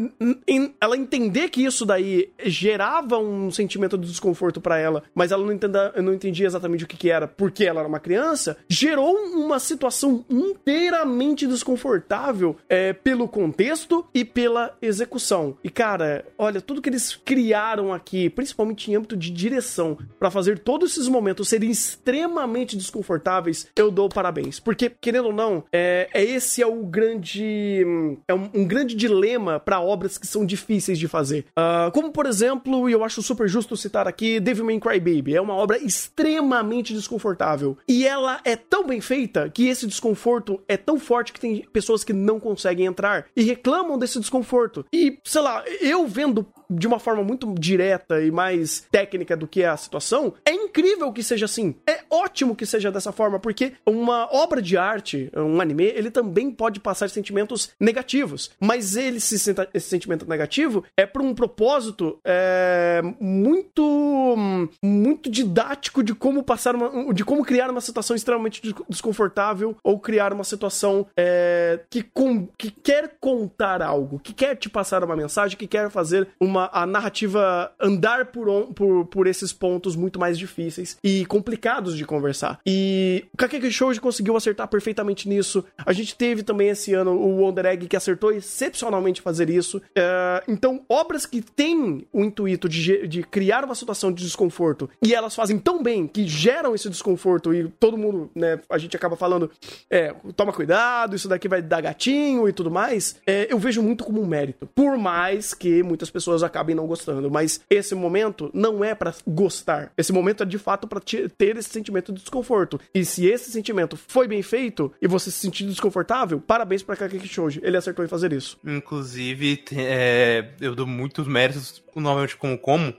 ela 0.80 0.96
entender 0.96 1.48
que 1.48 1.64
isso 1.64 1.84
daí 1.84 2.30
gerava 2.44 3.18
um 3.18 3.50
sentimento 3.50 3.96
de 3.96 4.06
desconforto 4.06 4.60
para 4.60 4.78
ela, 4.78 5.02
mas 5.14 5.32
ela 5.32 5.44
não, 5.44 5.52
entenda, 5.52 5.92
não 6.02 6.12
entendia 6.12 6.46
exatamente 6.46 6.84
o 6.84 6.86
que, 6.86 6.96
que 6.96 7.10
era, 7.10 7.26
porque 7.26 7.64
ela 7.64 7.80
era 7.80 7.88
uma 7.88 7.98
criança, 7.98 8.56
gerou 8.68 9.14
uma 9.14 9.58
situação 9.58 10.24
inteiramente 10.28 11.46
desconfortável 11.46 12.56
é, 12.68 12.92
pelo 12.92 13.26
contexto 13.26 13.85
texto 13.86 14.04
e 14.12 14.24
pela 14.24 14.76
execução. 14.82 15.56
E 15.62 15.70
cara, 15.70 16.24
olha, 16.36 16.60
tudo 16.60 16.82
que 16.82 16.88
eles 16.88 17.14
criaram 17.24 17.92
aqui, 17.92 18.28
principalmente 18.28 18.90
em 18.90 18.96
âmbito 18.96 19.16
de 19.16 19.30
direção, 19.30 19.96
para 20.18 20.30
fazer 20.30 20.58
todos 20.58 20.92
esses 20.92 21.08
momentos 21.08 21.48
serem 21.48 21.70
extremamente 21.70 22.76
desconfortáveis, 22.76 23.68
eu 23.76 23.90
dou 23.90 24.08
parabéns. 24.08 24.58
Porque, 24.58 24.90
querendo 24.90 25.26
ou 25.26 25.32
não, 25.32 25.64
é, 25.72 26.08
é 26.12 26.24
esse 26.24 26.60
é 26.60 26.66
o 26.66 26.84
grande. 26.84 27.86
É 28.26 28.34
um, 28.34 28.50
um 28.54 28.66
grande 28.66 28.94
dilema 28.94 29.60
para 29.60 29.80
obras 29.80 30.18
que 30.18 30.26
são 30.26 30.44
difíceis 30.44 30.98
de 30.98 31.08
fazer. 31.08 31.46
Uh, 31.56 31.90
como, 31.92 32.10
por 32.10 32.26
exemplo, 32.26 32.88
e 32.88 32.92
eu 32.92 33.04
acho 33.04 33.22
super 33.22 33.48
justo 33.48 33.76
citar 33.76 34.08
aqui, 34.08 34.40
Devilman 34.40 34.80
Crybaby. 34.80 35.36
É 35.36 35.40
uma 35.40 35.54
obra 35.54 35.78
extremamente 35.78 36.92
desconfortável. 36.92 37.76
E 37.86 38.06
ela 38.06 38.40
é 38.44 38.56
tão 38.56 38.86
bem 38.86 39.00
feita 39.00 39.48
que 39.48 39.68
esse 39.68 39.86
desconforto 39.86 40.60
é 40.66 40.76
tão 40.76 40.98
forte 40.98 41.32
que 41.32 41.40
tem 41.40 41.64
pessoas 41.72 42.02
que 42.02 42.12
não 42.12 42.40
conseguem 42.40 42.86
entrar 42.86 43.26
e 43.36 43.42
reclamam 43.42 43.75
reclamam 43.76 43.98
desse 43.98 44.18
desconforto. 44.18 44.84
E, 44.92 45.18
sei 45.24 45.40
lá, 45.42 45.62
eu 45.80 46.06
vendo 46.06 46.46
de 46.68 46.86
uma 46.86 46.98
forma 46.98 47.22
muito 47.22 47.52
direta 47.54 48.22
e 48.22 48.30
mais 48.30 48.86
técnica 48.90 49.36
do 49.36 49.46
que 49.46 49.62
é 49.62 49.68
a 49.68 49.76
situação, 49.76 50.34
é 50.44 50.52
incrível 50.52 51.12
que 51.12 51.22
seja 51.22 51.44
assim. 51.44 51.74
É 51.86 52.00
ótimo 52.10 52.56
que 52.56 52.66
seja 52.66 52.90
dessa 52.90 53.12
forma, 53.12 53.38
porque 53.38 53.72
uma 53.86 54.28
obra 54.32 54.60
de 54.60 54.76
arte, 54.76 55.30
um 55.34 55.60
anime, 55.60 55.84
ele 55.84 56.10
também 56.10 56.50
pode 56.50 56.80
passar 56.80 57.08
sentimentos 57.10 57.70
negativos. 57.80 58.50
Mas 58.60 58.96
ele 58.96 59.20
se 59.20 59.38
senta, 59.38 59.68
esse 59.72 59.88
sentimento 59.88 60.28
negativo 60.28 60.84
é 60.96 61.06
por 61.06 61.22
um 61.22 61.34
propósito 61.34 62.18
é, 62.24 63.02
muito 63.20 64.36
muito 64.82 65.30
didático 65.30 66.02
de 66.02 66.14
como 66.14 66.42
passar 66.42 66.74
uma, 66.74 67.12
de 67.12 67.24
como 67.24 67.44
criar 67.44 67.70
uma 67.70 67.80
situação 67.80 68.16
extremamente 68.16 68.62
desconfortável 68.88 69.76
ou 69.82 69.98
criar 69.98 70.32
uma 70.32 70.44
situação 70.44 71.06
é, 71.16 71.80
que, 71.90 72.02
com, 72.02 72.46
que 72.58 72.70
quer 72.70 73.16
contar 73.20 73.82
algo, 73.82 74.18
que 74.18 74.32
quer 74.32 74.56
te 74.56 74.68
passar 74.68 75.04
uma 75.04 75.16
mensagem, 75.16 75.56
que 75.56 75.66
quer 75.66 75.90
fazer 75.90 76.28
uma 76.40 76.55
uma, 76.56 76.70
a 76.72 76.86
narrativa 76.86 77.72
andar 77.80 78.26
por, 78.26 78.48
on, 78.48 78.72
por, 78.72 79.06
por 79.06 79.26
esses 79.26 79.52
pontos 79.52 79.94
muito 79.94 80.18
mais 80.18 80.38
difíceis 80.38 80.96
e 81.02 81.24
complicados 81.26 81.96
de 81.96 82.04
conversar. 82.04 82.58
E 82.66 83.24
o 83.32 83.36
Kakeki 83.36 83.70
Shoujo 83.70 84.00
conseguiu 84.00 84.36
acertar 84.36 84.68
perfeitamente 84.68 85.28
nisso. 85.28 85.64
A 85.84 85.92
gente 85.92 86.14
teve 86.16 86.42
também 86.42 86.68
esse 86.68 86.94
ano 86.94 87.12
o 87.12 87.42
Wonder 87.42 87.66
Egg 87.66 87.86
que 87.86 87.96
acertou 87.96 88.32
excepcionalmente 88.32 89.20
fazer 89.20 89.50
isso. 89.50 89.78
Uh, 89.78 90.42
então, 90.48 90.84
obras 90.88 91.26
que 91.26 91.40
têm 91.40 92.06
o 92.12 92.24
intuito 92.24 92.68
de, 92.68 93.06
de 93.06 93.22
criar 93.22 93.64
uma 93.64 93.74
situação 93.74 94.12
de 94.12 94.22
desconforto 94.22 94.88
e 95.02 95.14
elas 95.14 95.34
fazem 95.34 95.58
tão 95.58 95.82
bem 95.82 96.06
que 96.06 96.26
geram 96.26 96.74
esse 96.74 96.88
desconforto 96.88 97.54
e 97.54 97.68
todo 97.68 97.98
mundo, 97.98 98.30
né, 98.34 98.60
a 98.70 98.78
gente 98.78 98.96
acaba 98.96 99.16
falando, 99.16 99.50
é, 99.90 100.14
toma 100.34 100.52
cuidado, 100.52 101.16
isso 101.16 101.28
daqui 101.28 101.48
vai 101.48 101.60
dar 101.60 101.80
gatinho 101.80 102.48
e 102.48 102.52
tudo 102.52 102.70
mais, 102.70 103.16
é, 103.26 103.46
eu 103.50 103.58
vejo 103.58 103.82
muito 103.82 104.04
como 104.04 104.22
um 104.22 104.26
mérito. 104.26 104.66
Por 104.74 104.96
mais 104.96 105.54
que 105.54 105.82
muitas 105.82 106.10
pessoas 106.10 106.42
acabem 106.46 106.74
não 106.74 106.86
gostando. 106.86 107.30
Mas 107.30 107.60
esse 107.68 107.94
momento 107.94 108.50
não 108.54 108.84
é 108.84 108.94
para 108.94 109.14
gostar. 109.26 109.92
Esse 109.96 110.12
momento 110.12 110.42
é 110.42 110.46
de 110.46 110.58
fato 110.58 110.86
para 110.86 111.00
ter 111.00 111.56
esse 111.56 111.68
sentimento 111.68 112.12
de 112.12 112.20
desconforto. 112.20 112.80
E 112.94 113.04
se 113.04 113.26
esse 113.26 113.50
sentimento 113.50 113.96
foi 113.96 114.26
bem 114.26 114.42
feito 114.42 114.92
e 115.00 115.06
você 115.06 115.30
se 115.30 115.38
sentir 115.38 115.64
desconfortável, 115.64 116.40
parabéns 116.40 116.82
para 116.82 116.96
Kakeki 116.96 117.28
Shoujo. 117.28 117.60
Ele 117.62 117.76
acertou 117.76 118.04
em 118.04 118.08
fazer 118.08 118.32
isso. 118.32 118.58
Inclusive, 118.64 119.64
é, 119.72 120.50
eu 120.60 120.74
dou 120.74 120.86
muitos 120.86 121.26
méritos 121.26 121.82
novamente 121.94 122.36
como 122.36 122.58
como 122.58 122.94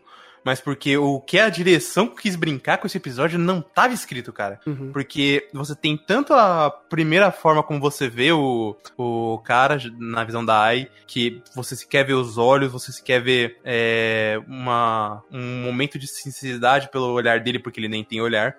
mas 0.47 0.61
porque 0.61 0.95
o 0.97 1.19
que 1.19 1.37
a 1.39 1.49
direção 1.49 2.07
quis 2.07 2.37
brincar 2.37 2.77
com 2.77 2.87
esse 2.87 2.95
episódio 2.95 3.37
não 3.37 3.59
estava 3.59 3.93
escrito, 3.93 4.31
cara. 4.31 4.61
Uhum. 4.65 4.93
Porque 4.93 5.49
você 5.51 5.75
tem 5.75 5.97
tanto 5.97 6.33
a 6.33 6.71
primeira 6.71 7.33
forma 7.33 7.61
como 7.61 7.81
você 7.81 8.07
vê 8.07 8.31
o, 8.31 8.73
o 8.97 9.39
cara 9.39 9.77
na 9.99 10.23
visão 10.23 10.45
da 10.45 10.63
AI, 10.63 10.89
que 11.05 11.43
você 11.53 11.75
se 11.75 11.85
quer 11.85 12.05
ver 12.05 12.13
os 12.13 12.37
olhos, 12.37 12.71
você 12.71 12.93
se 12.93 13.03
quer 13.03 13.21
ver 13.21 13.59
é, 13.65 14.39
uma, 14.47 15.21
um 15.29 15.63
momento 15.63 15.99
de 15.99 16.07
sinceridade 16.07 16.89
pelo 16.89 17.11
olhar 17.11 17.41
dele, 17.41 17.59
porque 17.59 17.81
ele 17.81 17.89
nem 17.89 18.05
tem 18.05 18.21
olhar 18.21 18.55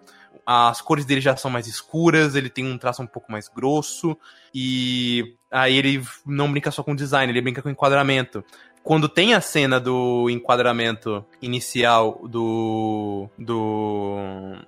as 0.51 0.81
cores 0.81 1.05
dele 1.05 1.21
já 1.21 1.37
são 1.37 1.51
mais 1.51 1.67
escuras, 1.67 2.35
ele 2.35 2.49
tem 2.49 2.65
um 2.65 2.79
traço 2.79 3.03
um 3.03 3.07
pouco 3.07 3.31
mais 3.31 3.49
grosso, 3.49 4.17
e 4.55 5.37
aí 5.51 5.77
ele 5.77 6.03
não 6.25 6.51
brinca 6.51 6.71
só 6.71 6.83
com 6.83 6.97
design, 6.97 7.31
ele 7.31 7.43
brinca 7.43 7.61
com 7.61 7.69
enquadramento 7.69 8.43
quando 8.89 9.07
tem 9.07 9.35
a 9.35 9.41
cena 9.43 9.79
do 9.79 10.31
enquadramento 10.31 11.23
inicial 11.43 12.23
do. 12.27 13.29
do. 13.37 14.17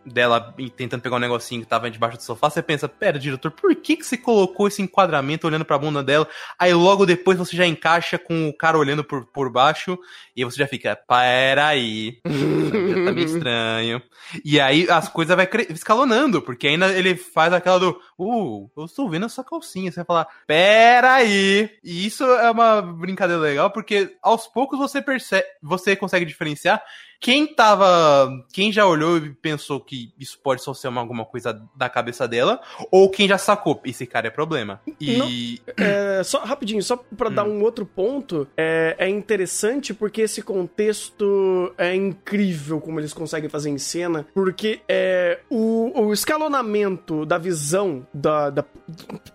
dela 0.05 0.55
tentando 0.77 1.01
pegar 1.01 1.17
um 1.17 1.21
negocinho 1.21 1.63
que 1.63 1.67
tava 1.67 1.91
debaixo 1.91 2.19
do 2.19 2.23
sofá, 2.23 2.51
você 2.51 2.61
pensa, 2.61 2.87
pera, 2.87 3.19
diretor, 3.19 3.51
por 3.51 3.75
que, 3.75 3.97
que 3.97 4.05
você 4.05 4.19
colocou 4.19 4.69
esse 4.69 4.83
enquadramento 4.83 5.47
olhando 5.47 5.65
pra 5.65 5.79
bunda 5.79 6.03
dela? 6.03 6.29
Aí 6.59 6.75
logo 6.75 7.07
depois 7.07 7.39
você 7.39 7.57
já 7.57 7.67
encaixa 7.67 8.19
com 8.19 8.51
o 8.51 8.53
cara 8.53 8.77
olhando 8.77 9.03
por, 9.03 9.25
por 9.25 9.51
baixo 9.51 9.99
e 10.37 10.45
você 10.45 10.59
já 10.59 10.67
fica, 10.67 10.95
peraí, 11.09 12.21
tá 12.23 13.13
meio 13.13 13.27
estranho. 13.27 14.03
E 14.45 14.61
aí 14.61 14.87
as 14.91 15.09
coisas 15.09 15.35
vai 15.35 15.49
escalonando, 15.71 16.43
porque 16.43 16.69
ainda 16.69 16.93
ele 16.93 17.17
faz 17.17 17.55
aquela 17.55 17.79
do, 17.79 18.01
uh, 18.19 18.71
eu 18.77 18.85
estou 18.85 19.09
vendo 19.09 19.25
essa 19.27 19.43
calcinha. 19.43 19.91
Você 19.91 19.97
vai 19.97 20.05
falar, 20.05 20.29
peraí. 20.47 21.71
E 21.83 22.07
isso 22.07 22.25
é 22.25 22.51
uma 22.51 22.83
brincadeira 22.83 23.41
legal, 23.41 23.71
porque 23.71 24.10
aos 24.23 24.47
poucos 24.47 24.79
você 24.79 25.01
percebe, 25.03 25.47
você 25.63 25.95
consegue 25.97 26.25
diferenciar 26.25 26.83
quem 27.21 27.47
tava. 27.47 28.45
Quem 28.53 28.73
já 28.73 28.87
olhou 28.87 29.19
e 29.19 29.31
pensou 29.31 29.79
que 29.79 30.13
isso 30.19 30.39
pode 30.43 30.63
só 30.63 30.73
ser 30.73 30.89
uma, 30.89 31.03
alguma 31.03 31.25
coisa 31.25 31.63
da 31.77 31.89
cabeça 31.89 32.27
dela, 32.27 32.61
ou 32.91 33.11
quem 33.11 33.29
já 33.29 33.37
sacou, 33.37 33.79
esse 33.85 34.07
cara 34.07 34.29
é 34.29 34.31
problema. 34.31 34.81
E. 34.99 35.19
Não, 35.19 35.85
é, 35.85 36.23
só 36.25 36.43
rapidinho, 36.43 36.83
só 36.83 36.97
pra 36.97 37.29
hum. 37.29 37.35
dar 37.35 37.45
um 37.45 37.63
outro 37.63 37.85
ponto, 37.85 38.49
é, 38.57 38.97
é 38.99 39.09
interessante 39.09 39.93
porque 39.93 40.23
esse 40.23 40.41
contexto 40.41 41.73
é 41.77 41.95
incrível 41.95 42.81
como 42.81 42.99
eles 42.99 43.13
conseguem 43.13 43.51
fazer 43.51 43.69
em 43.69 43.79
cena, 43.79 44.27
porque 44.33 44.81
é, 44.89 45.41
o, 45.51 46.07
o 46.07 46.13
escalonamento 46.13 47.27
da 47.27 47.37
visão 47.37 48.07
da, 48.15 48.49
da, 48.49 48.65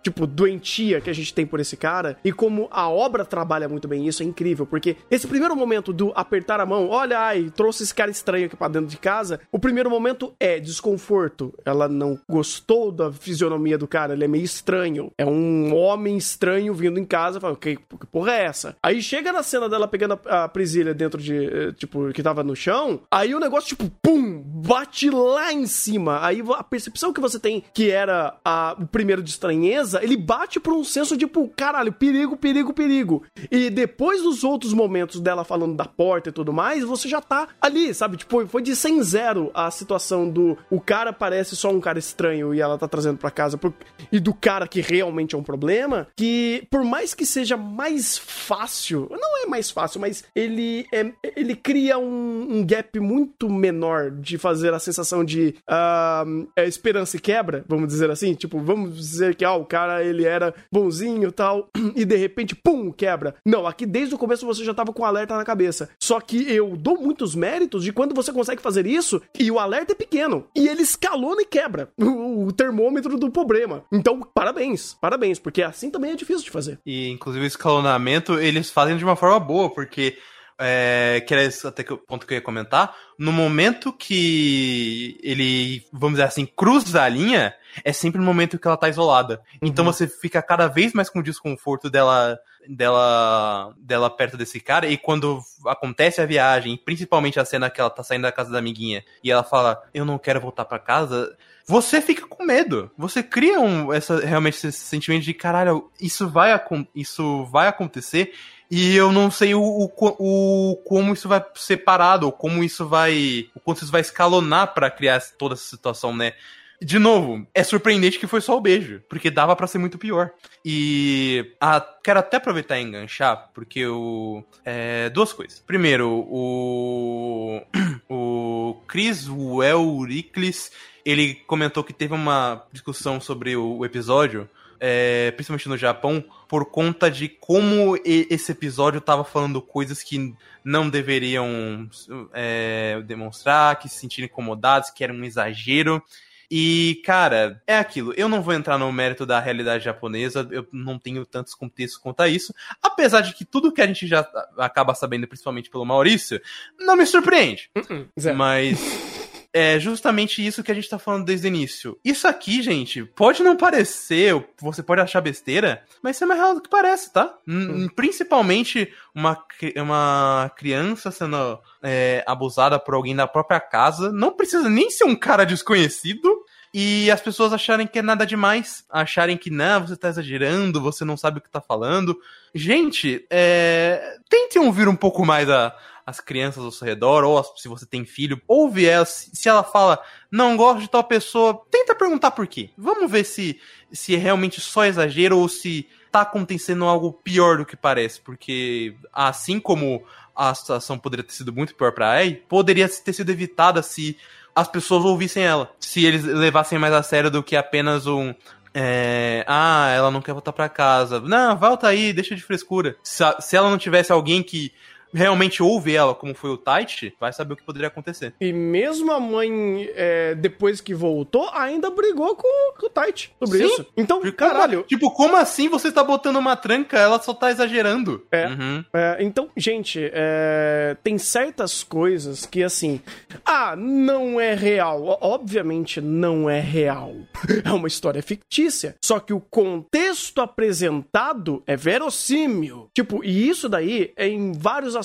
tipo, 0.02 0.26
doentia 0.26 1.00
que 1.00 1.10
a 1.10 1.14
gente 1.14 1.34
tem 1.34 1.46
por 1.46 1.60
esse 1.60 1.78
cara, 1.78 2.18
e 2.24 2.32
como 2.32 2.68
a 2.72 2.90
obra 2.90 3.24
trabalha 3.24 3.70
muito 3.70 3.88
bem 3.88 4.08
isso, 4.08 4.24
é 4.24 4.26
incrível, 4.26 4.66
porque 4.66 4.98
esse 5.12 5.28
primeiro 5.28 5.56
momento 5.56 5.94
do 5.94 6.12
apertar 6.16 6.60
a 6.60 6.66
mão, 6.66 6.90
olha, 6.90 7.20
ai, 7.20 7.52
trouxe 7.56 7.75
trouxe 7.76 7.84
esse 7.84 7.94
cara 7.94 8.10
estranho 8.10 8.46
aqui 8.46 8.56
pra 8.56 8.68
dentro 8.68 8.88
de 8.88 8.98
casa, 8.98 9.40
o 9.52 9.60
primeiro 9.60 9.90
momento 9.90 10.34
é 10.40 10.60
desconforto. 10.60 11.54
Ela 11.66 11.88
não 11.88 12.18
gostou 12.30 12.92
da 12.92 13.12
fisionomia 13.12 13.78
do 13.78 13.88
cara, 13.88 14.14
ele 14.14 14.24
é 14.24 14.28
meio 14.28 14.44
estranho. 14.44 15.12
É 15.18 15.26
um 15.26 15.76
homem 15.76 16.18
estranho 16.18 16.74
vindo 16.74 17.00
em 17.00 17.06
casa, 17.06 17.40
falando, 17.40 17.58
que, 17.58 17.76
que 17.76 18.08
porra 18.12 18.34
é 18.34 18.46
essa? 18.46 18.76
Aí 18.82 19.02
chega 19.02 19.34
na 19.34 19.44
cena 19.44 19.68
dela 19.68 19.88
pegando 19.88 20.20
a, 20.26 20.44
a 20.44 20.48
presilha 20.48 20.94
dentro 20.94 21.22
de, 21.22 21.46
eh, 21.46 21.72
tipo, 21.74 22.12
que 22.14 22.24
tava 22.24 22.44
no 22.44 22.56
chão, 22.56 23.02
aí 23.12 23.36
o 23.36 23.40
negócio, 23.40 23.70
tipo, 23.70 23.90
pum, 24.02 24.42
bate 24.42 25.10
lá 25.10 25.52
em 25.52 25.68
cima. 25.68 26.26
Aí 26.26 26.42
a 26.56 26.64
percepção 26.64 27.12
que 27.12 27.22
você 27.22 27.40
tem, 27.40 27.64
que 27.74 27.92
era 27.92 28.38
a, 28.44 28.76
o 28.80 28.88
primeiro 28.88 29.22
de 29.22 29.30
estranheza, 29.30 30.02
ele 30.04 30.16
bate 30.16 30.60
por 30.60 30.74
um 30.74 30.84
senso, 30.84 31.18
tipo, 31.18 31.52
caralho, 31.56 31.92
perigo, 31.92 32.38
perigo, 32.38 32.74
perigo. 32.74 33.24
E 33.52 33.70
depois 33.70 34.22
dos 34.22 34.44
outros 34.44 34.74
momentos 34.74 35.20
dela 35.20 35.44
falando 35.44 35.76
da 35.76 35.86
porta 35.86 36.30
e 36.30 36.32
tudo 36.34 36.54
mais, 36.54 36.84
você 36.84 37.10
já 37.10 37.20
tá 37.20 37.48
ali, 37.66 37.94
sabe? 37.94 38.18
Tipo, 38.18 38.48
foi 38.48 38.62
de 38.62 38.76
100 38.76 39.04
zero 39.04 39.52
a 39.54 39.70
situação 39.72 40.30
do 40.30 40.58
o 40.70 40.80
cara 40.80 41.12
parece 41.12 41.56
só 41.56 41.72
um 41.72 41.80
cara 41.80 41.98
estranho 41.98 42.54
e 42.54 42.62
ela 42.62 42.78
tá 42.78 42.88
trazendo 42.88 43.18
para 43.18 43.32
casa 43.32 43.58
por, 43.58 43.74
e 44.12 44.20
do 44.20 44.34
cara 44.34 44.68
que 44.68 44.82
realmente 44.82 45.36
é 45.36 45.38
um 45.38 45.44
problema, 45.44 46.08
que 46.16 46.68
por 46.70 46.84
mais 46.84 47.14
que 47.14 47.26
seja 47.26 47.58
mais 47.58 48.18
fácil, 48.18 49.08
não 49.10 49.44
é 49.44 49.48
mais 49.48 49.72
fácil, 49.72 50.00
mas 50.00 50.24
ele 50.36 50.86
é, 50.94 51.12
ele 51.36 51.56
cria 51.56 51.98
um, 51.98 52.58
um 52.58 52.66
gap 52.66 53.00
muito 53.00 53.50
menor 53.50 54.12
de 54.12 54.38
fazer 54.38 54.74
a 54.74 54.80
sensação 54.80 55.24
de 55.24 55.56
uh, 55.70 56.48
é, 56.56 56.68
esperança 56.68 57.18
e 57.18 57.20
quebra, 57.20 57.66
vamos 57.68 57.88
dizer 57.88 58.12
assim, 58.12 58.34
tipo, 58.34 58.60
vamos 58.60 58.96
dizer 58.96 59.36
que 59.36 59.44
ah, 59.44 59.56
o 59.56 59.66
cara 59.66 60.04
ele 60.04 60.26
era 60.26 60.54
bonzinho 60.72 61.32
tal 61.32 61.70
e 61.96 62.06
de 62.06 62.16
repente 62.16 62.56
pum, 62.56 62.92
quebra. 62.92 63.36
Não, 63.46 63.66
aqui 63.66 63.86
desde 63.86 64.14
o 64.14 64.18
começo 64.18 64.46
você 64.46 64.64
já 64.64 64.74
tava 64.74 64.94
com 64.94 65.04
alerta 65.04 65.36
na 65.36 65.44
cabeça. 65.44 65.90
Só 66.00 66.20
que 66.20 66.52
eu 66.52 66.76
dou 66.78 67.00
muitos 67.00 67.36
méritos 67.56 67.84
de 67.84 67.94
quando 67.94 68.14
você 68.14 68.34
consegue 68.34 68.62
fazer 68.62 68.86
isso 68.86 69.22
e 69.40 69.50
o 69.50 69.60
alerta 69.60 69.94
é 69.94 69.96
pequeno. 69.96 70.46
E 70.56 70.68
ele 70.68 70.82
escalona 70.82 71.42
e 71.42 71.46
quebra 71.46 71.90
o, 71.98 72.48
o 72.48 72.52
termômetro 72.52 73.18
do 73.18 73.32
problema. 73.32 73.86
Então, 73.92 74.20
parabéns, 74.34 74.94
parabéns, 74.94 75.40
porque 75.40 75.62
assim 75.62 75.90
também 75.90 76.12
é 76.12 76.16
difícil 76.16 76.44
de 76.44 76.52
fazer. 76.52 76.80
E, 76.86 77.10
inclusive, 77.10 77.46
o 77.46 77.48
escalonamento 77.48 78.34
eles 78.40 78.70
fazem 78.70 78.98
de 78.98 79.06
uma 79.06 79.16
forma 79.16 79.40
boa, 79.40 79.70
porque 79.70 80.18
é, 80.60 81.24
que 81.28 81.34
era 81.34 81.50
até 81.66 81.84
que 81.84 81.94
o 81.94 81.98
ponto 81.98 82.26
que 82.26 82.34
eu 82.34 82.38
ia 82.38 82.42
comentar, 82.42 82.96
no 83.20 83.32
momento 83.32 83.92
que 83.92 85.20
ele, 85.22 85.86
vamos 85.92 86.18
dizer 86.18 86.24
assim, 86.24 86.46
cruza 86.46 87.02
a 87.02 87.10
linha, 87.10 87.54
é 87.84 87.92
sempre 87.92 88.20
no 88.20 88.26
momento 88.26 88.58
que 88.58 88.68
ela 88.68 88.78
tá 88.78 88.88
isolada. 88.88 89.42
Então 89.62 89.86
uhum. 89.86 89.92
você 89.92 90.08
fica 90.08 90.42
cada 90.42 90.68
vez 90.68 90.94
mais 90.94 91.10
com 91.10 91.20
o 91.20 91.24
desconforto 91.24 91.90
dela 91.90 92.40
dela 92.68 93.76
dela 93.78 94.10
perto 94.10 94.36
desse 94.36 94.60
cara 94.60 94.88
e 94.88 94.98
quando 94.98 95.40
acontece 95.68 96.20
a 96.20 96.26
viagem, 96.26 96.76
principalmente 96.84 97.40
a 97.40 97.46
cena 97.46 97.70
que 97.70 97.80
ela 97.80 97.92
tá 97.92 98.02
saindo 98.02 98.24
da 98.24 98.32
casa 98.32 98.52
da 98.52 98.58
amiguinha 98.58 99.04
e 99.24 99.30
ela 99.30 99.44
fala: 99.44 99.84
"Eu 99.94 100.04
não 100.04 100.18
quero 100.18 100.42
voltar 100.42 100.66
para 100.66 100.80
casa", 100.80 101.36
você 101.68 102.02
fica 102.02 102.28
com 102.28 102.44
medo. 102.44 102.92
Você 102.98 103.22
cria 103.22 103.60
um 103.60 103.92
essa 103.94 104.20
realmente 104.20 104.56
esse 104.56 104.72
sentimento 104.72 105.24
de 105.24 105.34
caralho, 105.34 105.92
isso 106.00 106.28
vai 106.28 106.60
isso 106.96 107.46
vai 107.46 107.68
acontecer 107.68 108.34
e 108.70 108.96
eu 108.96 109.12
não 109.12 109.30
sei 109.30 109.54
o, 109.54 109.62
o, 109.62 109.92
o, 109.98 110.76
como 110.86 111.14
isso 111.14 111.28
vai 111.28 111.44
ser 111.56 111.78
parado, 111.78 112.26
ou 112.26 112.32
como 112.32 112.64
isso 112.64 112.88
vai. 112.88 113.50
O 113.56 113.60
quanto 113.60 113.84
isso 113.84 113.92
vai 113.92 114.02
escalonar 114.02 114.74
para 114.74 114.90
criar 114.90 115.22
toda 115.38 115.54
essa 115.54 115.64
situação, 115.64 116.16
né? 116.16 116.34
De 116.82 117.00
novo, 117.00 117.48
é 117.54 117.64
surpreendente 117.64 118.20
que 118.20 118.28
foi 118.28 118.42
só 118.42 118.58
o 118.58 118.62
beijo, 118.62 119.02
porque 119.08 119.32
dava 119.32 119.56
para 119.56 119.68
ser 119.68 119.78
muito 119.78 119.98
pior. 119.98 120.32
E 120.64 121.54
a, 121.60 121.80
quero 122.04 122.20
até 122.20 122.38
aproveitar 122.38 122.80
e 122.80 122.84
enganchar, 122.84 123.50
porque 123.54 123.86
o. 123.86 124.44
É, 124.64 125.10
duas 125.10 125.32
coisas. 125.32 125.60
Primeiro, 125.66 126.10
o. 126.30 127.62
O 128.08 128.84
Chris 128.88 129.28
Welriclis, 129.28 130.72
ele 131.04 131.34
comentou 131.48 131.84
que 131.84 131.92
teve 131.92 132.14
uma 132.14 132.64
discussão 132.72 133.20
sobre 133.20 133.56
o, 133.56 133.78
o 133.78 133.86
episódio 133.86 134.48
é, 134.80 135.32
principalmente 135.32 135.70
no 135.70 135.78
Japão, 135.78 136.24
por 136.48 136.66
conta 136.66 137.10
de 137.10 137.28
como 137.30 137.98
esse 138.04 138.52
episódio 138.52 139.00
estava 139.00 139.24
falando 139.24 139.62
coisas 139.62 140.04
que 140.04 140.34
não 140.64 140.90
deveriam 140.90 141.90
é, 142.34 143.02
demonstrar, 143.06 143.78
que 143.78 143.90
se 143.90 144.00
sentiram 144.00 144.26
incomodados, 144.26 144.90
que 144.90 145.04
era 145.04 145.14
um 145.14 145.24
exagero. 145.24 146.04
E, 146.50 147.02
cara, 147.04 147.62
é 147.66 147.78
aquilo. 147.78 148.14
Eu 148.16 148.30
não 148.30 148.42
vou 148.42 148.54
entrar 148.54 148.78
no 148.78 148.92
mérito 148.92 149.26
da 149.26 149.40
realidade 149.40 149.84
japonesa, 149.84 150.48
eu 150.52 150.68
não 150.72 151.00
tenho 151.00 151.26
tantos 151.26 151.56
contextos 151.56 152.00
quanto 152.00 152.22
a 152.22 152.28
isso. 152.28 152.54
Apesar 152.82 153.22
de 153.22 153.34
que 153.34 153.44
tudo 153.44 153.72
que 153.72 153.82
a 153.82 153.88
gente 153.88 154.06
já 154.06 154.28
acaba 154.58 154.94
sabendo, 154.94 155.28
principalmente 155.28 155.70
pelo 155.70 155.86
Maurício, 155.86 156.40
não 156.80 156.96
me 156.96 157.06
surpreende. 157.06 157.70
Uh 157.76 157.82
-uh, 157.82 158.34
Mas 158.36 158.80
é 159.58 159.80
justamente 159.80 160.46
isso 160.46 160.62
que 160.62 160.70
a 160.70 160.76
gente 160.76 160.90
tá 160.90 161.00
falando 161.00 161.24
desde 161.24 161.48
o 161.48 161.50
início. 161.50 161.98
Isso 162.04 162.28
aqui, 162.28 162.62
gente, 162.62 163.06
pode 163.06 163.42
não 163.42 163.56
parecer, 163.56 164.36
você 164.60 164.84
pode 164.84 165.00
achar 165.00 165.22
besteira, 165.22 165.82
mas 166.04 166.18
isso 166.18 166.26
é 166.26 166.28
mais 166.28 166.42
real 166.42 166.56
do 166.56 166.62
que 166.62 166.70
parece, 166.70 167.14
tá? 167.14 167.34
Hum. 167.48 167.88
Principalmente 167.96 168.92
uma, 169.16 169.42
uma 169.78 170.52
criança 170.58 171.10
sendo 171.10 171.58
é, 171.82 172.22
abusada 172.28 172.78
por 172.78 172.96
alguém 172.96 173.16
da 173.16 173.28
própria 173.28 173.62
casa. 173.62 174.12
Não 174.12 174.34
precisa 174.34 174.70
nem 174.70 174.90
ser 174.90 175.06
um 175.06 175.16
cara 175.16 175.46
desconhecido. 175.46 176.44
E 176.78 177.10
as 177.10 177.22
pessoas 177.22 177.54
acharem 177.54 177.88
que 177.88 178.00
é 178.00 178.02
nada 178.02 178.26
demais, 178.26 178.84
acharem 178.90 179.38
que 179.38 179.50
não, 179.50 179.88
você 179.88 179.96
tá 179.96 180.10
exagerando, 180.10 180.82
você 180.82 181.06
não 181.06 181.16
sabe 181.16 181.38
o 181.38 181.42
que 181.42 181.50
tá 181.50 181.62
falando. 181.62 182.20
Gente, 182.54 183.26
é... 183.30 184.18
tentem 184.28 184.62
ouvir 184.62 184.90
um 184.90 184.96
pouco 184.98 185.26
mais 185.26 185.50
a, 185.50 185.74
as 186.06 186.20
crianças 186.20 186.64
ao 186.64 186.72
seu 186.72 186.86
redor, 186.86 187.24
ou 187.24 187.44
se 187.58 187.68
você 187.68 187.86
tem 187.86 188.06
filho, 188.06 188.40
ouve 188.48 188.86
ela. 188.86 189.06
Se 189.06 189.50
ela 189.50 189.64
fala, 189.64 190.00
não 190.30 190.56
gosto 190.56 190.82
de 190.82 190.90
tal 190.90 191.04
pessoa, 191.04 191.66
tenta 191.72 191.96
perguntar 191.96 192.32
por 192.32 192.46
quê. 192.46 192.70
Vamos 192.78 193.10
ver 193.10 193.24
se, 193.24 193.60
se 193.92 194.16
é 194.16 194.18
realmente 194.18 194.62
só 194.62 194.86
exagero 194.86 195.40
ou 195.40 195.50
se 195.50 195.88
tá 196.12 196.22
acontecendo 196.22 196.86
algo 196.86 197.12
pior 197.12 197.58
do 197.58 197.66
que 197.66 197.76
parece. 197.76 198.22
Porque 198.22 198.96
assim 199.12 199.60
como 199.60 200.04
a 200.36 200.54
situação 200.54 201.00
poderia 201.00 201.24
ter 201.24 201.34
sido 201.34 201.52
muito 201.52 201.74
pior 201.74 201.92
pra 201.92 202.12
Ai, 202.12 202.40
poderia 202.48 202.88
ter 202.88 203.14
sido 203.14 203.32
evitada 203.32 203.82
se 203.82 204.16
as 204.54 204.68
pessoas 204.68 205.04
ouvissem 205.04 205.44
ela. 205.44 205.72
Se 205.80 206.06
eles 206.06 206.24
levassem 206.24 206.78
mais 206.78 206.94
a 206.94 207.02
sério 207.02 207.32
do 207.32 207.42
que 207.42 207.56
apenas 207.56 208.06
um. 208.06 208.34
É, 208.78 209.44
ah, 209.48 209.90
ela 209.96 210.12
não 210.12 210.22
quer 210.22 210.34
voltar 210.34 210.54
para 210.54 210.70
casa. 210.70 211.20
Não, 211.20 211.58
volta 211.58 211.88
aí, 211.88 212.14
deixa 212.14 212.36
de 212.36 212.44
frescura. 212.44 212.96
Se, 213.02 213.24
se 213.40 213.56
ela 213.56 213.70
não 213.70 213.78
tivesse 213.78 214.12
alguém 214.12 214.44
que 214.44 214.72
realmente 215.16 215.64
ouve 215.64 215.96
ela, 215.96 216.14
como 216.14 216.36
foi 216.36 216.50
o 216.50 216.58
Taichi, 216.58 217.14
vai 217.20 217.32
saber 217.32 217.54
o 217.54 217.56
que 217.56 217.64
poderia 217.64 217.88
acontecer. 217.88 218.34
E 218.40 218.52
mesmo 218.52 219.12
a 219.12 219.20
mãe, 219.20 219.90
é, 219.96 220.36
depois 220.36 220.82
que 220.82 220.94
voltou, 220.94 221.50
ainda 221.54 221.90
brigou 221.90 222.36
com, 222.36 222.74
com 222.78 222.86
o 222.86 222.90
Taichi 222.90 223.32
sobre 223.40 223.60
Sim. 223.60 223.66
isso. 223.66 223.86
Então, 223.96 224.22
caralho. 224.34 224.84
Tipo, 224.84 225.10
como 225.12 225.38
assim 225.38 225.70
você 225.70 225.92
tá 225.92 226.04
botando 226.04 226.36
uma 226.36 226.56
tranca? 226.56 226.98
Ela 226.98 227.20
só 227.22 227.34
tá 227.34 227.50
exagerando. 227.50 228.26
É. 228.32 228.48
Uhum. 228.48 228.86
é 228.94 229.18
então, 229.22 229.50
gente, 229.56 230.00
é, 230.14 230.98
tem 231.04 231.18
certas 231.18 231.84
coisas 231.84 232.46
que, 232.46 232.62
assim. 232.62 233.02
Ah, 233.46 233.76
não 233.76 234.40
é 234.40 234.54
real. 234.54 235.18
Obviamente 235.22 236.02
não 236.02 236.50
é 236.50 236.60
real. 236.60 237.14
é 237.64 237.72
uma 237.72 237.88
história 237.88 238.22
fictícia. 238.22 238.96
Só 239.04 239.20
que 239.20 239.34
o 239.34 239.40
contexto 239.40 240.42
apresentado 240.42 241.64
é 241.66 241.76
verossímil. 241.76 242.90
Tipo, 242.94 243.24
e 243.24 243.48
isso 243.48 243.70
daí 243.70 244.12
é 244.16 244.28
em 244.28 244.52
vários 244.52 244.96
aspectos 244.96 245.05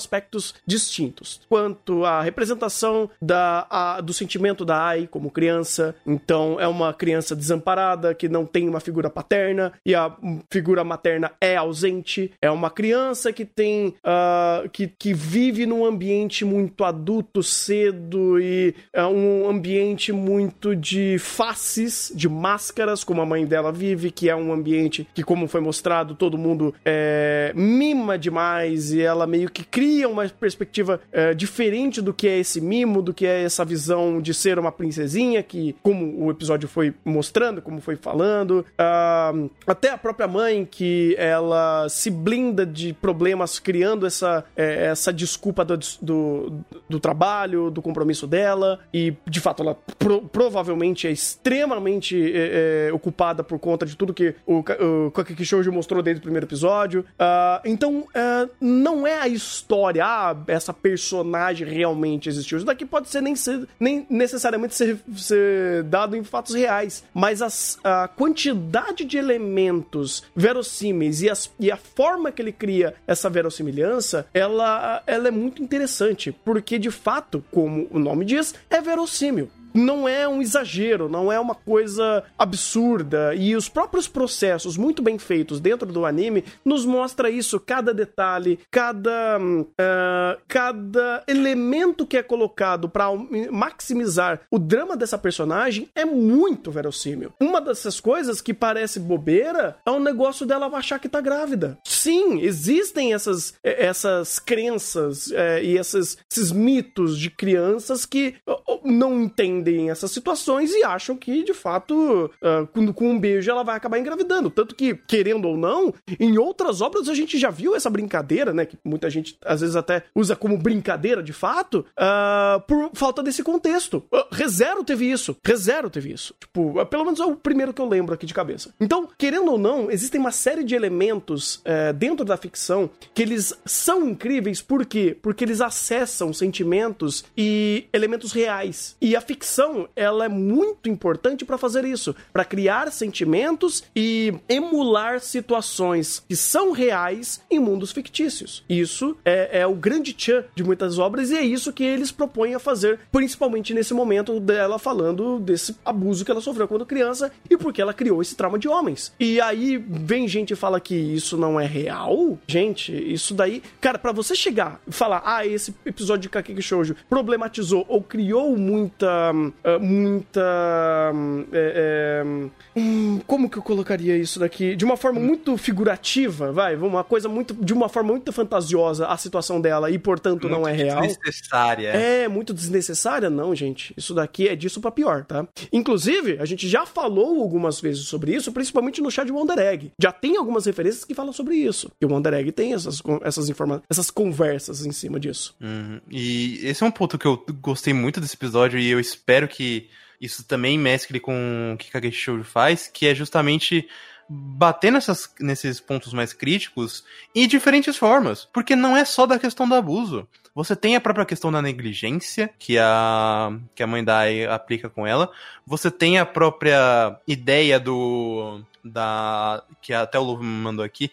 distintos. 0.65 1.41
Quanto 1.49 2.05
à 2.05 2.21
representação 2.21 3.09
da, 3.21 3.67
a, 3.69 4.01
do 4.01 4.13
sentimento 4.13 4.65
da 4.65 4.81
Ai 4.83 5.07
como 5.07 5.31
criança. 5.31 5.95
Então, 6.05 6.59
é 6.59 6.67
uma 6.67 6.93
criança 6.93 7.35
desamparada 7.35 8.13
que 8.13 8.27
não 8.27 8.45
tem 8.45 8.67
uma 8.67 8.79
figura 8.79 9.09
paterna 9.09 9.73
e 9.85 9.93
a 9.93 10.15
figura 10.49 10.83
materna 10.83 11.31
é 11.39 11.55
ausente. 11.55 12.31
É 12.41 12.49
uma 12.49 12.69
criança 12.69 13.31
que 13.31 13.45
tem. 13.45 13.95
Uh, 14.05 14.69
que, 14.69 14.87
que 14.87 15.13
vive 15.13 15.65
num 15.65 15.85
ambiente 15.85 16.43
muito 16.43 16.83
adulto 16.83 17.43
cedo 17.43 18.39
e 18.39 18.73
é 18.93 19.05
um 19.05 19.49
ambiente 19.49 20.11
muito 20.11 20.75
de 20.75 21.17
faces, 21.19 22.11
de 22.15 22.27
máscaras, 22.27 23.03
como 23.03 23.21
a 23.21 23.25
mãe 23.25 23.45
dela 23.45 23.71
vive, 23.71 24.11
que 24.11 24.29
é 24.29 24.35
um 24.35 24.51
ambiente 24.51 25.07
que, 25.13 25.23
como 25.23 25.47
foi 25.47 25.61
mostrado, 25.61 26.15
todo 26.15 26.37
mundo 26.37 26.73
é, 26.85 27.51
mima 27.55 28.17
demais 28.17 28.91
e 28.91 29.01
ela 29.01 29.27
meio 29.27 29.49
que 29.49 29.63
cria 29.63 29.90
uma 30.05 30.27
perspectiva 30.27 30.99
é, 31.11 31.33
diferente 31.33 32.01
do 32.01 32.13
que 32.13 32.27
é 32.27 32.39
esse 32.39 32.59
mimo, 32.61 33.01
do 33.01 33.13
que 33.13 33.25
é 33.25 33.43
essa 33.43 33.63
visão 33.65 34.21
de 34.21 34.33
ser 34.33 34.57
uma 34.59 34.71
princesinha, 34.71 35.43
que, 35.43 35.75
como 35.81 36.25
o 36.25 36.31
episódio 36.31 36.67
foi 36.67 36.93
mostrando, 37.03 37.61
como 37.61 37.81
foi 37.81 37.95
falando, 37.95 38.65
uh, 38.73 39.49
até 39.67 39.89
a 39.89 39.97
própria 39.97 40.27
mãe, 40.27 40.67
que 40.69 41.15
ela 41.17 41.87
se 41.89 42.09
blinda 42.09 42.65
de 42.65 42.93
problemas 42.93 43.59
criando 43.59 44.05
essa, 44.05 44.43
é, 44.55 44.85
essa 44.85 45.11
desculpa 45.11 45.63
do, 45.65 45.77
do, 46.01 46.53
do, 46.89 46.99
trabalho, 46.99 47.69
do 47.69 47.81
compromisso 47.81 48.27
dela, 48.27 48.79
e 48.93 49.13
de 49.27 49.39
fato 49.39 49.63
ela 49.63 49.75
pro, 49.97 50.21
provavelmente 50.21 51.07
é 51.07 51.11
extremamente 51.11 52.31
é, 52.33 52.89
ocupada 52.93 53.43
por 53.43 53.59
conta 53.59 53.85
de 53.85 53.95
tudo 53.95 54.13
que 54.13 54.35
o, 54.45 54.59
o 54.59 55.11
Kakeki 55.11 55.45
Shoujo 55.45 55.71
mostrou 55.71 56.01
desde 56.01 56.19
o 56.19 56.23
primeiro 56.23 56.45
episódio. 56.45 57.01
Uh, 57.01 57.61
então, 57.65 57.99
uh, 57.99 58.49
não 58.59 59.05
é 59.05 59.19
a 59.19 59.27
história, 59.27 59.80
ah, 59.99 60.35
essa 60.47 60.73
personagem 60.73 61.67
realmente 61.67 62.29
existiu. 62.29 62.57
Isso 62.57 62.65
daqui 62.65 62.85
pode 62.85 63.09
ser 63.09 63.21
nem, 63.21 63.35
ser, 63.35 63.67
nem 63.79 64.05
necessariamente 64.09 64.75
ser, 64.75 64.99
ser 65.15 65.83
dado 65.83 66.15
em 66.15 66.23
fatos 66.23 66.55
reais, 66.55 67.03
mas 67.13 67.41
as, 67.41 67.79
a 67.83 68.07
quantidade 68.07 69.03
de 69.05 69.17
elementos 69.17 70.23
verossímeis 70.35 71.21
e, 71.21 71.29
as, 71.29 71.51
e 71.59 71.71
a 71.71 71.77
forma 71.77 72.31
que 72.31 72.41
ele 72.41 72.51
cria 72.51 72.93
essa 73.07 73.29
verossimilhança, 73.29 74.27
ela, 74.33 75.01
ela 75.07 75.27
é 75.27 75.31
muito 75.31 75.61
interessante, 75.63 76.31
porque 76.31 76.77
de 76.77 76.91
fato, 76.91 77.43
como 77.51 77.87
o 77.91 77.99
nome 77.99 78.25
diz, 78.25 78.53
é 78.69 78.81
verossímil 78.81 79.49
não 79.73 80.07
é 80.07 80.27
um 80.27 80.41
exagero, 80.41 81.07
não 81.07 81.31
é 81.31 81.39
uma 81.39 81.55
coisa 81.55 82.23
absurda. 82.37 83.33
E 83.35 83.55
os 83.55 83.69
próprios 83.69 84.07
processos 84.07 84.77
muito 84.77 85.01
bem 85.01 85.17
feitos 85.17 85.59
dentro 85.59 85.91
do 85.91 86.05
anime 86.05 86.43
nos 86.63 86.85
mostra 86.85 87.29
isso, 87.29 87.59
cada 87.59 87.93
detalhe, 87.93 88.59
cada 88.69 89.37
uh, 89.39 90.41
cada 90.47 91.23
elemento 91.27 92.05
que 92.05 92.17
é 92.17 92.23
colocado 92.23 92.89
para 92.89 93.05
maximizar 93.51 94.41
o 94.49 94.57
drama 94.57 94.97
dessa 94.97 95.17
personagem 95.17 95.89
é 95.95 96.05
muito 96.05 96.71
verossímil. 96.71 97.33
Uma 97.39 97.61
dessas 97.61 97.99
coisas 97.99 98.41
que 98.41 98.53
parece 98.53 98.99
bobeira 98.99 99.77
é 99.85 99.91
o 99.91 99.99
negócio 99.99 100.45
dela 100.45 100.67
achar 100.75 100.99
que 100.99 101.09
tá 101.09 101.21
grávida. 101.21 101.77
Sim, 101.83 102.41
existem 102.41 103.13
essas 103.13 103.53
essas 103.63 104.39
crenças 104.39 105.31
é, 105.31 105.63
e 105.63 105.77
esses, 105.77 106.17
esses 106.31 106.51
mitos 106.51 107.17
de 107.17 107.29
crianças 107.29 108.05
que 108.05 108.35
não 108.83 109.21
entendem 109.21 109.60
entendem 109.61 109.89
essas 109.89 110.11
situações 110.11 110.73
e 110.73 110.83
acham 110.83 111.15
que, 111.15 111.43
de 111.43 111.53
fato, 111.53 112.29
uh, 112.41 112.67
com, 112.67 112.91
com, 112.91 113.11
um 113.11 113.19
beijo 113.19 113.49
ela 113.49 113.63
vai 113.63 113.77
acabar 113.77 113.99
engravidando. 113.99 114.49
Tanto 114.49 114.75
que, 114.75 114.95
querendo 114.95 115.47
ou 115.47 115.57
não, 115.57 115.93
em 116.19 116.37
outras 116.37 116.81
obras 116.81 117.07
a 117.07 117.13
gente 117.13 117.37
já 117.37 117.49
viu 117.49 117.75
essa 117.75 117.89
brincadeira, 117.89 118.53
né? 118.53 118.65
Que 118.65 118.77
muita 118.83 119.09
gente 119.09 119.37
às 119.45 119.61
vezes 119.61 119.75
até 119.75 120.03
usa 120.15 120.35
como 120.35 120.57
brincadeira 120.57 121.21
de 121.21 121.33
fato, 121.33 121.85
uh, 121.97 122.59
por 122.67 122.91
falta 122.93 123.23
desse 123.23 123.43
contexto. 123.43 124.03
Uh, 124.11 124.25
Rezero 124.31 124.83
teve 124.83 125.09
isso. 125.09 125.37
Rezero 125.45 125.89
teve 125.89 126.11
isso. 126.11 126.33
Tipo, 126.39 126.85
pelo 126.85 127.05
menos 127.05 127.19
é 127.19 127.25
o 127.25 127.35
primeiro 127.35 127.73
que 127.73 127.81
eu 127.81 127.87
lembro 127.87 128.13
aqui 128.13 128.25
de 128.25 128.33
cabeça. 128.33 128.73
Então, 128.79 129.07
querendo 129.17 129.51
ou 129.51 129.57
não, 129.57 129.91
existem 129.91 130.19
uma 130.19 130.31
série 130.31 130.63
de 130.63 130.75
elementos 130.75 131.57
uh, 131.57 131.93
dentro 131.95 132.25
da 132.25 132.37
ficção 132.37 132.89
que 133.13 133.21
eles 133.21 133.53
são 133.65 134.07
incríveis, 134.07 134.61
por 134.61 134.85
quê? 134.85 135.17
Porque 135.21 135.43
eles 135.43 135.61
acessam 135.61 136.33
sentimentos 136.33 137.23
e 137.37 137.85
elementos 137.93 138.31
reais. 138.31 138.95
E 139.01 139.15
a 139.15 139.21
ficção 139.21 139.50
ficção 139.51 139.89
ela 139.95 140.25
é 140.25 140.29
muito 140.29 140.89
importante 140.89 141.43
para 141.43 141.57
fazer 141.57 141.83
isso, 141.83 142.15
para 142.31 142.45
criar 142.45 142.89
sentimentos 142.91 143.83
e 143.93 144.33
emular 144.47 145.19
situações 145.19 146.23
que 146.27 146.35
são 146.35 146.71
reais 146.71 147.41
em 147.51 147.59
mundos 147.59 147.91
fictícios. 147.91 148.63
Isso 148.69 149.17
é, 149.25 149.59
é 149.59 149.67
o 149.67 149.75
grande 149.75 150.13
tchan 150.13 150.45
de 150.55 150.63
muitas 150.63 150.97
obras 150.97 151.29
e 151.31 151.35
é 151.35 151.41
isso 151.41 151.73
que 151.73 151.83
eles 151.83 152.11
propõem 152.11 152.55
a 152.55 152.59
fazer, 152.59 152.99
principalmente 153.11 153.73
nesse 153.73 153.93
momento 153.93 154.39
dela 154.39 154.79
falando 154.79 155.39
desse 155.39 155.75
abuso 155.83 156.23
que 156.23 156.31
ela 156.31 156.41
sofreu 156.41 156.67
quando 156.67 156.85
criança 156.85 157.31
e 157.49 157.57
porque 157.57 157.81
ela 157.81 157.93
criou 157.93 158.21
esse 158.21 158.35
trauma 158.35 158.57
de 158.57 158.69
homens. 158.69 159.13
E 159.19 159.41
aí 159.41 159.77
vem 159.77 160.27
gente 160.27 160.53
e 160.53 160.55
fala 160.55 160.79
que 160.79 160.95
isso 160.95 161.35
não 161.37 161.59
é 161.59 161.65
real? 161.65 162.39
Gente, 162.47 162.91
isso 162.91 163.33
daí, 163.33 163.61
cara, 163.81 163.99
para 163.99 164.13
você 164.13 164.33
chegar 164.33 164.79
e 164.87 164.91
falar, 164.93 165.21
ah, 165.25 165.45
esse 165.45 165.75
episódio 165.85 166.23
de 166.23 166.29
Kakeki 166.29 166.61
Shoujo 166.61 166.95
problematizou 167.09 167.85
ou 167.89 168.01
criou 168.01 168.55
muita 168.55 169.33
muita. 169.79 171.11
É, 171.51 172.23
é, 172.23 172.79
hum, 172.79 173.19
como 173.25 173.49
que 173.49 173.57
eu 173.57 173.63
colocaria 173.63 174.17
isso 174.17 174.39
daqui? 174.39 174.75
De 174.75 174.85
uma 174.85 174.97
forma 174.97 175.19
muito 175.19 175.55
figurativa, 175.57 176.51
vai, 176.51 176.75
uma 176.75 177.03
coisa 177.03 177.27
muito. 177.29 177.53
De 177.53 177.73
uma 177.73 177.89
forma 177.89 178.11
muito 178.11 178.31
fantasiosa 178.31 179.07
a 179.07 179.17
situação 179.17 179.59
dela 179.59 179.89
e, 179.89 179.97
portanto, 179.97 180.43
muito 180.43 180.49
não 180.49 180.67
é 180.67 180.73
real. 180.73 181.01
Desnecessária. 181.01 181.89
É, 181.89 182.27
muito 182.27 182.53
desnecessária, 182.53 183.29
não, 183.29 183.55
gente. 183.55 183.93
Isso 183.97 184.13
daqui 184.13 184.47
é 184.47 184.55
disso 184.55 184.81
pra 184.81 184.91
pior, 184.91 185.25
tá? 185.25 185.47
Inclusive, 185.71 186.37
a 186.39 186.45
gente 186.45 186.67
já 186.67 186.85
falou 186.85 187.41
algumas 187.41 187.79
vezes 187.79 188.05
sobre 188.07 188.35
isso, 188.35 188.51
principalmente 188.51 189.01
no 189.01 189.11
chat 189.11 189.25
de 189.25 189.31
Wonder 189.31 189.59
Egg. 189.59 189.91
Já 189.99 190.11
tem 190.11 190.37
algumas 190.37 190.65
referências 190.65 191.05
que 191.05 191.13
falam 191.13 191.33
sobre 191.33 191.55
isso. 191.55 191.91
E 192.01 192.05
o 192.05 192.09
Wonder 192.09 192.33
Egg 192.33 192.51
tem 192.51 192.73
essas, 192.73 193.01
essas 193.23 193.49
informações, 193.49 193.83
essas 193.89 194.09
conversas 194.09 194.85
em 194.85 194.91
cima 194.91 195.19
disso. 195.19 195.55
Uhum. 195.61 195.99
E 196.09 196.59
esse 196.63 196.83
é 196.83 196.85
um 196.85 196.91
ponto 196.91 197.17
que 197.17 197.25
eu 197.25 197.43
gostei 197.61 197.93
muito 197.93 198.19
desse 198.19 198.35
episódio 198.35 198.79
e 198.79 198.89
eu 198.89 198.99
espero 198.99 199.30
espero 199.31 199.47
que 199.47 199.89
isso 200.19 200.43
também 200.43 200.77
mescle 200.77 201.19
com 201.19 201.73
o 201.73 201.77
que 201.77 201.89
Kageshi 201.89 202.17
Shoujo 202.17 202.43
faz, 202.43 202.87
que 202.87 203.07
é 203.07 203.15
justamente 203.15 203.87
bater 204.29 204.91
nessas, 204.91 205.33
nesses 205.39 205.79
pontos 205.79 206.13
mais 206.13 206.33
críticos 206.33 207.03
em 207.33 207.47
diferentes 207.47 207.97
formas. 207.97 208.45
Porque 208.51 208.75
não 208.75 208.95
é 208.95 209.05
só 209.05 209.25
da 209.25 209.39
questão 209.39 209.67
do 209.67 209.75
abuso. 209.75 210.27
Você 210.53 210.75
tem 210.75 210.95
a 210.95 211.01
própria 211.01 211.25
questão 211.25 211.49
da 211.49 211.61
negligência, 211.61 212.53
que 212.59 212.77
a, 212.77 213.57
que 213.73 213.81
a 213.81 213.87
mãe 213.87 214.03
da 214.03 214.19
Ai 214.19 214.45
aplica 214.45 214.89
com 214.89 215.07
ela. 215.07 215.31
Você 215.65 215.89
tem 215.89 216.19
a 216.19 216.25
própria 216.25 217.17
ideia 217.25 217.79
do. 217.79 218.61
da 218.83 219.63
que 219.81 219.93
até 219.93 220.19
o 220.19 220.37
me 220.37 220.45
mandou 220.45 220.83
aqui, 220.83 221.09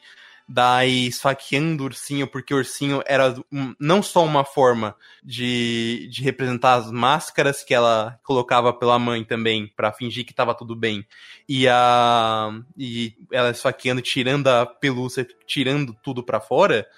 daí 0.48 1.06
esfaqueando 1.06 1.82
o 1.82 1.86
ursinho, 1.86 2.26
porque 2.26 2.54
o 2.54 2.56
ursinho 2.56 3.02
era 3.06 3.34
um, 3.52 3.74
não 3.78 4.02
só 4.02 4.24
uma 4.24 4.44
forma 4.44 4.96
de, 5.22 6.08
de 6.10 6.22
representar 6.22 6.74
as 6.74 6.90
máscaras 6.90 7.62
que 7.62 7.74
ela 7.74 8.18
colocava 8.22 8.72
pela 8.72 8.98
mãe 8.98 9.22
também, 9.24 9.70
para 9.76 9.92
fingir 9.92 10.24
que 10.24 10.32
tava 10.32 10.54
tudo 10.54 10.74
bem, 10.74 11.06
e, 11.46 11.68
a, 11.68 12.50
e 12.76 13.14
ela 13.30 13.50
esfaqueando, 13.50 14.00
tirando 14.00 14.48
a 14.48 14.64
pelúcia, 14.64 15.28
tirando 15.46 15.94
tudo 16.02 16.22
para 16.22 16.40
fora, 16.40 16.88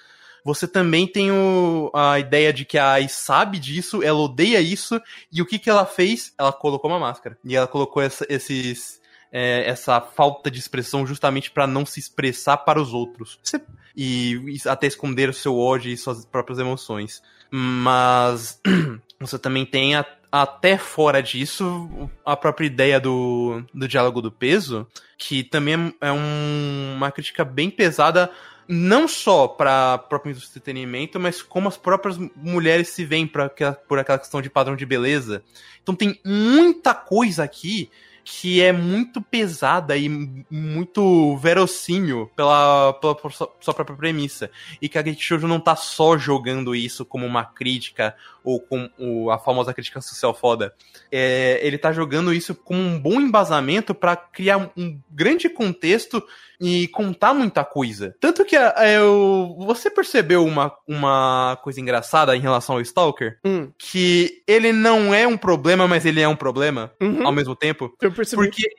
você 0.45 0.67
também 0.67 1.07
tem 1.07 1.31
o, 1.31 1.91
a 1.95 2.19
ideia 2.19 2.53
de 2.53 2.65
que 2.65 2.79
a 2.79 2.93
Ai 2.93 3.09
sabe 3.09 3.59
disso, 3.59 4.03
ela 4.03 4.19
odeia 4.21 4.61
isso, 4.61 5.01
e 5.33 5.43
o 5.43 5.47
que, 5.47 5.59
que 5.59 5.69
ela 5.69 5.85
fez? 5.85 6.33
Ela 6.39 6.53
colocou 6.53 6.91
uma 6.91 6.99
máscara. 6.99 7.37
E 7.45 7.55
ela 7.55 7.67
colocou 7.67 8.03
essa, 8.03 8.27
esses 8.29 9.00
é, 9.33 9.69
essa 9.69 10.01
falta 10.01 10.51
de 10.51 10.59
expressão 10.59 11.07
justamente 11.07 11.51
para 11.51 11.67
não 11.67 11.87
se 11.87 12.01
expressar 12.01 12.59
para 12.59 12.81
os 12.81 12.93
outros. 12.93 13.39
Você, 13.43 13.61
e, 13.97 14.35
e, 14.47 14.69
até 14.69 14.87
esconder 14.87 15.29
o 15.29 15.35
seu 15.35 15.59
ódio 15.59 15.91
e 15.91 15.97
suas 15.97 16.25
próprias 16.25 16.59
emoções. 16.59 17.23
Mas 17.51 18.61
você 19.19 19.39
também 19.39 19.67
tem 19.67 19.97
a, 19.97 20.05
até 20.31 20.79
fora 20.79 21.23
disso, 21.23 22.11
a 22.25 22.37
própria 22.37 22.67
ideia 22.67 23.01
do, 23.01 23.63
do 23.75 23.89
diálogo 23.89 24.23
do 24.23 24.31
peso, 24.31 24.87
que 25.19 25.43
também 25.43 25.95
é 26.01 26.13
um, 26.13 26.95
uma 26.97 27.11
crítica 27.11 27.45
bem 27.45 27.71
pesada 27.71 28.31
não 28.73 29.09
só 29.09 29.49
para 29.49 29.99
próprio 29.99 30.31
entretenimento, 30.31 31.19
mas 31.19 31.43
como 31.43 31.67
as 31.67 31.77
próprias 31.77 32.17
mulheres 32.37 32.91
se 32.91 33.05
veem 33.05 33.27
pra, 33.27 33.51
por 33.89 33.99
aquela 33.99 34.19
questão 34.19 34.41
de 34.41 34.49
padrão 34.49 34.77
de 34.77 34.87
beleza. 34.87 35.43
Então 35.83 35.93
tem 35.93 36.21
muita 36.25 36.95
coisa 36.95 37.43
aqui 37.43 37.91
que 38.25 38.63
é 38.63 38.73
muito 38.73 39.21
pesada 39.21 39.97
e 39.97 40.09
muito 40.51 41.37
verossímil 41.39 42.31
pela, 42.37 42.93
pela 42.95 43.17
sua 43.61 43.75
própria 43.75 43.97
premissa. 43.97 44.51
E 44.81 44.89
que 44.89 44.99
a 44.99 45.03
Geek 45.03 45.23
Shoujo 45.23 45.47
não 45.47 45.61
tá 45.61 45.77
só 45.77 46.17
jogando 46.17 46.75
isso 46.75 47.05
como 47.05 47.27
uma 47.27 47.45
crítica 47.45 48.15
ou 48.43 48.61
com 48.61 48.89
o, 48.99 49.31
a 49.31 49.39
famosa 49.39 49.75
crítica 49.75 50.01
social 50.01 50.35
foda. 50.35 50.75
É, 51.11 51.61
ele 51.63 51.79
tá 51.79 51.93
jogando 51.93 52.33
isso 52.33 52.55
como 52.55 52.81
um 52.81 52.99
bom 52.99 53.21
embasamento 53.21 53.95
para 53.95 54.17
criar 54.17 54.71
um 54.77 54.99
grande 55.11 55.49
contexto 55.49 56.23
e 56.61 56.89
contar 56.89 57.33
muita 57.33 57.65
coisa. 57.65 58.15
Tanto 58.21 58.45
que 58.45 58.55
é, 58.55 58.99
eu, 58.99 59.57
você 59.61 59.91
percebeu 59.91 60.45
uma, 60.45 60.71
uma 60.87 61.59
coisa 61.63 61.81
engraçada 61.81 62.37
em 62.37 62.41
relação 62.41 62.77
ao 62.77 62.83
Stalker? 62.83 63.39
Hum. 63.45 63.71
Que 63.79 64.43
ele 64.47 64.73
não 64.73 65.15
é 65.15 65.27
um 65.27 65.39
problema, 65.39 65.89
mas 65.89 66.05
ele 66.05 66.21
é 66.21 66.29
um 66.29 66.37
problema 66.37 66.93
Uhum. 67.01 67.27
ao 67.27 67.33
mesmo 67.33 67.57
tempo. 67.57 67.95
Eu 68.01 68.10
percebi. 68.13 68.43
Porque 68.43 68.75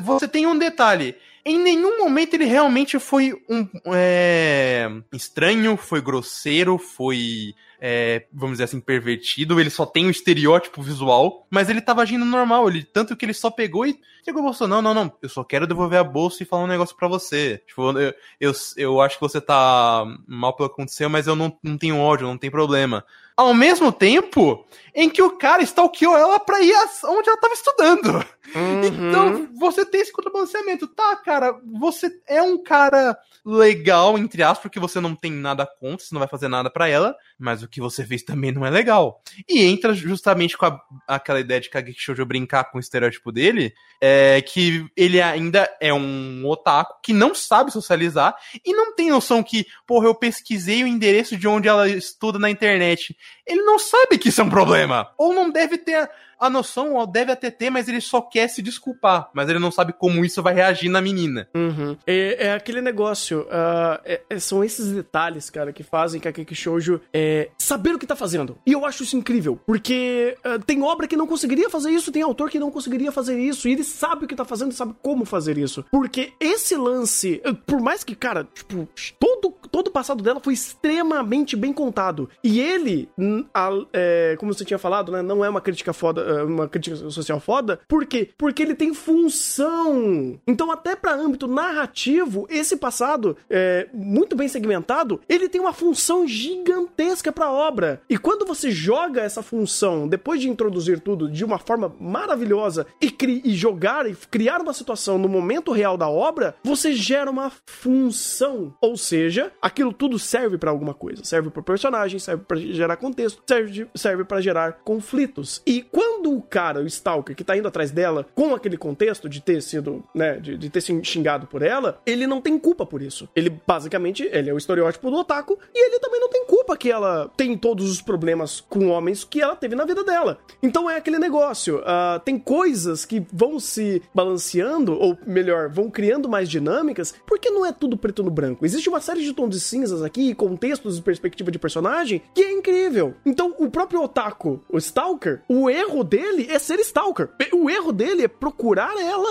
você 0.00 0.28
tem 0.28 0.46
um 0.46 0.58
detalhe. 0.58 1.16
Em 1.44 1.58
nenhum 1.58 1.98
momento 1.98 2.34
ele 2.34 2.44
realmente 2.44 2.98
foi 2.98 3.32
um 3.48 3.66
é, 3.86 4.88
estranho, 5.12 5.76
foi 5.76 6.00
grosseiro, 6.00 6.76
foi, 6.76 7.54
é, 7.80 8.26
vamos 8.32 8.54
dizer 8.54 8.64
assim, 8.64 8.80
pervertido. 8.80 9.60
Ele 9.60 9.70
só 9.70 9.86
tem 9.86 10.06
um 10.06 10.10
estereótipo 10.10 10.82
visual, 10.82 11.46
mas 11.50 11.68
ele 11.68 11.80
tava 11.80 12.02
agindo 12.02 12.24
normal. 12.24 12.68
Ele, 12.68 12.82
tanto 12.82 13.16
que 13.16 13.24
ele 13.24 13.34
só 13.34 13.50
pegou 13.50 13.86
e 13.86 13.98
chegou 14.24 14.48
e 14.48 14.54
falou: 14.54 14.68
Não, 14.68 14.82
não, 14.82 14.94
não, 14.94 15.12
eu 15.22 15.28
só 15.28 15.44
quero 15.44 15.66
devolver 15.66 15.98
a 15.98 16.04
bolsa 16.04 16.42
e 16.42 16.46
falar 16.46 16.64
um 16.64 16.68
negócio 16.68 16.96
pra 16.96 17.08
você. 17.08 17.62
Tipo, 17.66 17.98
eu, 17.98 18.14
eu, 18.40 18.52
eu 18.76 19.00
acho 19.00 19.16
que 19.16 19.22
você 19.22 19.40
tá 19.40 20.04
mal 20.26 20.54
pelo 20.54 20.68
que 20.68 20.74
aconteceu, 20.74 21.08
mas 21.08 21.26
eu 21.26 21.36
não, 21.36 21.56
não 21.62 21.78
tenho 21.78 21.98
ódio, 21.98 22.26
não 22.26 22.38
tem 22.38 22.50
problema. 22.50 23.04
Ao 23.36 23.54
mesmo 23.54 23.92
tempo 23.92 24.66
em 24.92 25.08
que 25.08 25.22
o 25.22 25.36
cara 25.36 25.62
stalkeou 25.62 26.18
ela 26.18 26.40
pra 26.40 26.60
ir 26.60 26.74
onde 27.04 27.28
ela 27.28 27.40
tava 27.40 27.54
estudando. 27.54 28.26
Uhum. 28.52 28.84
Então, 28.84 29.48
você 29.56 29.84
tem 29.84 30.00
esse 30.00 30.12
contrabalanceamento. 30.12 30.88
Tá, 30.88 31.14
cara, 31.14 31.56
você 31.64 32.10
é 32.26 32.42
um 32.42 32.60
cara 32.60 33.16
legal, 33.44 34.18
entre 34.18 34.42
aspas, 34.42 34.62
porque 34.62 34.80
você 34.80 35.00
não 35.00 35.14
tem 35.14 35.30
nada 35.30 35.64
contra, 35.64 36.04
você 36.04 36.12
não 36.12 36.18
vai 36.18 36.28
fazer 36.28 36.48
nada 36.48 36.68
pra 36.68 36.88
ela, 36.88 37.16
mas 37.38 37.62
que 37.68 37.80
você 37.80 38.04
fez 38.04 38.22
também 38.22 38.52
não 38.52 38.64
é 38.66 38.70
legal. 38.70 39.22
E 39.48 39.64
entra 39.64 39.94
justamente 39.94 40.56
com 40.56 40.66
a- 40.66 40.80
aquela 41.06 41.40
ideia 41.40 41.60
de 41.60 41.68
Geek 41.68 41.94
Shoujo 42.00 42.24
brincar 42.24 42.64
com 42.64 42.78
o 42.78 42.80
estereótipo 42.80 43.30
dele, 43.30 43.72
é 44.00 44.40
que 44.42 44.86
ele 44.96 45.20
ainda 45.20 45.68
é 45.80 45.92
um 45.92 46.44
otaku 46.46 47.00
que 47.02 47.12
não 47.12 47.34
sabe 47.34 47.70
socializar 47.72 48.34
e 48.64 48.72
não 48.72 48.94
tem 48.94 49.10
noção 49.10 49.42
que, 49.42 49.66
porra, 49.86 50.06
eu 50.06 50.14
pesquisei 50.14 50.82
o 50.84 50.86
endereço 50.86 51.36
de 51.36 51.46
onde 51.48 51.68
ela 51.68 51.88
estuda 51.88 52.38
na 52.38 52.50
internet. 52.50 53.16
Ele 53.46 53.62
não 53.62 53.78
sabe 53.78 54.18
que 54.18 54.28
isso 54.28 54.40
é 54.40 54.44
um 54.44 54.50
problema. 54.50 55.10
Ou 55.18 55.34
não 55.34 55.50
deve 55.50 55.78
ter 55.78 56.08
a, 56.38 56.48
noção, 56.50 57.04
deve 57.06 57.32
até 57.32 57.50
ter, 57.50 57.70
mas 57.70 57.88
ele 57.88 58.00
só 58.00 58.20
quer 58.20 58.48
se 58.48 58.62
desculpar. 58.62 59.28
Mas 59.32 59.48
ele 59.48 59.58
não 59.58 59.70
sabe 59.70 59.92
como 59.92 60.24
isso 60.24 60.42
vai 60.42 60.54
reagir 60.54 60.88
na 60.88 61.00
menina. 61.00 61.48
Uhum. 61.54 61.96
É, 62.06 62.46
é 62.48 62.52
aquele 62.54 62.80
negócio, 62.80 63.46
ah, 63.50 64.00
é- 64.04 64.20
é- 64.30 64.38
são 64.38 64.62
esses 64.62 64.88
detalhes, 64.92 65.50
cara, 65.50 65.72
que 65.72 65.82
fazem 65.82 66.20
que 66.20 66.28
a 66.28 66.32
Kiki 66.32 66.54
Shoujo 66.54 67.00
é, 67.12 67.50
saber 67.58 67.94
o 67.94 67.98
que 67.98 68.06
tá 68.06 68.16
fazendo. 68.16 68.58
E 68.66 68.72
eu 68.72 68.84
acho 68.84 69.02
isso 69.02 69.16
incrível, 69.16 69.58
porque 69.66 70.36
ah, 70.44 70.58
tem 70.64 70.82
obra 70.82 71.06
que 71.08 71.16
não 71.16 71.26
conseguiria 71.26 71.68
fazer 71.70 71.90
isso, 71.90 72.12
tem 72.12 72.22
autor 72.22 72.50
que 72.50 72.58
não 72.58 72.70
conseguiria 72.70 73.10
fazer 73.12 73.38
isso, 73.38 73.68
e 73.68 73.72
ele 73.72 73.84
sabe 73.84 74.24
o 74.24 74.28
que 74.28 74.34
tá 74.36 74.44
fazendo 74.44 74.72
e 74.72 74.74
sabe 74.74 74.94
como 75.02 75.24
fazer 75.24 75.58
isso. 75.58 75.84
Porque 75.90 76.32
esse 76.40 76.76
lance, 76.76 77.40
eh, 77.44 77.52
por 77.66 77.80
mais 77.80 78.04
que, 78.04 78.14
cara, 78.14 78.46
tipo, 78.54 78.88
todo, 79.18 79.54
todo 79.70 79.88
o 79.88 79.92
passado 79.92 80.22
dela 80.22 80.40
foi 80.40 80.54
extremamente 80.54 81.56
bem 81.56 81.72
contado. 81.72 82.28
E 82.42 82.60
ele, 82.60 83.08
a- 83.54 83.70
é, 83.92 84.36
como 84.38 84.52
você 84.52 84.64
tinha 84.64 84.78
falado, 84.78 85.12
né, 85.12 85.22
não 85.22 85.44
é 85.44 85.48
uma 85.48 85.60
crítica 85.60 85.92
foda, 85.92 86.22
uma 86.44 86.68
crítica 86.68 86.96
social 87.10 87.40
foda. 87.40 87.80
Por 87.88 88.06
quê? 88.06 88.30
Porque 88.36 88.62
ele 88.62 88.74
tem 88.74 88.92
função. 88.94 90.38
Então, 90.46 90.70
até 90.70 90.94
pra 90.96 91.14
âmbito 91.14 91.46
narrativo, 91.46 92.46
esse 92.50 92.76
passado, 92.76 93.36
é, 93.48 93.88
muito 93.92 94.36
bem 94.36 94.48
segmentado, 94.48 95.20
ele 95.28 95.48
tem 95.48 95.60
uma 95.60 95.72
função 95.72 96.26
gigantesca 96.26 97.32
pra 97.32 97.50
obra. 97.52 98.00
E 98.08 98.16
quando 98.18 98.46
você 98.46 98.70
joga 98.70 99.20
essa 99.22 99.42
função, 99.42 100.06
depois 100.08 100.40
de 100.40 100.48
introduzir 100.48 101.00
tudo 101.00 101.30
de 101.30 101.44
uma 101.44 101.58
forma 101.58 101.94
maravilhosa 102.00 102.86
e, 103.00 103.10
cri- 103.10 103.42
e 103.44 103.54
jogar 103.54 104.08
e 104.08 104.14
criar 104.30 104.60
uma 104.60 104.72
situação 104.72 105.18
no 105.18 105.28
momento 105.28 105.72
real 105.72 105.96
da 105.96 106.08
obra, 106.08 106.54
você 106.62 106.92
gera 106.92 107.30
uma 107.30 107.50
função. 107.66 108.74
Ou 108.80 108.96
seja, 108.96 109.52
aquilo 109.60 109.92
tudo 109.92 110.18
serve 110.18 110.58
pra 110.58 110.70
alguma 110.70 110.94
coisa. 110.94 111.24
Serve 111.24 111.50
pro 111.50 111.62
personagem, 111.62 112.18
serve 112.18 112.44
pra 112.44 112.56
gerar 112.56 112.96
contexto, 112.96 113.42
serve, 113.46 113.86
serve 113.94 114.24
para 114.24 114.40
gerar 114.40 114.72
conflitos. 114.84 115.62
E 115.66 115.82
quando 115.82 116.17
o 116.26 116.42
cara, 116.42 116.80
o 116.80 116.86
Stalker, 116.86 117.36
que 117.36 117.44
tá 117.44 117.56
indo 117.56 117.68
atrás 117.68 117.90
dela, 117.90 118.26
com 118.34 118.54
aquele 118.54 118.76
contexto 118.76 119.28
de 119.28 119.40
ter 119.40 119.62
sido, 119.62 120.02
né, 120.14 120.36
de, 120.36 120.56
de 120.56 120.70
ter 120.70 120.80
sido 120.80 121.04
xingado 121.04 121.46
por 121.46 121.62
ela, 121.62 122.00
ele 122.04 122.26
não 122.26 122.40
tem 122.40 122.58
culpa 122.58 122.84
por 122.84 123.02
isso. 123.02 123.28
Ele, 123.34 123.50
basicamente, 123.66 124.28
ele 124.32 124.50
é 124.50 124.54
o 124.54 124.58
estereótipo 124.58 125.10
do 125.10 125.18
otaku, 125.18 125.58
e 125.74 125.86
ele 125.86 125.98
também 126.00 126.20
não 126.20 126.28
tem 126.28 126.46
culpa 126.46 126.76
que 126.76 126.90
ela 126.90 127.30
tem 127.36 127.56
todos 127.56 127.90
os 127.90 128.00
problemas 128.00 128.60
com 128.60 128.88
homens 128.88 129.24
que 129.24 129.40
ela 129.40 129.54
teve 129.56 129.74
na 129.74 129.84
vida 129.84 130.02
dela. 130.02 130.38
Então 130.62 130.88
é 130.88 130.96
aquele 130.96 131.18
negócio, 131.18 131.82
ah, 131.84 132.20
tem 132.24 132.38
coisas 132.38 133.04
que 133.04 133.24
vão 133.32 133.60
se 133.60 134.02
balanceando, 134.14 134.98
ou 134.98 135.16
melhor, 135.26 135.68
vão 135.68 135.90
criando 135.90 136.28
mais 136.28 136.48
dinâmicas, 136.48 137.14
porque 137.26 137.50
não 137.50 137.64
é 137.64 137.72
tudo 137.72 137.96
preto 137.96 138.22
no 138.22 138.30
branco. 138.30 138.64
Existe 138.64 138.88
uma 138.88 139.00
série 139.00 139.22
de 139.22 139.32
tons 139.32 139.50
de 139.50 139.60
cinzas 139.60 140.02
aqui, 140.02 140.34
contextos 140.34 140.98
e 140.98 141.02
perspectiva 141.02 141.50
de 141.50 141.58
personagem, 141.58 142.22
que 142.34 142.42
é 142.42 142.52
incrível. 142.52 143.14
Então, 143.24 143.54
o 143.58 143.70
próprio 143.70 144.02
otaku, 144.02 144.60
o 144.68 144.78
Stalker, 144.78 145.42
o 145.48 145.68
erro 145.68 146.02
dele 146.08 146.48
é 146.50 146.58
ser 146.58 146.78
Stalker. 146.80 147.28
O 147.52 147.68
erro 147.68 147.92
dele 147.92 148.24
é 148.24 148.28
procurar 148.28 148.96
ela 148.98 149.28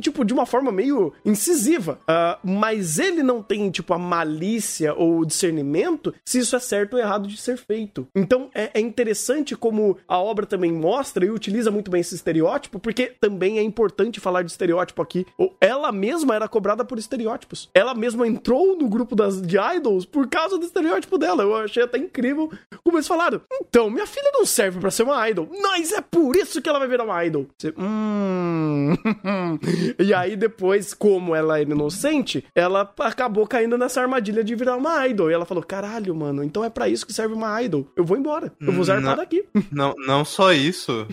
tipo, 0.00 0.24
de 0.24 0.32
uma 0.32 0.46
forma 0.46 0.70
meio 0.70 1.12
incisiva. 1.24 1.98
Ah, 2.06 2.38
mas 2.42 2.98
ele 2.98 3.22
não 3.22 3.42
tem, 3.42 3.70
tipo, 3.70 3.92
a 3.94 3.98
malícia 3.98 4.94
ou 4.94 5.18
o 5.20 5.26
discernimento 5.26 6.14
se 6.24 6.38
isso 6.38 6.56
é 6.56 6.58
certo 6.58 6.94
ou 6.94 6.98
errado 6.98 7.28
de 7.28 7.36
ser 7.36 7.56
feito. 7.56 8.06
Então, 8.14 8.50
é, 8.54 8.70
é 8.74 8.80
interessante 8.80 9.56
como 9.56 9.96
a 10.06 10.18
obra 10.18 10.46
também 10.46 10.72
mostra 10.72 11.24
e 11.24 11.30
utiliza 11.30 11.70
muito 11.70 11.90
bem 11.90 12.00
esse 12.00 12.14
estereótipo, 12.14 12.78
porque 12.78 13.12
também 13.20 13.58
é 13.58 13.62
importante 13.62 14.20
falar 14.20 14.42
de 14.42 14.50
estereótipo 14.50 15.02
aqui. 15.02 15.26
Ela 15.60 15.92
mesma 15.92 16.34
era 16.34 16.48
cobrada 16.48 16.84
por 16.84 16.98
estereótipos. 16.98 17.68
Ela 17.74 17.94
mesma 17.94 18.26
entrou 18.26 18.76
no 18.76 18.88
grupo 18.88 19.14
das, 19.14 19.40
de 19.40 19.56
idols 19.58 20.04
por 20.04 20.28
causa 20.28 20.58
do 20.58 20.64
estereótipo 20.64 21.18
dela. 21.18 21.42
Eu 21.42 21.54
achei 21.56 21.82
até 21.82 21.98
incrível 21.98 22.50
como 22.82 22.96
eles 22.96 23.08
falaram. 23.08 23.40
Então, 23.60 23.90
minha 23.90 24.06
filha 24.06 24.30
não 24.32 24.44
serve 24.44 24.80
pra 24.80 24.90
ser 24.90 25.02
uma 25.02 25.28
idol, 25.28 25.48
mas 25.62 25.92
é 25.92 26.00
por 26.00 26.36
isso 26.36 26.60
que 26.60 26.68
ela 26.68 26.78
vai 26.78 26.88
virar 26.88 27.04
uma 27.04 27.24
idol. 27.24 27.46
Você, 27.56 27.72
hum. 27.76 28.94
e 29.98 30.14
aí 30.14 30.36
depois, 30.36 30.94
como 30.94 31.34
ela 31.34 31.60
era 31.60 31.70
inocente, 31.70 32.44
ela 32.54 32.92
acabou 33.00 33.46
caindo 33.46 33.76
nessa 33.78 34.00
armadilha 34.00 34.42
de 34.44 34.54
virar 34.54 34.76
uma 34.76 35.06
idol. 35.06 35.30
E 35.30 35.34
ela 35.34 35.44
falou: 35.44 35.62
caralho, 35.62 36.14
mano, 36.14 36.42
então 36.42 36.64
é 36.64 36.70
pra 36.70 36.88
isso 36.88 37.06
que 37.06 37.12
serve 37.12 37.34
uma 37.34 37.62
idol. 37.62 37.90
Eu 37.96 38.04
vou 38.04 38.16
embora. 38.16 38.52
Eu 38.60 38.72
vou 38.72 38.84
zarpar 38.84 39.10
Não. 39.10 39.16
daqui. 39.16 39.44
Não, 39.70 39.94
não 40.06 40.24
só 40.24 40.52
isso, 40.52 41.06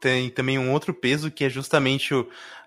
tem 0.00 0.30
também 0.30 0.58
um 0.58 0.72
outro 0.72 0.92
peso 0.94 1.30
que 1.30 1.44
é 1.44 1.48
justamente 1.48 2.14
o. 2.14 2.26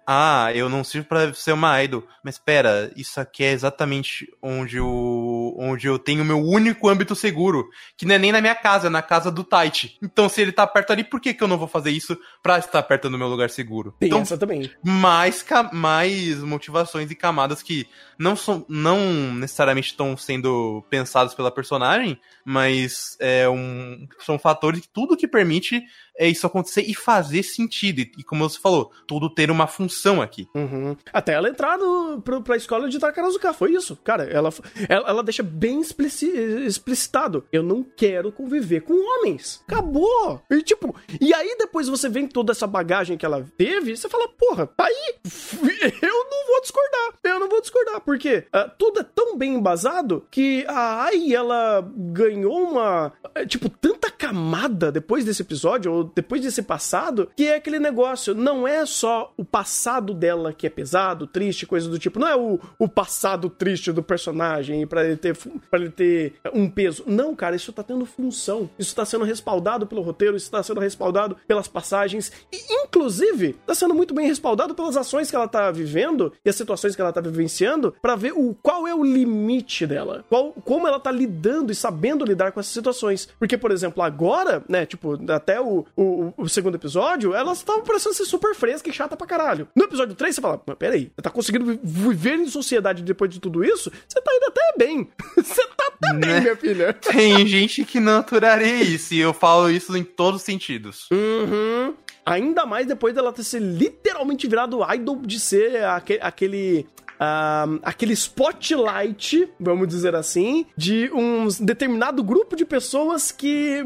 Ah, 0.10 0.54
eu 0.56 0.70
não 0.70 0.86
sirvo 0.86 1.06
pra 1.06 1.34
ser 1.34 1.52
uma 1.52 1.84
idol. 1.84 2.08
Mas 2.24 2.40
pera, 2.40 2.90
isso 2.96 3.20
aqui 3.20 3.44
é 3.44 3.52
exatamente 3.52 4.26
onde, 4.42 4.80
o, 4.80 5.54
onde 5.60 5.86
eu 5.86 6.00
tenho 6.00 6.24
o 6.24 6.26
meu 6.26 6.40
único 6.40 6.88
âmbito 6.88 7.14
seguro. 7.14 7.68
Que 7.98 8.06
não 8.06 8.16
é 8.16 8.18
nem 8.18 8.32
na 8.32 8.40
minha 8.40 8.56
casa, 8.56 8.88
é 8.88 8.90
na 8.90 9.02
casa 9.02 9.30
do 9.30 9.44
Taichi. 9.44 9.98
Então, 10.02 10.30
se 10.30 10.42
ele 10.42 10.54
tá 10.54 10.66
perto 10.66 10.92
ali, 10.92 11.04
por 11.04 11.20
que, 11.20 11.34
que 11.34 11.44
eu 11.44 11.48
não 11.48 11.58
vou 11.58 11.68
fazer 11.68 11.92
isso 11.92 12.18
pra 12.42 12.58
estar 12.58 12.82
perto 12.84 13.10
do 13.10 13.18
meu 13.18 13.28
lugar 13.28 13.50
seguro? 13.50 13.94
Tem 14.00 14.08
então, 14.08 14.22
essa 14.22 14.38
também. 14.38 14.72
mais, 14.82 15.46
mais 15.74 16.42
motivações 16.42 17.12
e 17.12 17.16
camadas 17.16 17.62
que 17.62 17.86
não 18.18 18.36
são 18.36 18.66
não 18.70 19.34
necessariamente 19.34 19.90
estão 19.90 20.16
sendo 20.16 20.86
pensadas 20.90 21.34
pela 21.34 21.52
personagem, 21.52 22.20
mas 22.46 23.18
é 23.20 23.48
um, 23.50 24.08
são 24.20 24.40
fatores 24.40 24.82
que 24.82 24.90
tudo 24.90 25.18
que 25.18 25.28
permite 25.28 25.84
é 26.18 26.28
isso 26.28 26.46
acontecer 26.46 26.82
e 26.82 26.94
fazer 26.94 27.44
sentido. 27.44 28.00
E, 28.00 28.12
e 28.18 28.24
como 28.24 28.48
você 28.48 28.60
falou, 28.60 28.92
tudo 29.08 29.30
ter 29.30 29.50
uma 29.50 29.68
função 29.68 30.22
aqui. 30.22 30.48
Uhum. 30.54 30.96
Até 31.14 31.34
ela 31.34 31.50
entrar 31.50 31.78
no, 31.78 32.22
pro, 32.22 32.42
pra 32.42 32.58
escola 32.58 32.90
de 32.90 33.00
Takarazuka, 33.00 33.54
foi 33.54 33.74
isso. 33.74 33.96
Cara, 34.04 34.24
ela, 34.26 34.50
ela, 34.90 35.10
ela 35.10 35.24
deixa 35.24 35.44
bem 35.44 35.80
explici, 35.80 36.28
explicitado. 36.28 37.46
Eu 37.52 37.64
não 37.64 37.84
quero 37.84 38.32
conviver 38.32 38.82
com 38.82 38.94
homens. 38.94 39.64
Acabou. 39.68 40.42
E 40.50 40.62
tipo, 40.62 40.96
e 41.22 41.34
aí 41.34 41.56
depois 41.58 41.88
você 41.88 42.10
vem 42.10 42.28
toda 42.28 42.52
essa 42.52 42.68
bagagem 42.68 43.18
que 43.18 43.26
ela 43.26 43.46
teve, 43.58 43.96
você 43.96 44.10
fala, 44.10 44.28
porra, 44.30 44.68
tá 44.68 44.86
aí. 44.86 45.16
Eu 46.02 46.26
não 46.30 46.48
vou 46.48 46.62
discordar. 46.62 47.14
Eu 47.24 47.40
não 47.40 47.50
vou 47.50 47.62
discordar, 47.62 48.02
porque 48.02 48.46
uh, 48.54 48.72
tudo 48.78 49.00
é 49.00 49.04
tão 49.04 49.38
bem 49.38 49.56
embasado 49.56 50.26
que 50.30 50.66
a 50.68 50.88
Ai, 50.88 51.34
ela 51.34 51.88
ganhou 51.96 52.72
uma, 52.72 53.14
tipo, 53.48 53.70
tanta 53.70 54.10
camada 54.10 54.92
depois 54.92 55.24
desse 55.24 55.42
episódio, 55.42 55.92
ou 55.92 56.07
depois 56.16 56.42
desse 56.42 56.62
passado, 56.62 57.30
que 57.36 57.48
é 57.48 57.56
aquele 57.56 57.80
negócio, 57.80 58.34
não 58.34 58.68
é 58.68 58.86
só 58.86 59.34
o 59.38 59.46
passado 59.46 60.14
dela 60.14 60.54
que 60.54 60.68
é 60.68 60.70
pesado, 60.70 61.28
triste, 61.28 61.66
coisa 61.66 61.90
do 61.90 62.00
tipo, 62.00 62.20
não 62.20 62.28
é 62.28 62.36
o, 62.36 62.60
o 62.78 62.88
passado 62.88 63.50
triste 63.50 63.92
do 63.92 64.04
personagem 64.04 64.86
para 64.86 65.06
ele 65.06 65.18
ter 65.18 65.36
para 65.70 65.80
ele 65.80 65.90
ter 65.90 66.34
um 66.54 66.70
peso. 66.70 67.04
Não, 67.06 67.36
cara, 67.36 67.56
isso 67.56 67.74
tá 67.74 67.84
tendo 67.84 68.06
função. 68.06 68.70
Isso 68.78 68.96
tá 68.96 69.06
sendo 69.06 69.24
respaldado 69.24 69.86
pelo 69.86 70.02
roteiro, 70.02 70.38
isso 70.38 70.50
tá 70.52 70.62
sendo 70.64 70.80
respaldado 70.80 71.38
pelas 71.48 71.68
passagens 71.68 72.32
e 72.52 72.84
inclusive 72.84 73.54
tá 73.66 73.76
sendo 73.76 73.94
muito 73.94 74.14
bem 74.14 74.28
respaldado 74.28 74.74
pelas 74.74 74.98
ações 74.98 75.30
que 75.30 75.36
ela 75.36 75.48
tá 75.48 75.70
vivendo 75.72 76.34
e 76.44 76.50
as 76.50 76.56
situações 76.56 76.96
que 76.96 77.02
ela 77.02 77.14
tá 77.14 77.22
vivenciando 77.22 77.94
para 78.02 78.16
ver 78.16 78.34
o 78.34 78.56
qual 78.62 78.88
é 78.88 78.96
o 78.96 79.04
limite 79.04 79.86
dela. 79.86 80.26
Qual, 80.30 80.52
como 80.64 80.88
ela 80.88 81.00
tá 81.00 81.12
lidando 81.12 81.72
e 81.72 81.76
sabendo 81.76 82.26
lidar 82.26 82.52
com 82.52 82.60
essas 82.60 82.74
situações. 82.74 83.28
Porque, 83.40 83.58
por 83.58 83.72
exemplo, 83.72 84.04
agora, 84.04 84.64
né, 84.68 84.86
tipo, 84.86 85.20
até 85.32 85.60
o, 85.60 85.86
o, 85.98 86.32
o 86.38 86.48
segundo 86.48 86.76
episódio, 86.76 87.34
elas 87.34 87.58
estavam 87.58 87.82
parecendo 87.82 88.14
ser 88.14 88.26
super 88.26 88.54
fresca 88.54 88.88
e 88.88 88.94
chata 88.94 89.18
pra 89.18 89.26
caralho. 89.26 89.68
No 89.76 89.86
episódio 89.86 90.14
3, 90.14 90.36
você 90.36 90.42
fala, 90.42 90.62
mas 90.66 90.78
peraí, 90.78 91.12
você 91.16 91.22
tá 91.24 91.30
conseguindo 91.32 91.80
viver 91.84 92.36
em 92.36 92.48
sociedade 92.48 93.02
depois 93.02 93.32
de 93.32 93.40
tudo 93.40 93.64
isso? 93.64 93.92
Você 94.08 94.22
tá 94.22 94.32
indo 94.32 94.46
até 94.46 94.74
bem. 94.78 95.10
você 95.36 95.68
tá 95.76 95.92
até 95.92 96.14
né? 96.14 96.20
bem, 96.20 96.42
minha 96.42 96.56
filha. 96.56 96.94
Tem 96.94 97.48
gente 97.48 97.84
que 97.84 98.00
não 98.00 98.20
aturaria 98.20 98.84
isso, 98.84 99.16
e 99.16 99.20
eu 99.20 99.34
falo 99.34 99.72
isso 99.72 99.98
em 99.98 100.04
todos 100.04 100.42
os 100.42 100.46
sentidos. 100.46 101.08
Uhum. 101.12 101.96
Ainda 102.24 102.66
mais 102.66 102.86
depois 102.86 103.16
dela 103.16 103.34
ter 103.34 103.44
se 103.44 103.58
literalmente 103.58 104.48
virado 104.48 104.80
idol 104.94 105.22
de 105.26 105.40
ser 105.40 105.84
aquele, 105.84 106.20
aquele 106.22 106.88
uh, 107.18 107.80
aquele 107.84 108.14
spotlight, 108.14 109.50
vamos 109.60 109.88
dizer 109.88 110.16
assim, 110.16 110.66
de 110.76 111.10
um 111.14 111.48
determinado 111.60 112.24
grupo 112.24 112.56
de 112.56 112.66
pessoas 112.66 113.32
que. 113.32 113.86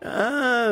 Ah, 0.00 0.70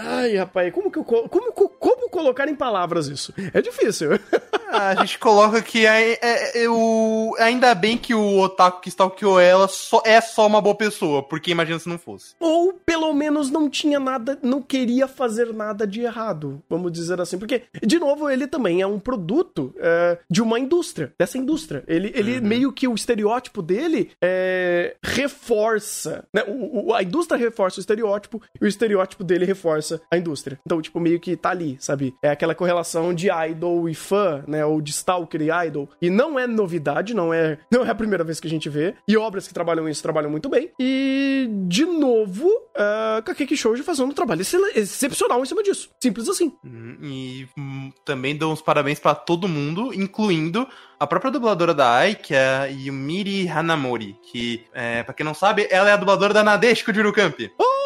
ai, 0.00 0.36
rapaz, 0.36 0.72
como 0.72 0.90
que 0.90 0.98
eu. 0.98 1.04
Como, 1.04 1.52
como 1.52 2.10
colocar 2.10 2.48
em 2.48 2.54
palavras 2.54 3.06
isso? 3.08 3.32
É 3.52 3.60
difícil. 3.60 4.10
Ah, 4.68 4.88
a 4.88 4.94
gente 4.96 5.20
coloca 5.20 5.62
que 5.62 5.86
é, 5.86 6.18
é, 6.20 6.64
é, 6.64 6.68
o, 6.68 7.36
ainda 7.38 7.72
bem 7.72 7.96
que 7.96 8.12
o 8.12 8.40
otaku 8.40 8.80
que 8.80 8.88
stalkeou 8.88 9.38
ela 9.38 9.68
só, 9.68 10.02
é 10.04 10.20
só 10.20 10.44
uma 10.44 10.60
boa 10.60 10.74
pessoa, 10.74 11.22
porque 11.22 11.52
imagina 11.52 11.78
se 11.78 11.88
não 11.88 11.96
fosse. 11.96 12.34
Ou 12.40 12.72
pelo 12.72 13.14
menos 13.14 13.48
não 13.48 13.70
tinha 13.70 14.00
nada, 14.00 14.36
não 14.42 14.60
queria 14.60 15.06
fazer 15.06 15.54
nada 15.54 15.86
de 15.86 16.00
errado, 16.00 16.60
vamos 16.68 16.90
dizer 16.90 17.20
assim. 17.20 17.38
Porque, 17.38 17.62
de 17.80 17.98
novo, 18.00 18.28
ele 18.28 18.48
também 18.48 18.82
é 18.82 18.86
um 18.86 18.98
produto 18.98 19.72
é, 19.78 20.18
de 20.28 20.42
uma 20.42 20.58
indústria, 20.58 21.14
dessa 21.16 21.36
essa 21.36 21.38
indústria. 21.38 21.84
Ele, 21.86 22.10
ele 22.14 22.38
uhum. 22.38 22.46
meio 22.46 22.72
que 22.72 22.88
o 22.88 22.94
estereótipo 22.94 23.62
dele 23.62 24.10
é, 24.20 24.96
reforça, 25.02 26.26
né? 26.32 26.42
O, 26.48 26.88
o, 26.88 26.94
a 26.94 27.02
indústria 27.02 27.38
reforça 27.38 27.78
o 27.78 27.80
estereótipo 27.80 28.42
e 28.60 28.64
o 28.64 28.68
estereótipo 28.68 29.24
dele 29.24 29.44
reforça 29.44 30.00
a 30.10 30.16
indústria. 30.16 30.58
Então, 30.64 30.80
tipo, 30.80 31.00
meio 31.00 31.20
que 31.20 31.36
tá 31.36 31.50
ali, 31.50 31.76
sabe? 31.80 32.14
É 32.22 32.30
aquela 32.30 32.54
correlação 32.54 33.14
de 33.14 33.28
idol 33.48 33.88
e 33.88 33.94
fã, 33.94 34.44
né? 34.46 34.64
Ou 34.64 34.80
de 34.80 34.90
stalker 34.90 35.40
e 35.42 35.66
idol. 35.66 35.88
E 36.00 36.10
não 36.10 36.38
é 36.38 36.46
novidade, 36.46 37.14
não 37.14 37.32
é, 37.32 37.58
não 37.70 37.84
é 37.84 37.90
a 37.90 37.94
primeira 37.94 38.24
vez 38.24 38.40
que 38.40 38.46
a 38.46 38.50
gente 38.50 38.68
vê. 38.68 38.94
E 39.08 39.16
obras 39.16 39.46
que 39.46 39.54
trabalham 39.54 39.88
isso 39.88 40.02
trabalham 40.02 40.30
muito 40.30 40.48
bem. 40.48 40.70
E, 40.78 41.48
de 41.66 41.84
novo, 41.84 42.48
uh, 42.48 43.22
Kakeki 43.24 43.56
Shoujo 43.56 43.82
fazendo 43.82 44.10
um 44.10 44.14
trabalho 44.14 44.42
excepcional 44.74 45.42
em 45.42 45.46
cima 45.46 45.62
disso. 45.62 45.90
Simples 46.02 46.28
assim. 46.28 46.52
Uhum. 46.64 46.98
E 47.02 47.48
hum, 47.58 47.92
também 48.04 48.36
dou 48.36 48.52
uns 48.52 48.62
parabéns 48.62 48.98
para 48.98 49.14
todo 49.14 49.48
mundo, 49.48 49.92
incluindo 49.94 50.66
a 50.98 51.06
própria 51.06 51.30
dubladora 51.30 51.74
da 51.74 51.90
Ai, 51.90 52.14
que 52.14 52.34
é 52.34 52.48
a 52.48 52.64
Yumiri 52.66 53.48
Hanamori, 53.48 54.16
que, 54.30 54.64
é, 54.72 55.02
pra 55.02 55.14
quem 55.14 55.24
não 55.24 55.34
sabe, 55.34 55.66
ela 55.70 55.90
é 55.90 55.92
a 55.92 55.96
dubladora 55.96 56.32
da 56.32 56.42
Nadeshiko 56.42 56.92
Jurukamp. 56.92 57.38
Oh! 57.58 57.85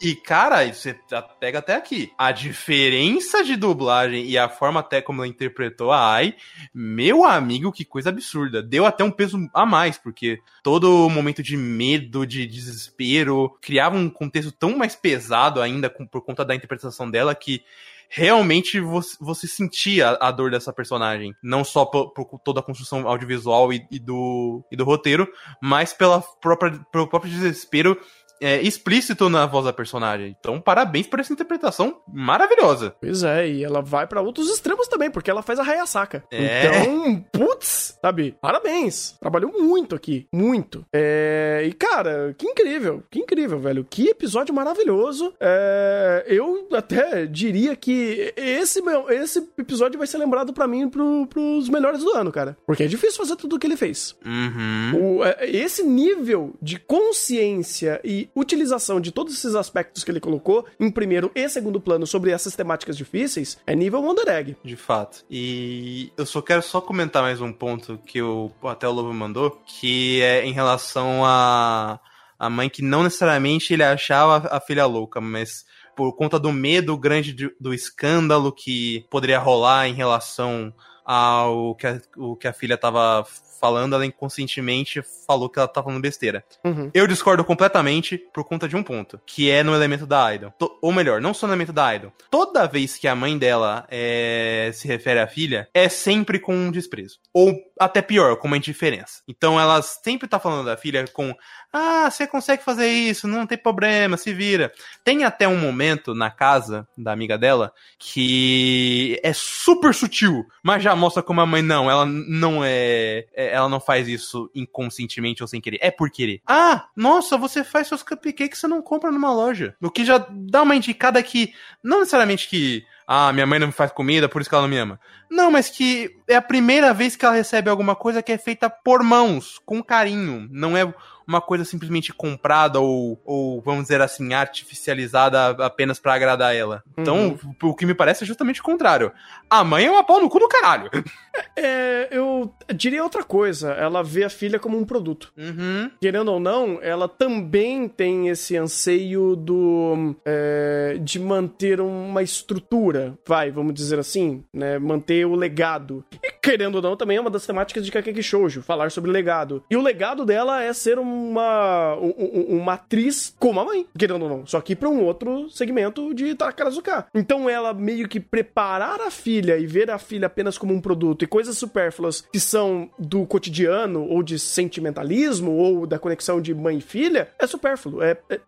E, 0.00 0.14
cara, 0.14 0.66
você 0.72 0.98
pega 1.38 1.58
até 1.58 1.74
aqui. 1.74 2.12
A 2.18 2.32
diferença 2.32 3.44
de 3.44 3.56
dublagem 3.56 4.26
e 4.26 4.36
a 4.36 4.48
forma 4.48 4.80
até 4.80 5.00
como 5.00 5.20
ela 5.20 5.28
interpretou 5.28 5.92
a 5.92 6.14
Ai, 6.14 6.34
meu 6.72 7.24
amigo, 7.24 7.72
que 7.72 7.84
coisa 7.84 8.10
absurda. 8.10 8.62
Deu 8.62 8.84
até 8.84 9.02
um 9.04 9.10
peso 9.10 9.38
a 9.52 9.64
mais, 9.64 9.96
porque 9.98 10.40
todo 10.62 11.08
momento 11.08 11.42
de 11.42 11.56
medo, 11.56 12.26
de 12.26 12.46
desespero, 12.46 13.56
criava 13.60 13.96
um 13.96 14.10
contexto 14.10 14.52
tão 14.52 14.76
mais 14.76 14.94
pesado 14.94 15.60
ainda 15.60 15.88
por 15.90 16.22
conta 16.22 16.44
da 16.44 16.54
interpretação 16.54 17.10
dela 17.10 17.34
que 17.34 17.62
realmente 18.08 18.78
você, 18.78 19.46
sentia 19.46 20.10
a 20.20 20.30
dor 20.30 20.50
dessa 20.50 20.72
personagem. 20.72 21.34
Não 21.42 21.64
só 21.64 21.84
por, 21.84 22.10
por 22.10 22.38
toda 22.38 22.60
a 22.60 22.62
construção 22.62 23.08
audiovisual 23.08 23.72
e, 23.72 23.86
e, 23.90 23.98
do, 23.98 24.64
e 24.70 24.76
do 24.76 24.84
roteiro, 24.84 25.28
mas 25.60 25.92
pela 25.92 26.20
própria, 26.40 26.78
pelo 26.92 27.08
próprio 27.08 27.32
desespero 27.32 27.98
é, 28.40 28.60
explícito 28.62 29.28
na 29.28 29.46
voz 29.46 29.64
da 29.64 29.72
personagem. 29.72 30.36
Então, 30.38 30.60
parabéns 30.60 31.06
por 31.06 31.20
essa 31.20 31.32
interpretação 31.32 32.00
maravilhosa. 32.12 32.94
Pois 33.00 33.22
é, 33.22 33.48
e 33.48 33.64
ela 33.64 33.80
vai 33.80 34.06
para 34.06 34.20
outros 34.20 34.50
extremos 34.50 34.88
também, 34.88 35.10
porque 35.10 35.30
ela 35.30 35.42
faz 35.42 35.58
a 35.58 35.62
Hayasaka. 35.62 36.24
É. 36.30 36.66
Então, 36.66 37.24
putz, 37.32 37.98
sabe? 38.00 38.36
Parabéns. 38.40 39.16
Trabalhou 39.20 39.52
muito 39.52 39.94
aqui, 39.94 40.26
muito. 40.32 40.84
É, 40.92 41.62
e 41.66 41.72
cara, 41.72 42.34
que 42.36 42.46
incrível, 42.46 43.02
que 43.10 43.18
incrível, 43.18 43.58
velho. 43.58 43.86
Que 43.88 44.08
episódio 44.08 44.54
maravilhoso. 44.54 45.34
É, 45.40 46.24
eu 46.26 46.68
até 46.72 47.26
diria 47.26 47.76
que 47.76 48.32
esse, 48.36 48.82
meu, 48.82 49.10
esse 49.10 49.38
episódio 49.58 49.98
vai 49.98 50.06
ser 50.06 50.18
lembrado 50.18 50.52
para 50.52 50.66
mim 50.66 50.88
pro, 50.88 51.26
pros 51.26 51.68
melhores 51.68 52.00
do 52.00 52.10
ano, 52.10 52.32
cara. 52.32 52.56
Porque 52.66 52.84
é 52.84 52.86
difícil 52.86 53.18
fazer 53.18 53.36
tudo 53.36 53.56
o 53.56 53.58
que 53.58 53.66
ele 53.66 53.76
fez. 53.76 54.16
Uhum. 54.24 55.18
O, 55.18 55.24
é, 55.24 55.48
esse 55.48 55.82
nível 55.82 56.54
de 56.60 56.78
consciência 56.78 58.00
e 58.04 58.23
utilização 58.34 59.00
de 59.00 59.10
todos 59.10 59.34
esses 59.34 59.54
aspectos 59.54 60.04
que 60.04 60.10
ele 60.10 60.20
colocou 60.20 60.66
em 60.78 60.90
primeiro 60.90 61.30
e 61.34 61.48
segundo 61.48 61.80
plano 61.80 62.06
sobre 62.06 62.30
essas 62.30 62.54
temáticas 62.54 62.96
difíceis 62.96 63.58
é 63.66 63.74
nível 63.74 64.02
Wonder 64.02 64.28
Egg. 64.28 64.56
De 64.64 64.76
fato. 64.76 65.24
E 65.30 66.12
eu 66.16 66.26
só 66.26 66.40
quero 66.40 66.62
só 66.62 66.80
comentar 66.80 67.22
mais 67.22 67.40
um 67.40 67.52
ponto 67.52 67.98
que 68.06 68.20
o, 68.20 68.50
até 68.64 68.86
o 68.88 68.92
Lobo 68.92 69.12
mandou, 69.12 69.50
que 69.66 70.20
é 70.22 70.44
em 70.44 70.52
relação 70.52 71.24
a 71.24 72.00
a 72.38 72.50
mãe 72.50 72.68
que 72.68 72.82
não 72.82 73.02
necessariamente 73.02 73.72
ele 73.72 73.82
achava 73.82 74.48
a 74.50 74.60
filha 74.60 74.84
louca, 74.84 75.20
mas 75.20 75.64
por 75.96 76.12
conta 76.14 76.38
do 76.38 76.52
medo 76.52 76.96
grande 76.98 77.32
de, 77.32 77.54
do 77.60 77.72
escândalo 77.72 78.52
que 78.52 79.06
poderia 79.10 79.38
rolar 79.38 79.88
em 79.88 79.94
relação 79.94 80.74
ao 81.04 81.74
que 81.74 81.86
a, 81.86 82.00
o 82.16 82.36
que 82.36 82.48
a 82.48 82.52
filha 82.52 82.74
estava 82.74 83.24
falando, 83.64 83.94
ela 83.94 84.04
inconscientemente 84.04 85.00
falou 85.26 85.48
que 85.48 85.58
ela 85.58 85.66
tá 85.66 85.82
falando 85.82 86.02
besteira. 86.02 86.44
Uhum. 86.62 86.90
Eu 86.92 87.06
discordo 87.06 87.42
completamente 87.42 88.18
por 88.18 88.44
conta 88.44 88.68
de 88.68 88.76
um 88.76 88.82
ponto, 88.82 89.18
que 89.24 89.50
é 89.50 89.62
no 89.62 89.74
elemento 89.74 90.06
da 90.06 90.34
Idol. 90.34 90.52
Ou 90.82 90.92
melhor, 90.92 91.18
não 91.18 91.32
só 91.32 91.46
no 91.46 91.54
elemento 91.54 91.72
da 91.72 91.94
Idol. 91.94 92.12
Toda 92.30 92.66
vez 92.66 92.98
que 92.98 93.08
a 93.08 93.16
mãe 93.16 93.38
dela 93.38 93.86
é, 93.90 94.70
se 94.74 94.86
refere 94.86 95.18
à 95.18 95.26
filha, 95.26 95.66
é 95.72 95.88
sempre 95.88 96.38
com 96.38 96.54
um 96.54 96.70
desprezo. 96.70 97.20
Ou 97.32 97.54
até 97.80 98.02
pior, 98.02 98.36
com 98.36 98.48
uma 98.48 98.58
indiferença. 98.58 99.22
Então 99.26 99.58
ela 99.58 99.80
sempre 99.80 100.28
tá 100.28 100.38
falando 100.38 100.66
da 100.66 100.76
filha 100.76 101.06
com 101.08 101.34
ah, 101.72 102.08
você 102.08 102.24
consegue 102.24 102.62
fazer 102.62 102.86
isso, 102.86 103.26
não 103.26 103.48
tem 103.48 103.58
problema, 103.58 104.16
se 104.16 104.32
vira. 104.32 104.72
Tem 105.02 105.24
até 105.24 105.48
um 105.48 105.58
momento 105.58 106.14
na 106.14 106.30
casa 106.30 106.86
da 106.96 107.10
amiga 107.10 107.36
dela 107.36 107.72
que 107.98 109.18
é 109.24 109.32
super 109.32 109.92
sutil, 109.92 110.46
mas 110.62 110.84
já 110.84 110.94
mostra 110.94 111.20
como 111.20 111.40
a 111.40 111.46
mãe 111.46 111.62
não, 111.62 111.90
ela 111.90 112.06
não 112.06 112.64
é, 112.64 113.26
é, 113.34 113.53
ela 113.54 113.68
não 113.68 113.80
faz 113.80 114.08
isso 114.08 114.50
inconscientemente 114.54 115.42
ou 115.42 115.48
sem 115.48 115.60
querer, 115.60 115.78
é 115.80 115.90
por 115.90 116.10
querer. 116.10 116.42
Ah, 116.46 116.86
nossa, 116.96 117.36
você 117.36 117.62
faz 117.62 117.88
seus 117.88 118.02
cupcakes 118.02 118.58
você 118.58 118.66
não 118.66 118.82
compra 118.82 119.10
numa 119.10 119.32
loja. 119.32 119.74
O 119.80 119.90
que 119.90 120.04
já 120.04 120.26
dá 120.30 120.62
uma 120.62 120.74
indicada 120.74 121.22
que 121.22 121.54
não 121.82 122.00
necessariamente 122.00 122.48
que 122.48 122.84
ah, 123.06 123.32
minha 123.32 123.46
mãe 123.46 123.58
não 123.58 123.66
me 123.66 123.72
faz 123.72 123.92
comida, 123.92 124.28
por 124.28 124.40
isso 124.40 124.48
que 124.48 124.54
ela 124.54 124.62
não 124.62 124.68
me 124.68 124.78
ama. 124.78 124.98
Não, 125.30 125.50
mas 125.50 125.68
que 125.68 126.16
é 126.26 126.36
a 126.36 126.42
primeira 126.42 126.94
vez 126.94 127.16
que 127.16 127.24
ela 127.24 127.34
recebe 127.34 127.68
alguma 127.68 127.94
coisa 127.94 128.22
que 128.22 128.32
é 128.32 128.38
feita 128.38 128.70
por 128.70 129.02
mãos, 129.02 129.60
com 129.64 129.82
carinho. 129.82 130.48
Não 130.50 130.76
é 130.76 130.92
uma 131.26 131.40
coisa 131.40 131.64
simplesmente 131.64 132.12
comprada 132.12 132.80
ou, 132.80 133.20
ou 133.24 133.60
vamos 133.62 133.82
dizer 133.84 134.00
assim, 134.00 134.34
artificializada 134.34 135.50
apenas 135.64 135.98
para 135.98 136.14
agradar 136.14 136.54
ela. 136.54 136.82
Então, 136.96 137.38
uhum. 137.42 137.70
o 137.70 137.74
que 137.74 137.86
me 137.86 137.94
parece 137.94 138.24
é 138.24 138.26
justamente 138.26 138.60
o 138.60 138.64
contrário. 138.64 139.12
A 139.48 139.64
mãe 139.64 139.86
é 139.86 139.90
uma 139.90 140.04
pau 140.04 140.20
no 140.20 140.28
cu 140.28 140.38
do 140.38 140.48
caralho. 140.48 140.90
É, 141.56 142.08
eu 142.12 142.54
diria 142.76 143.02
outra 143.02 143.24
coisa. 143.24 143.72
Ela 143.72 144.04
vê 144.04 144.22
a 144.22 144.30
filha 144.30 144.56
como 144.56 144.78
um 144.78 144.84
produto. 144.84 145.32
Uhum. 145.36 145.90
Querendo 146.00 146.30
ou 146.30 146.38
não, 146.38 146.78
ela 146.80 147.08
também 147.08 147.88
tem 147.88 148.28
esse 148.28 148.56
anseio 148.56 149.34
do 149.34 150.14
é, 150.24 150.96
de 151.00 151.18
manter 151.18 151.80
uma 151.80 152.22
estrutura, 152.22 153.18
vai, 153.26 153.50
vamos 153.50 153.74
dizer 153.74 153.98
assim, 153.98 154.44
né? 154.52 154.78
Manter 154.78 155.14
ter 155.14 155.24
o 155.24 155.34
legado. 155.34 156.04
E 156.22 156.32
querendo 156.32 156.76
ou 156.76 156.82
não, 156.82 156.96
também 156.96 157.16
é 157.16 157.20
uma 157.20 157.30
das 157.30 157.46
temáticas 157.46 157.84
de 157.84 157.92
Kakeki 157.92 158.22
Shoujo, 158.22 158.62
falar 158.62 158.90
sobre 158.90 159.10
legado. 159.10 159.62
E 159.70 159.76
o 159.76 159.82
legado 159.82 160.24
dela 160.24 160.62
é 160.62 160.72
ser 160.72 160.98
uma 161.14 161.96
um, 161.96 162.58
uma 162.58 162.74
atriz 162.74 163.34
como 163.38 163.60
a 163.60 163.64
mãe, 163.64 163.86
querendo 163.98 164.22
ou 164.22 164.28
não, 164.28 164.46
só 164.46 164.60
que 164.60 164.76
para 164.76 164.88
um 164.88 165.02
outro 165.02 165.48
segmento 165.50 166.14
de 166.14 166.34
Takarazuka. 166.34 167.06
Então 167.14 167.48
ela 167.48 167.72
meio 167.72 168.08
que 168.08 168.20
preparar 168.20 169.00
a 169.00 169.10
filha 169.10 169.56
e 169.56 169.66
ver 169.66 169.90
a 169.90 169.98
filha 169.98 170.26
apenas 170.26 170.58
como 170.58 170.74
um 170.74 170.80
produto 170.80 171.24
e 171.24 171.26
coisas 171.26 171.56
supérfluas 171.56 172.24
que 172.32 172.40
são 172.40 172.90
do 172.98 173.26
cotidiano 173.26 174.06
ou 174.08 174.22
de 174.22 174.38
sentimentalismo 174.38 175.52
ou 175.52 175.86
da 175.86 175.98
conexão 175.98 176.40
de 176.40 176.54
mãe 176.54 176.78
e 176.78 176.80
filha 176.80 177.28
é 177.38 177.46
supérfluo, 177.46 178.02
é, 178.02 178.16
é, 178.28 178.38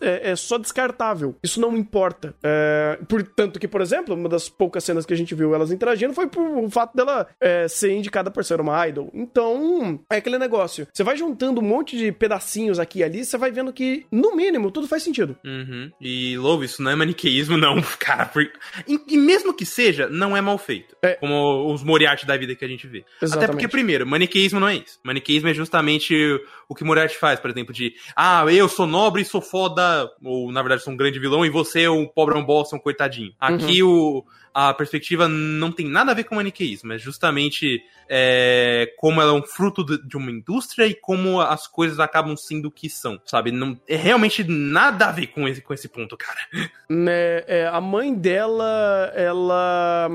é, 0.00 0.30
é 0.30 0.36
só 0.36 0.58
descartável. 0.58 1.34
Isso 1.42 1.60
não 1.60 1.76
importa. 1.76 2.34
É, 2.42 2.98
portanto 3.08 3.58
que, 3.58 3.68
por 3.68 3.80
exemplo, 3.80 4.14
uma 4.14 4.28
das 4.28 4.48
poucas 4.48 4.84
cenas 4.84 5.06
que 5.06 5.12
a 5.12 5.16
gente 5.16 5.34
viu 5.34 5.54
elas 5.54 5.70
interagindo 5.72 6.14
foi 6.14 6.26
por 6.26 6.42
o 6.42 6.70
fato 6.70 6.96
dela 6.96 7.26
é, 7.40 7.68
ser 7.68 7.92
indicada 7.92 8.30
por 8.30 8.44
ser 8.44 8.60
uma 8.60 8.86
idol. 8.88 9.10
Então, 9.14 10.00
é 10.10 10.16
aquele 10.16 10.38
negócio. 10.38 10.86
Você 10.92 11.02
vai 11.02 11.16
juntando 11.16 11.60
um 11.60 11.64
monte 11.64 11.96
de 11.96 12.01
pedacinhos 12.10 12.78
aqui 12.78 13.00
e 13.00 13.04
ali, 13.04 13.24
você 13.24 13.36
vai 13.36 13.52
vendo 13.52 13.72
que, 13.72 14.06
no 14.10 14.34
mínimo, 14.34 14.70
tudo 14.70 14.88
faz 14.88 15.02
sentido. 15.02 15.36
Uhum. 15.44 15.90
E, 16.00 16.36
Lobo, 16.38 16.64
isso 16.64 16.82
não 16.82 16.90
é 16.90 16.96
maniqueísmo, 16.96 17.56
não, 17.56 17.80
cara. 18.00 18.30
E, 18.88 18.98
e, 19.06 19.16
mesmo 19.18 19.52
que 19.54 19.66
seja, 19.66 20.08
não 20.08 20.36
é 20.36 20.40
mal 20.40 20.58
feito. 20.58 20.96
É. 21.02 21.14
Como 21.14 21.72
os 21.72 21.82
Moriarty 21.82 22.26
da 22.26 22.36
vida 22.36 22.54
que 22.54 22.64
a 22.64 22.68
gente 22.68 22.86
vê. 22.86 23.04
Exatamente. 23.20 23.44
Até 23.44 23.52
porque, 23.52 23.68
primeiro, 23.68 24.06
maniqueísmo 24.06 24.58
não 24.58 24.68
é 24.68 24.76
isso. 24.76 24.98
Maniqueísmo 25.04 25.48
é 25.48 25.54
justamente 25.54 26.14
o 26.68 26.74
que 26.74 26.84
Moriarty 26.84 27.16
faz, 27.16 27.40
por 27.40 27.50
exemplo, 27.50 27.72
de 27.72 27.94
ah, 28.16 28.44
eu 28.50 28.68
sou 28.68 28.86
nobre 28.86 29.22
e 29.22 29.24
sou 29.24 29.40
foda, 29.40 30.10
ou 30.22 30.50
na 30.52 30.62
verdade 30.62 30.82
sou 30.82 30.92
um 30.92 30.96
grande 30.96 31.18
vilão, 31.18 31.44
e 31.44 31.50
você 31.50 31.82
é 31.82 31.90
um 31.90 32.06
pobre 32.06 32.36
um 32.36 32.44
bosta, 32.44 32.76
um 32.76 32.80
coitadinho. 32.80 33.32
Aqui 33.38 33.82
uhum. 33.82 34.18
o 34.18 34.26
a 34.54 34.74
perspectiva 34.74 35.28
não 35.28 35.72
tem 35.72 35.88
nada 35.88 36.12
a 36.12 36.14
ver 36.14 36.24
com 36.24 36.34
maniqueísmo, 36.34 36.92
é 36.92 36.98
justamente 36.98 37.82
é, 38.08 38.92
como 38.98 39.20
ela 39.20 39.30
é 39.30 39.34
um 39.34 39.42
fruto 39.42 39.84
de 39.84 40.16
uma 40.16 40.30
indústria 40.30 40.86
e 40.86 40.94
como 40.94 41.40
as 41.40 41.66
coisas 41.66 41.98
acabam 41.98 42.36
sendo 42.36 42.68
o 42.68 42.70
que 42.70 42.90
são, 42.90 43.20
sabe? 43.24 43.50
Não, 43.50 43.78
é 43.88 43.96
realmente 43.96 44.44
nada 44.44 45.06
a 45.06 45.12
ver 45.12 45.28
com 45.28 45.48
esse, 45.48 45.62
com 45.62 45.72
esse 45.72 45.88
ponto, 45.88 46.16
cara. 46.16 46.70
Né, 46.88 47.42
é, 47.46 47.70
a 47.72 47.80
mãe 47.80 48.12
dela, 48.12 49.10
ela. 49.14 50.10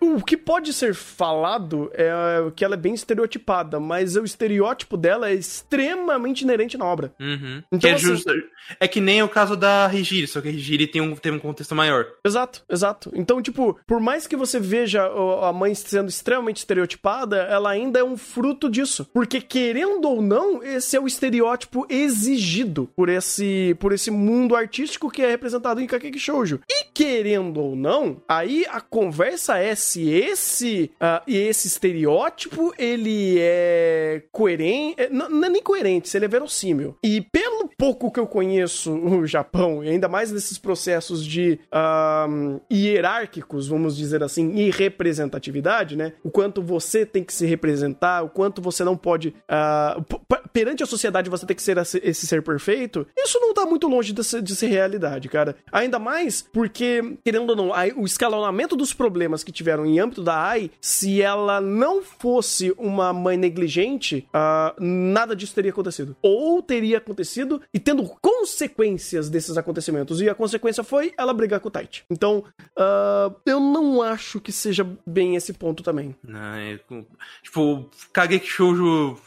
O 0.00 0.22
que 0.22 0.36
pode 0.36 0.72
ser 0.72 0.94
falado 0.94 1.90
é 1.92 2.12
que 2.54 2.64
ela 2.64 2.74
é 2.74 2.78
bem 2.78 2.94
estereotipada, 2.94 3.80
mas 3.80 4.14
o 4.14 4.24
estereótipo 4.24 4.96
dela 4.96 5.28
é 5.28 5.34
extremamente 5.34 5.99
inerente 6.42 6.76
na 6.76 6.84
obra. 6.84 7.12
Uhum. 7.20 7.62
Então, 7.72 7.90
é, 7.90 7.94
assim... 7.94 8.06
justo, 8.06 8.32
é 8.78 8.88
que 8.88 9.00
nem 9.00 9.22
o 9.22 9.28
caso 9.28 9.56
da 9.56 9.86
Rigiri, 9.86 10.26
só 10.26 10.40
que 10.40 10.48
a 10.48 10.50
Rigiri 10.50 10.86
tem 10.86 11.00
um, 11.00 11.14
tem 11.16 11.32
um 11.32 11.38
contexto 11.38 11.74
maior. 11.74 12.06
Exato, 12.24 12.62
exato. 12.68 13.10
Então, 13.14 13.42
tipo, 13.42 13.78
por 13.86 14.00
mais 14.00 14.26
que 14.26 14.36
você 14.36 14.58
veja 14.58 15.10
a 15.42 15.52
mãe 15.52 15.74
sendo 15.74 16.08
extremamente 16.08 16.58
estereotipada, 16.58 17.38
ela 17.42 17.70
ainda 17.70 17.98
é 17.98 18.04
um 18.04 18.16
fruto 18.16 18.70
disso. 18.70 19.08
Porque, 19.12 19.40
querendo 19.40 20.08
ou 20.08 20.22
não, 20.22 20.62
esse 20.62 20.96
é 20.96 21.00
o 21.00 21.06
estereótipo 21.06 21.86
exigido 21.88 22.88
por 22.94 23.08
esse, 23.08 23.76
por 23.80 23.92
esse 23.92 24.10
mundo 24.10 24.54
artístico 24.54 25.10
que 25.10 25.22
é 25.22 25.30
representado 25.30 25.80
em 25.80 25.86
Kakeki 25.86 26.18
Shoujo. 26.18 26.60
E, 26.68 26.84
querendo 26.92 27.60
ou 27.60 27.76
não, 27.76 28.22
aí 28.28 28.64
a 28.68 28.80
conversa 28.80 29.58
é 29.58 29.74
se 29.74 30.08
esse, 30.10 30.90
uh, 31.00 31.22
esse 31.26 31.66
estereótipo, 31.66 32.74
ele 32.78 33.36
é 33.38 34.22
coerente, 34.30 34.94
é, 34.98 35.08
não, 35.08 35.28
não 35.28 35.44
é 35.44 35.48
nem 35.50 35.62
coerente, 35.62 35.79
se 36.08 36.16
ele 36.16 36.24
é 36.24 36.28
verossímil. 36.28 36.96
E 37.02 37.20
pelo 37.20 37.68
pouco 37.76 38.10
que 38.10 38.20
eu 38.20 38.26
conheço 38.26 38.92
o 38.92 39.26
Japão, 39.26 39.82
e 39.82 39.88
ainda 39.88 40.08
mais 40.08 40.30
nesses 40.30 40.58
processos 40.58 41.24
de 41.24 41.58
uh, 41.72 42.60
hierárquicos, 42.70 43.68
vamos 43.68 43.96
dizer 43.96 44.22
assim, 44.22 44.54
e 44.56 44.70
representatividade, 44.70 45.96
né? 45.96 46.12
O 46.22 46.30
quanto 46.30 46.62
você 46.62 47.06
tem 47.06 47.24
que 47.24 47.32
se 47.32 47.46
representar, 47.46 48.22
o 48.22 48.28
quanto 48.28 48.60
você 48.60 48.84
não 48.84 48.96
pode. 48.96 49.34
Uh, 49.48 50.04
perante 50.52 50.82
a 50.82 50.86
sociedade 50.86 51.30
você 51.30 51.46
tem 51.46 51.56
que 51.56 51.62
ser 51.62 51.78
esse 51.78 52.26
ser 52.26 52.42
perfeito, 52.42 53.06
isso 53.16 53.38
não 53.40 53.54
tá 53.54 53.64
muito 53.64 53.88
longe 53.88 54.12
de 54.12 54.22
ser, 54.22 54.42
de 54.42 54.54
ser 54.54 54.66
realidade, 54.66 55.28
cara. 55.28 55.56
Ainda 55.72 55.98
mais 55.98 56.42
porque, 56.52 57.16
querendo 57.24 57.50
ou 57.50 57.56
não, 57.56 57.70
o 57.96 58.04
escalonamento 58.04 58.76
dos 58.76 58.92
problemas 58.92 59.42
que 59.42 59.52
tiveram 59.52 59.86
em 59.86 59.98
âmbito 59.98 60.22
da 60.22 60.36
AI, 60.36 60.70
se 60.80 61.22
ela 61.22 61.60
não 61.60 62.02
fosse 62.02 62.74
uma 62.76 63.12
mãe 63.12 63.36
negligente, 63.36 64.28
uh, 64.34 64.74
nada 64.78 65.34
disso 65.34 65.54
teria 65.54 65.69
acontecido. 65.70 66.16
Ou 66.22 66.62
teria 66.62 66.98
acontecido 66.98 67.60
e 67.72 67.78
tendo 67.78 68.04
consequências 68.20 69.28
desses 69.28 69.56
acontecimentos. 69.56 70.20
E 70.20 70.28
a 70.28 70.34
consequência 70.34 70.84
foi 70.84 71.12
ela 71.16 71.34
brigar 71.34 71.60
com 71.60 71.68
o 71.68 71.70
Tite. 71.70 72.04
Então, 72.10 72.44
uh, 72.76 73.34
eu 73.46 73.60
não 73.60 74.02
acho 74.02 74.40
que 74.40 74.52
seja 74.52 74.86
bem 75.06 75.36
esse 75.36 75.52
ponto 75.52 75.82
também. 75.82 76.14
Não, 76.22 77.04
tipo, 77.42 77.90
Kageki 78.12 78.46
Shoujo 78.46 79.18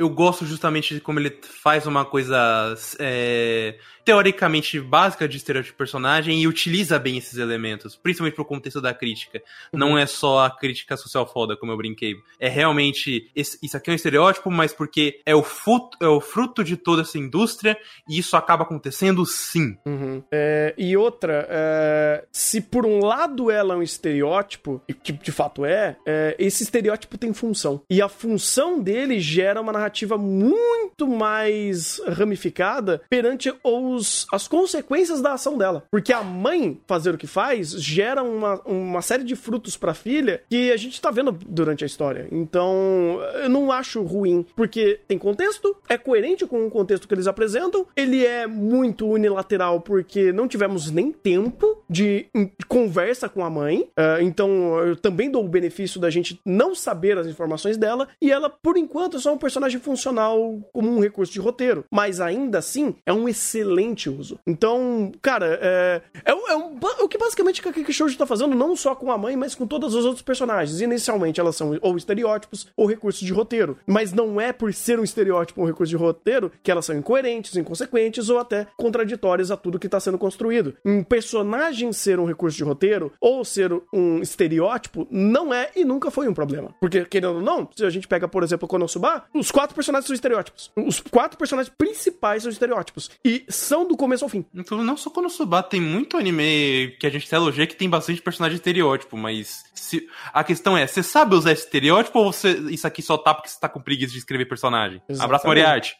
eu 0.00 0.08
gosto 0.08 0.46
justamente 0.46 0.94
de 0.94 1.00
como 1.00 1.20
ele 1.20 1.38
faz 1.42 1.86
uma 1.86 2.06
coisa 2.06 2.74
é, 2.98 3.78
teoricamente 4.10 4.80
básica 4.80 5.28
de 5.28 5.36
estereótipo 5.36 5.72
de 5.72 5.78
personagem 5.78 6.42
e 6.42 6.48
utiliza 6.48 6.98
bem 6.98 7.16
esses 7.16 7.38
elementos, 7.38 7.94
principalmente 7.94 8.34
pro 8.34 8.44
contexto 8.44 8.80
da 8.80 8.92
crítica. 8.92 9.40
Uhum. 9.72 9.78
Não 9.78 9.96
é 9.96 10.04
só 10.04 10.46
a 10.46 10.50
crítica 10.50 10.96
social 10.96 11.32
foda, 11.32 11.56
como 11.56 11.70
eu 11.70 11.76
brinquei. 11.76 12.16
É 12.40 12.48
realmente, 12.48 13.30
esse, 13.36 13.56
isso 13.62 13.76
aqui 13.76 13.88
é 13.88 13.92
um 13.92 13.94
estereótipo, 13.94 14.50
mas 14.50 14.72
porque 14.72 15.20
é 15.24 15.32
o, 15.32 15.44
fruto, 15.44 15.96
é 16.00 16.08
o 16.08 16.20
fruto 16.20 16.64
de 16.64 16.76
toda 16.76 17.02
essa 17.02 17.18
indústria 17.18 17.78
e 18.08 18.18
isso 18.18 18.36
acaba 18.36 18.64
acontecendo 18.64 19.24
sim. 19.24 19.78
Uhum. 19.86 20.24
É, 20.32 20.74
e 20.76 20.96
outra, 20.96 21.46
é, 21.48 22.24
se 22.32 22.60
por 22.60 22.84
um 22.84 23.04
lado 23.04 23.48
ela 23.48 23.74
é 23.74 23.76
um 23.76 23.82
estereótipo, 23.82 24.82
e 24.88 24.92
que 24.92 25.12
de 25.12 25.30
fato 25.30 25.64
é, 25.64 25.96
é, 26.04 26.34
esse 26.36 26.64
estereótipo 26.64 27.16
tem 27.16 27.32
função. 27.32 27.80
E 27.88 28.02
a 28.02 28.08
função 28.08 28.80
dele 28.80 29.20
gera 29.20 29.60
uma 29.60 29.72
narrativa 29.72 30.18
muito 30.18 31.06
mais 31.06 32.00
ramificada 32.08 33.00
perante 33.08 33.54
os 33.62 33.99
os, 34.00 34.26
as 34.32 34.48
consequências 34.48 35.20
da 35.20 35.34
ação 35.34 35.56
dela. 35.56 35.84
Porque 35.90 36.12
a 36.12 36.22
mãe 36.22 36.80
fazer 36.86 37.14
o 37.14 37.18
que 37.18 37.26
faz 37.26 37.70
gera 37.70 38.22
uma, 38.22 38.60
uma 38.64 39.02
série 39.02 39.22
de 39.22 39.36
frutos 39.36 39.76
pra 39.76 39.94
filha 39.94 40.42
que 40.48 40.72
a 40.72 40.76
gente 40.76 41.00
tá 41.00 41.10
vendo 41.10 41.32
durante 41.32 41.84
a 41.84 41.86
história. 41.86 42.26
Então, 42.32 43.20
eu 43.42 43.48
não 43.48 43.70
acho 43.70 44.02
ruim, 44.02 44.44
porque 44.56 45.00
tem 45.06 45.18
contexto, 45.18 45.76
é 45.88 45.96
coerente 45.96 46.46
com 46.46 46.66
o 46.66 46.70
contexto 46.70 47.06
que 47.06 47.14
eles 47.14 47.26
apresentam, 47.26 47.86
ele 47.94 48.24
é 48.24 48.46
muito 48.46 49.06
unilateral 49.06 49.80
porque 49.80 50.32
não 50.32 50.48
tivemos 50.48 50.90
nem 50.90 51.12
tempo 51.12 51.82
de, 51.88 52.26
conversa 52.68 53.28
com 53.28 53.44
a 53.44 53.50
mãe. 53.50 53.80
Uh, 53.80 54.22
então, 54.22 54.78
eu 54.78 54.96
também 54.96 55.30
dou 55.30 55.44
o 55.44 55.48
benefício 55.48 56.00
da 56.00 56.08
gente 56.08 56.40
não 56.44 56.74
saber 56.74 57.18
as 57.18 57.26
informações 57.26 57.76
dela, 57.76 58.08
e 58.20 58.30
ela, 58.30 58.48
por 58.48 58.76
enquanto, 58.76 59.16
é 59.16 59.20
só 59.20 59.32
um 59.34 59.38
personagem 59.38 59.80
funcional 59.80 60.58
como 60.72 60.90
um 60.90 61.00
recurso 61.00 61.32
de 61.32 61.40
roteiro. 61.40 61.84
Mas 61.90 62.20
ainda 62.20 62.58
assim, 62.58 62.94
é 63.04 63.12
um 63.12 63.28
excelente 63.28 63.89
uso. 64.08 64.38
Então, 64.46 65.10
cara, 65.20 65.58
é, 65.60 66.02
é, 66.24 66.30
é, 66.30 66.34
um, 66.34 66.48
é 66.48 67.02
o 67.02 67.08
que 67.08 67.18
basicamente 67.18 67.66
a 67.66 67.72
Kiki 67.72 67.92
Shoujo 67.92 68.16
tá 68.16 68.26
fazendo, 68.26 68.54
não 68.54 68.76
só 68.76 68.94
com 68.94 69.10
a 69.10 69.18
mãe, 69.18 69.36
mas 69.36 69.54
com 69.54 69.66
todos 69.66 69.94
os 69.94 70.04
outros 70.04 70.22
personagens. 70.22 70.80
Inicialmente, 70.80 71.40
elas 71.40 71.56
são 71.56 71.78
ou 71.80 71.96
estereótipos 71.96 72.68
ou 72.76 72.86
recursos 72.86 73.26
de 73.26 73.32
roteiro. 73.32 73.78
Mas 73.86 74.12
não 74.12 74.40
é 74.40 74.52
por 74.52 74.72
ser 74.72 74.98
um 74.98 75.04
estereótipo 75.04 75.60
ou 75.60 75.66
um 75.66 75.68
recurso 75.68 75.90
de 75.90 75.96
roteiro 75.96 76.50
que 76.62 76.70
elas 76.70 76.84
são 76.84 76.96
incoerentes, 76.96 77.56
inconsequentes 77.56 78.28
ou 78.28 78.38
até 78.38 78.66
contraditórias 78.76 79.50
a 79.50 79.56
tudo 79.56 79.78
que 79.78 79.88
tá 79.88 80.00
sendo 80.00 80.18
construído. 80.18 80.76
Um 80.84 81.02
personagem 81.02 81.92
ser 81.92 82.18
um 82.18 82.24
recurso 82.24 82.56
de 82.56 82.64
roteiro 82.64 83.12
ou 83.20 83.44
ser 83.44 83.72
um 83.92 84.20
estereótipo 84.20 85.06
não 85.10 85.52
é 85.52 85.70
e 85.74 85.84
nunca 85.84 86.10
foi 86.10 86.28
um 86.28 86.34
problema. 86.34 86.74
Porque, 86.80 87.04
querendo 87.04 87.36
ou 87.36 87.42
não, 87.42 87.68
se 87.74 87.84
a 87.84 87.90
gente 87.90 88.08
pega, 88.08 88.28
por 88.28 88.42
exemplo, 88.42 88.68
Konosuba, 88.68 89.24
os 89.34 89.50
quatro 89.50 89.74
personagens 89.74 90.06
são 90.06 90.14
estereótipos. 90.14 90.70
Os 90.76 91.00
quatro 91.00 91.38
personagens 91.38 91.72
principais 91.76 92.42
são 92.42 92.50
estereótipos. 92.50 93.10
E 93.24 93.44
do 93.78 93.96
começo 93.96 94.24
ao 94.24 94.28
fim. 94.28 94.44
Então, 94.54 94.82
não 94.82 94.96
só 94.96 95.10
Konosuba, 95.10 95.62
tem 95.62 95.80
muito 95.80 96.16
anime 96.16 96.96
que 96.98 97.06
a 97.06 97.10
gente 97.10 97.26
até 97.26 97.36
elogia 97.36 97.66
que 97.66 97.76
tem 97.76 97.88
bastante 97.88 98.20
personagem 98.20 98.56
estereótipo, 98.56 99.16
mas 99.16 99.64
se... 99.74 100.08
a 100.32 100.44
questão 100.44 100.76
é, 100.76 100.86
você 100.86 101.02
sabe 101.02 101.34
usar 101.34 101.52
esse 101.52 101.64
estereótipo 101.64 102.18
ou 102.18 102.32
você... 102.32 102.52
isso 102.70 102.86
aqui 102.86 103.02
só 103.02 103.16
tá 103.16 103.34
porque 103.34 103.48
você 103.48 103.60
tá 103.60 103.68
com 103.68 103.80
preguiça 103.80 104.12
de 104.12 104.18
escrever 104.18 104.46
personagem? 104.46 105.02
Exatamente. 105.08 105.24
Abraço, 105.24 105.46
Moriarty. 105.46 105.96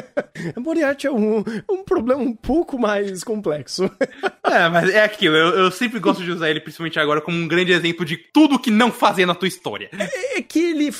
Moriarty 0.56 1.06
é 1.06 1.10
um, 1.10 1.44
um 1.70 1.84
problema 1.84 2.20
um 2.20 2.34
pouco 2.34 2.78
mais 2.78 3.22
complexo. 3.22 3.90
é, 4.42 4.68
mas 4.68 4.88
é 4.90 5.02
aquilo, 5.02 5.36
eu, 5.36 5.48
eu, 5.50 5.70
sempre 5.70 6.00
gosto 6.00 6.22
de 6.22 6.30
usar 6.30 6.48
ele, 6.48 6.60
principalmente 6.60 6.98
agora, 6.98 7.20
como 7.20 7.36
um 7.36 7.46
grande 7.46 7.72
exemplo 7.72 8.06
de 8.06 8.16
tudo 8.16 8.58
que 8.58 8.70
não 8.70 8.90
fazer 8.90 9.26
na 9.26 9.34
tua 9.34 9.48
história. 9.48 9.90
É, 9.92 10.38
é 10.38 10.42
que 10.42 10.58
ele, 10.58 10.90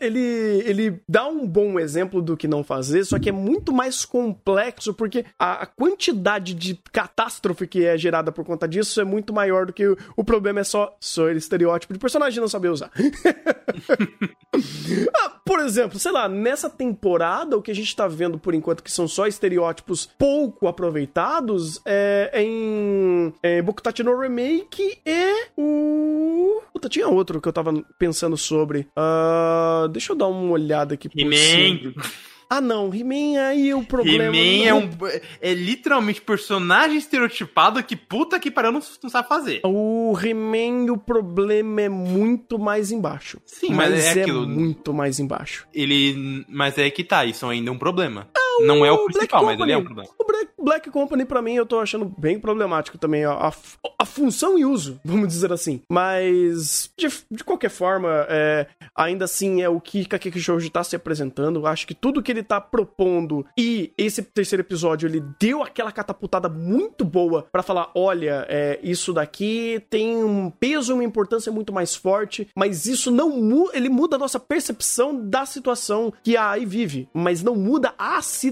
ele, 0.00 0.62
ele 0.64 1.00
dá 1.08 1.26
um 1.26 1.46
bom 1.46 1.80
exemplo 1.80 2.22
do 2.22 2.36
que 2.36 2.46
não 2.46 2.62
fazer, 2.62 3.04
só 3.04 3.18
que 3.18 3.28
é 3.28 3.32
muito 3.32 3.72
mais 3.72 4.04
complexo, 4.04 4.94
porque 4.94 5.24
a, 5.38 5.62
a 5.62 5.66
quantidade 5.66 6.54
de 6.54 6.78
catástrofe 6.92 7.66
que 7.66 7.84
é 7.84 7.98
gerada 7.98 8.30
por 8.30 8.44
conta 8.44 8.68
disso 8.68 9.00
é 9.00 9.04
muito 9.04 9.32
maior 9.32 9.66
do 9.66 9.72
que 9.72 9.86
o, 9.86 9.96
o 10.16 10.22
problema 10.22 10.60
é 10.60 10.64
só, 10.64 10.96
ele 11.28 11.38
estereótipo 11.38 11.92
de 11.92 11.98
personagem 11.98 12.40
não 12.40 12.48
saber 12.48 12.68
usar. 12.68 12.90
ah, 15.14 15.40
por 15.44 15.58
exemplo, 15.60 15.98
sei 15.98 16.12
lá, 16.12 16.28
nessa 16.28 16.70
temporada 16.70 17.56
o 17.56 17.62
que 17.62 17.70
a 17.70 17.74
gente 17.74 17.94
tá 17.96 18.06
vendo 18.06 18.38
por 18.38 18.54
enquanto 18.54 18.82
que 18.82 18.92
são 18.92 19.08
só 19.08 19.26
estereótipos 19.26 20.08
pouco 20.18 20.68
aproveitados 20.68 21.80
é, 21.84 22.30
é 22.32 22.42
em 22.42 22.75
tem 22.76 23.34
é, 23.42 23.62
Bokutachi 23.62 24.02
no 24.02 24.18
Remake 24.18 24.98
e 25.04 25.48
o... 25.56 26.62
Puta, 26.72 26.88
tinha 26.88 27.08
outro 27.08 27.40
que 27.40 27.48
eu 27.48 27.52
tava 27.52 27.72
pensando 27.98 28.36
sobre. 28.36 28.86
Uh, 28.96 29.88
deixa 29.88 30.12
eu 30.12 30.16
dar 30.16 30.26
uma 30.26 30.52
olhada 30.52 30.94
aqui 30.94 31.08
He-Man. 31.14 31.94
Ah, 32.48 32.60
não, 32.60 32.94
He-Man 32.94 33.40
aí 33.40 33.74
o 33.74 33.82
problema. 33.82 34.36
He-Man 34.36 34.68
é, 34.68 34.74
um, 34.74 34.90
é 35.40 35.52
literalmente 35.52 36.20
personagem 36.20 36.96
estereotipado 36.96 37.82
que 37.82 37.96
puta 37.96 38.38
que 38.38 38.52
pariu 38.52 38.70
não, 38.70 38.80
não 39.02 39.10
sabe 39.10 39.26
fazer. 39.26 39.60
O 39.64 40.16
He-Man, 40.16 40.92
o 40.92 40.98
problema 40.98 41.80
é 41.80 41.88
muito 41.88 42.56
mais 42.56 42.92
embaixo. 42.92 43.40
Sim, 43.44 43.70
mas, 43.70 43.90
mas 43.90 44.16
é, 44.16 44.20
é 44.20 44.22
aquilo. 44.22 44.46
muito 44.46 44.94
mais 44.94 45.18
embaixo. 45.18 45.66
Ele. 45.74 46.44
Mas 46.48 46.78
é 46.78 46.88
que 46.88 47.02
tá, 47.02 47.24
isso 47.24 47.46
ainda 47.46 47.68
é 47.68 47.72
um 47.72 47.78
problema. 47.78 48.28
Não 48.60 48.84
é 48.84 48.92
o 48.92 49.04
principal, 49.04 49.44
mas 49.44 49.58
ele 49.60 49.72
é 49.72 49.76
um 49.76 49.84
problema. 49.84 50.08
O 50.18 50.24
Black, 50.24 50.50
Black 50.58 50.90
Company, 50.90 51.24
pra 51.24 51.42
mim, 51.42 51.54
eu 51.54 51.66
tô 51.66 51.78
achando 51.78 52.04
bem 52.18 52.38
problemático 52.38 52.98
também. 52.98 53.24
A, 53.24 53.32
a, 53.32 53.52
a 53.98 54.04
função 54.04 54.58
e 54.58 54.64
uso, 54.64 55.00
vamos 55.04 55.28
dizer 55.28 55.52
assim. 55.52 55.80
Mas, 55.90 56.90
de, 56.96 57.08
de 57.30 57.44
qualquer 57.44 57.70
forma, 57.70 58.26
é, 58.28 58.66
ainda 58.94 59.24
assim 59.24 59.62
é 59.62 59.68
o 59.68 59.80
que 59.80 60.04
Kakeki 60.04 60.40
Shoujo 60.40 60.70
tá 60.70 60.82
se 60.82 60.96
apresentando. 60.96 61.66
Acho 61.66 61.86
que 61.86 61.94
tudo 61.94 62.22
que 62.22 62.32
ele 62.32 62.42
tá 62.42 62.60
propondo 62.60 63.46
e 63.56 63.92
esse 63.96 64.22
terceiro 64.22 64.62
episódio, 64.62 65.08
ele 65.08 65.22
deu 65.38 65.62
aquela 65.62 65.92
catapultada 65.92 66.48
muito 66.48 67.04
boa 67.04 67.46
para 67.50 67.62
falar: 67.62 67.90
olha, 67.94 68.46
é, 68.48 68.78
isso 68.82 69.12
daqui 69.12 69.82
tem 69.90 70.16
um 70.16 70.50
peso 70.50 70.92
e 70.92 70.94
uma 70.94 71.04
importância 71.04 71.52
muito 71.52 71.72
mais 71.72 71.94
forte, 71.94 72.48
mas 72.56 72.86
isso 72.86 73.10
não 73.10 73.30
muda, 73.30 73.76
ele 73.76 73.88
muda 73.88 74.16
a 74.16 74.18
nossa 74.18 74.40
percepção 74.40 75.14
da 75.28 75.46
situação 75.46 76.12
que 76.22 76.36
a 76.36 76.46
Ai 76.46 76.64
vive, 76.64 77.08
mas 77.12 77.42
não 77.42 77.54
muda 77.54 77.94
a 77.98 78.22
situação 78.22 78.45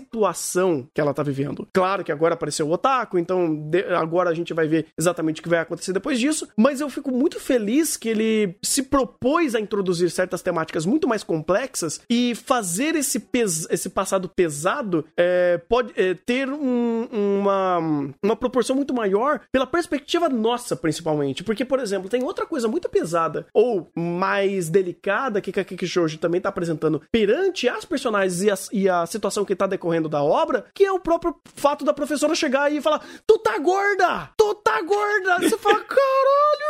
que 0.93 1.01
ela 1.01 1.15
tá 1.15 1.23
vivendo. 1.23 1.67
Claro 1.73 2.05
que 2.05 2.13
agora 2.13 2.35
apareceu 2.35 2.69
o 2.69 2.73
Otaku, 2.73 3.19
então 3.19 3.55
de, 3.69 3.85
agora 3.95 4.31
a 4.31 4.35
gente 4.35 4.53
vai 4.55 4.67
ver 4.67 4.87
exatamente 4.99 5.41
o 5.41 5.43
que 5.43 5.49
vai 5.49 5.61
acontecer 5.61 5.93
depois 5.93 6.19
disso, 6.19 6.49
mas 6.57 6.81
eu 6.81 6.89
fico 6.89 7.11
muito 7.11 7.41
feliz 7.41 7.97
que 7.97 8.09
ele 8.09 8.57
se 8.63 8.83
propôs 8.83 9.55
a 9.55 9.61
introduzir 9.61 10.11
certas 10.11 10.43
temáticas 10.43 10.87
muito 10.87 11.09
mais 11.09 11.23
complexas 11.23 12.01
e 12.09 12.35
fazer 12.35 12.95
esse, 12.95 13.19
pes, 13.19 13.67
esse 13.71 13.89
passado 13.89 14.29
pesado 14.29 15.05
é, 15.17 15.59
pode 15.69 15.93
é, 15.97 16.15
ter 16.15 16.49
um, 16.49 17.09
uma, 17.13 17.79
uma 18.23 18.37
proporção 18.37 18.77
muito 18.77 18.95
maior 18.95 19.41
pela 19.53 19.67
perspectiva 19.67 20.29
nossa, 20.29 20.77
principalmente. 20.77 21.43
Porque, 21.43 21.65
por 21.65 21.79
exemplo, 21.79 22.09
tem 22.09 22.23
outra 22.23 22.47
coisa 22.47 22.69
muito 22.69 22.89
pesada 22.89 23.47
ou 23.53 23.91
mais 23.95 24.69
delicada 24.69 25.41
que 25.41 25.53
Kakeki 25.53 25.87
Shoujo 25.87 26.19
também 26.19 26.41
tá 26.41 26.49
apresentando 26.49 27.03
perante 27.11 27.69
as 27.69 27.85
personagens 27.85 28.43
e 28.43 28.51
a, 28.51 28.55
e 28.73 28.89
a 28.89 29.07
situação 29.07 29.45
que 29.45 29.55
tá 29.55 29.67
decorrendo 29.67 29.84
da 30.09 30.23
obra, 30.23 30.65
que 30.75 30.85
é 30.85 30.91
o 30.93 30.99
próprio 31.01 31.37
fato 31.55 31.85
da 31.85 31.93
professora 31.93 32.35
chegar 32.35 32.73
e 32.73 32.81
falar: 32.81 33.03
Tu 33.27 33.39
tá 33.39 33.59
gorda! 33.59 34.31
Tu 34.37 34.55
tá 34.57 34.81
gorda! 34.83 35.41
Você 35.41 35.59
fala, 35.59 35.81
caralho, 35.81 36.64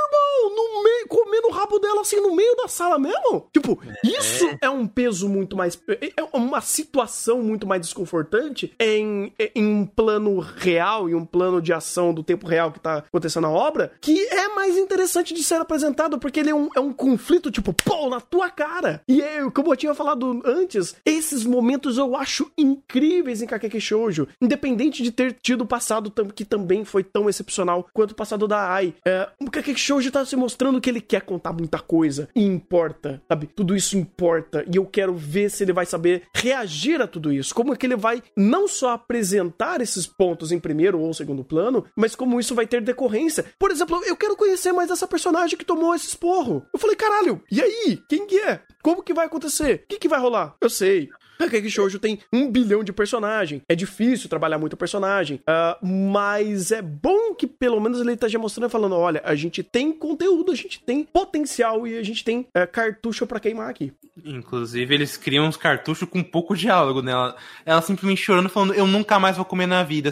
no 0.55 0.83
meio, 0.83 1.09
comendo 1.09 1.49
o 1.49 1.53
rabo 1.53 1.79
dela 1.79 2.01
assim 2.01 2.21
no 2.21 2.35
meio 2.35 2.55
da 2.57 2.69
sala 2.69 2.99
mesmo? 2.99 3.47
Tipo, 3.53 3.79
é. 3.87 4.07
isso 4.07 4.47
é 4.61 4.71
um 4.71 4.87
peso 4.87 5.29
muito 5.29 5.57
mais. 5.57 5.81
É 6.17 6.23
uma 6.33 6.61
situação 6.61 7.43
muito 7.43 7.67
mais 7.67 7.83
desconfortante 7.83 8.73
em, 8.79 9.33
em 9.55 9.67
um 9.67 9.87
plano 9.87 10.39
real 10.39 11.09
e 11.09 11.15
um 11.15 11.25
plano 11.25 11.61
de 11.61 11.73
ação 11.73 12.13
do 12.13 12.23
tempo 12.23 12.47
real 12.47 12.73
que 12.73 12.81
tá 12.81 12.99
acontecendo 12.99 13.45
na 13.45 13.51
obra, 13.51 13.93
que 14.01 14.19
é 14.29 14.49
mais 14.49 14.77
interessante 14.77 15.35
de 15.35 15.43
ser 15.43 15.61
apresentado, 15.61 16.19
porque 16.19 16.41
ele 16.41 16.51
é 16.51 16.55
um, 16.55 16.69
é 16.75 16.81
um 16.81 16.93
conflito, 16.93 17.51
tipo, 17.51 17.73
pô, 17.73 18.09
na 18.09 18.21
tua 18.21 18.51
cara. 18.51 19.03
E 19.09 19.21
é, 19.21 19.49
como 19.51 19.73
eu 19.73 19.77
tinha 19.77 19.95
falado 19.95 20.43
antes, 20.45 20.97
esses 21.05 21.45
momentos 21.45 21.99
eu 21.99 22.17
acho 22.17 22.51
incríveis 22.57 23.43
em 23.43 23.47
Kakeki 23.47 23.81
Shoujo, 23.81 24.29
independente 24.41 25.03
de 25.03 25.11
ter 25.11 25.33
tido 25.33 25.63
o 25.63 25.67
passado 25.67 26.13
que 26.35 26.45
também 26.45 26.85
foi 26.85 27.03
tão 27.05 27.29
excepcional 27.29 27.87
quanto 27.93 28.13
o 28.13 28.17
passado 28.17 28.49
da 28.49 28.71
Ai. 28.71 28.95
É, 29.05 29.29
o 29.41 29.51
Kakeki 29.51 29.79
Shoujo 29.79 30.11
tá 30.11 30.25
se 30.25 30.37
mostrando 30.45 30.79
que 30.79 30.91
ele 30.91 31.01
quer 31.01 31.23
contar 31.23 31.55
muita 31.55 31.79
coisa 31.79 32.29
e 32.37 32.45
importa, 32.45 33.23
sabe? 33.27 33.47
Tudo 33.47 33.75
isso 33.75 33.97
importa 33.97 34.63
e 34.71 34.77
eu 34.77 34.85
quero 34.85 35.15
ver 35.15 35.51
se 35.51 35.65
ele 35.65 35.73
vai 35.73 35.87
saber 35.87 36.25
reagir 36.35 37.01
a 37.01 37.07
tudo 37.07 37.33
isso. 37.33 37.55
Como 37.55 37.73
é 37.73 37.77
que 37.77 37.87
ele 37.87 37.97
vai 37.97 38.23
não 38.37 38.69
só 38.69 38.91
apresentar 38.91 39.81
esses 39.81 40.07
pontos 40.07 40.53
em 40.53 40.61
primeiro 40.61 41.01
ou 41.01 41.15
segundo 41.15 41.43
plano, 41.43 41.87
mas 41.97 42.15
como 42.15 42.39
isso 42.39 42.55
vai 42.55 42.67
ter 42.67 42.83
decorrência. 42.83 43.47
Por 43.59 43.71
exemplo, 43.71 44.03
eu 44.05 44.17
quero 44.17 44.37
conhecer 44.37 44.73
mais 44.73 44.91
essa 44.91 45.09
personagem 45.09 45.57
que 45.57 45.65
tomou 45.65 45.95
esse 45.95 46.09
esporro. 46.09 46.67
Eu 46.75 46.79
falei, 46.79 46.95
caralho, 46.95 47.43
e 47.51 47.63
aí? 47.63 47.99
Quem 48.07 48.27
que 48.27 48.39
é? 48.39 48.61
Como 48.83 49.03
que 49.03 49.15
vai 49.15 49.25
acontecer? 49.25 49.85
O 49.85 49.89
que, 49.89 49.99
que 49.99 50.09
vai 50.09 50.21
rolar? 50.21 50.57
Eu 50.61 50.69
sei. 50.69 51.09
Kakeki 51.39 51.71
Shoujo 51.71 51.99
tem 51.99 52.19
um 52.33 52.51
bilhão 52.51 52.85
de 52.85 52.93
personagem. 52.93 53.63
É 53.69 53.75
difícil 53.75 54.29
trabalhar 54.29 54.59
muito 54.59 54.77
personagem. 54.77 55.41
Uh, 55.49 55.87
mas 55.87 56.71
é 56.71 56.83
bom 56.83 57.35
que 57.35 57.47
pelo 57.47 57.81
menos 57.81 58.01
ele 58.01 58.13
esteja 58.13 58.39
mostrando 58.39 58.71
falando: 58.71 58.97
olha, 58.97 59.21
a 59.25 59.35
gente 59.35 59.63
tem 59.63 59.93
conteúdo, 59.93 60.53
a 60.53 60.55
gente 60.55 60.81
tem 60.81 61.05
potencial 61.05 61.87
e 61.87 61.99
a 61.99 62.03
gente 62.03 62.25
tem 62.25 62.41
uh, 62.41 62.71
cartucho 62.71 63.27
para 63.27 63.41
queimar 63.41 63.69
aqui. 63.69 63.93
Inclusive, 64.25 64.95
eles 64.95 65.17
criam 65.17 65.47
uns 65.47 65.57
cartuchos 65.57 66.09
com 66.09 66.23
pouco 66.23 66.57
diálogo, 66.57 67.03
né? 67.03 67.13
Ela, 67.13 67.37
ela 67.67 67.83
simplesmente 67.83 68.23
chorando, 68.23 68.49
falando: 68.49 68.75
eu 68.75 68.87
nunca 68.87 69.19
mais 69.19 69.37
vou 69.37 69.45
comer 69.45 69.67
na 69.67 69.83
vida. 69.83 70.11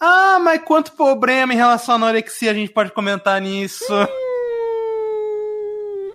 Ah, 0.00 0.38
mas 0.40 0.60
quanto 0.64 0.92
problema 0.92 1.54
em 1.54 1.56
relação 1.56 1.94
à 1.94 1.96
anorexia 1.96 2.50
a 2.50 2.54
gente 2.54 2.72
pode 2.72 2.90
comentar 2.90 3.40
nisso? 3.40 3.84
Hum. 3.94 4.31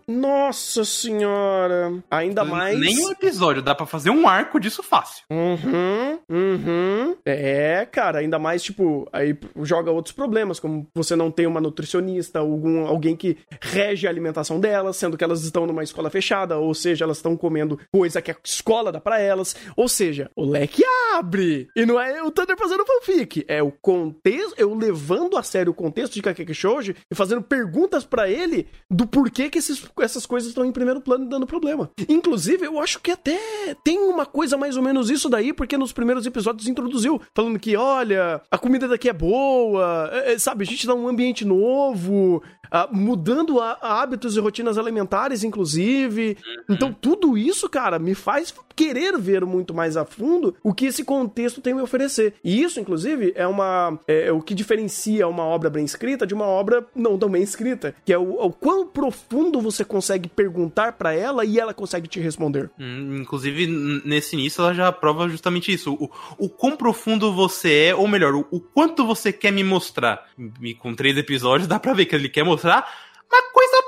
Nossa 0.09 0.85
senhora. 0.85 2.01
Ainda 2.09 2.45
mais. 2.45 2.79
Nem 2.79 2.97
um 3.05 3.11
episódio, 3.11 3.61
dá 3.61 3.75
para 3.75 3.85
fazer 3.85 4.09
um 4.09 4.25
arco 4.25 4.57
disso 4.57 4.81
fácil. 4.81 5.25
Uhum, 5.29 6.17
uhum. 6.29 7.17
É, 7.25 7.85
cara, 7.91 8.19
ainda 8.19 8.39
mais, 8.39 8.63
tipo, 8.63 9.05
aí 9.11 9.37
joga 9.63 9.91
outros 9.91 10.15
problemas, 10.15 10.61
como 10.61 10.87
você 10.95 11.13
não 11.13 11.29
tem 11.29 11.45
uma 11.45 11.59
nutricionista, 11.59 12.39
algum, 12.39 12.87
alguém 12.87 13.17
que 13.17 13.37
rege 13.61 14.07
a 14.07 14.09
alimentação 14.09 14.61
delas, 14.61 14.95
sendo 14.95 15.17
que 15.17 15.23
elas 15.25 15.43
estão 15.43 15.67
numa 15.67 15.83
escola 15.83 16.09
fechada, 16.09 16.57
ou 16.57 16.73
seja, 16.73 17.03
elas 17.03 17.17
estão 17.17 17.35
comendo 17.35 17.77
coisa 17.91 18.21
que 18.21 18.31
a 18.31 18.35
escola 18.41 18.93
dá 18.93 19.01
para 19.01 19.19
elas. 19.19 19.57
Ou 19.75 19.89
seja, 19.89 20.31
o 20.37 20.45
leque 20.45 20.83
abre. 21.15 21.67
E 21.75 21.85
não 21.85 21.99
é 21.99 22.23
o 22.23 22.31
Thunder 22.31 22.57
fazendo 22.57 22.85
fanfic, 22.85 23.43
é 23.45 23.61
o 23.61 23.71
contexto, 23.71 24.55
eu 24.57 24.73
levando 24.73 25.35
a 25.37 25.43
sério 25.43 25.73
o 25.73 25.75
contexto 25.75 26.13
de 26.13 26.21
Kakeki 26.21 26.53
Shoujo 26.53 26.95
e 27.11 27.15
fazendo 27.15 27.41
perguntas 27.41 28.05
para 28.05 28.29
ele 28.29 28.67
do 28.89 29.05
porquê 29.05 29.49
que 29.49 29.57
esses 29.57 29.85
essas 30.01 30.25
coisas 30.25 30.49
estão 30.49 30.65
em 30.65 30.71
primeiro 30.71 31.01
plano 31.01 31.25
e 31.25 31.29
dando 31.29 31.47
problema. 31.47 31.89
Inclusive, 32.07 32.65
eu 32.65 32.79
acho 32.79 32.99
que 32.99 33.11
até 33.11 33.39
tem 33.83 33.99
uma 33.99 34.25
coisa 34.25 34.57
mais 34.57 34.77
ou 34.77 34.83
menos 34.83 35.09
isso 35.09 35.29
daí, 35.29 35.53
porque 35.53 35.77
nos 35.77 35.91
primeiros 35.91 36.25
episódios 36.25 36.67
introduziu, 36.67 37.21
falando 37.33 37.59
que, 37.59 37.75
olha, 37.75 38.41
a 38.49 38.57
comida 38.57 38.87
daqui 38.87 39.09
é 39.09 39.13
boa, 39.13 40.09
é, 40.13 40.33
é 40.33 40.39
sabe, 40.39 40.63
a 40.63 40.67
gente 40.67 40.87
dá 40.87 40.93
um 40.93 41.07
ambiente 41.07 41.45
novo, 41.45 42.41
Uh, 42.67 42.95
mudando 42.95 43.59
a, 43.59 43.77
a 43.81 44.01
hábitos 44.01 44.35
e 44.35 44.39
rotinas 44.39 44.77
alimentares, 44.77 45.43
inclusive. 45.43 46.37
Uhum. 46.45 46.75
Então, 46.75 46.93
tudo 46.93 47.37
isso, 47.37 47.69
cara, 47.69 47.97
me 47.99 48.13
faz 48.13 48.53
querer 48.77 49.17
ver 49.17 49.43
muito 49.43 49.73
mais 49.73 49.97
a 49.97 50.05
fundo 50.05 50.55
o 50.63 50.71
que 50.71 50.85
esse 50.85 51.03
contexto 51.03 51.59
tem 51.59 51.73
a 51.73 51.77
me 51.77 51.81
oferecer. 51.81 52.35
E 52.43 52.61
isso, 52.61 52.79
inclusive, 52.79 53.33
é 53.35 53.47
uma 53.47 53.99
é, 54.07 54.27
é 54.27 54.31
o 54.31 54.39
que 54.39 54.53
diferencia 54.53 55.27
uma 55.27 55.43
obra 55.43 55.69
bem 55.69 55.83
escrita 55.83 56.27
de 56.27 56.35
uma 56.35 56.45
obra 56.45 56.85
não 56.95 57.17
tão 57.17 57.27
bem 57.29 57.41
escrita, 57.41 57.95
que 58.05 58.13
é 58.13 58.17
o, 58.17 58.33
o 58.33 58.51
quão 58.51 58.85
profundo 58.85 59.59
você 59.59 59.83
consegue 59.83 60.29
perguntar 60.29 60.93
para 60.93 61.13
ela 61.13 61.43
e 61.43 61.59
ela 61.59 61.73
consegue 61.73 62.07
te 62.07 62.19
responder. 62.19 62.69
Hum, 62.79 63.17
inclusive, 63.21 63.65
nesse 64.05 64.35
início, 64.35 64.61
ela 64.61 64.73
já 64.73 64.91
prova 64.91 65.27
justamente 65.27 65.73
isso. 65.73 65.93
O, 65.93 66.09
o 66.37 66.49
quão 66.49 66.77
profundo 66.77 67.33
você 67.33 67.87
é, 67.87 67.95
ou 67.95 68.07
melhor, 68.07 68.35
o, 68.35 68.45
o 68.51 68.59
quanto 68.59 69.05
você 69.05 69.33
quer 69.33 69.51
me 69.51 69.63
mostrar. 69.63 70.27
E 70.61 70.75
com 70.75 70.93
três 70.93 71.17
episódios, 71.17 71.67
dá 71.67 71.79
pra 71.79 71.93
ver 71.93 72.05
que 72.05 72.15
ele 72.15 72.29
quer 72.29 72.43
mostrar 72.43 72.56
mostrar 72.57 72.91
uma 73.31 73.41
coisa 73.51 73.83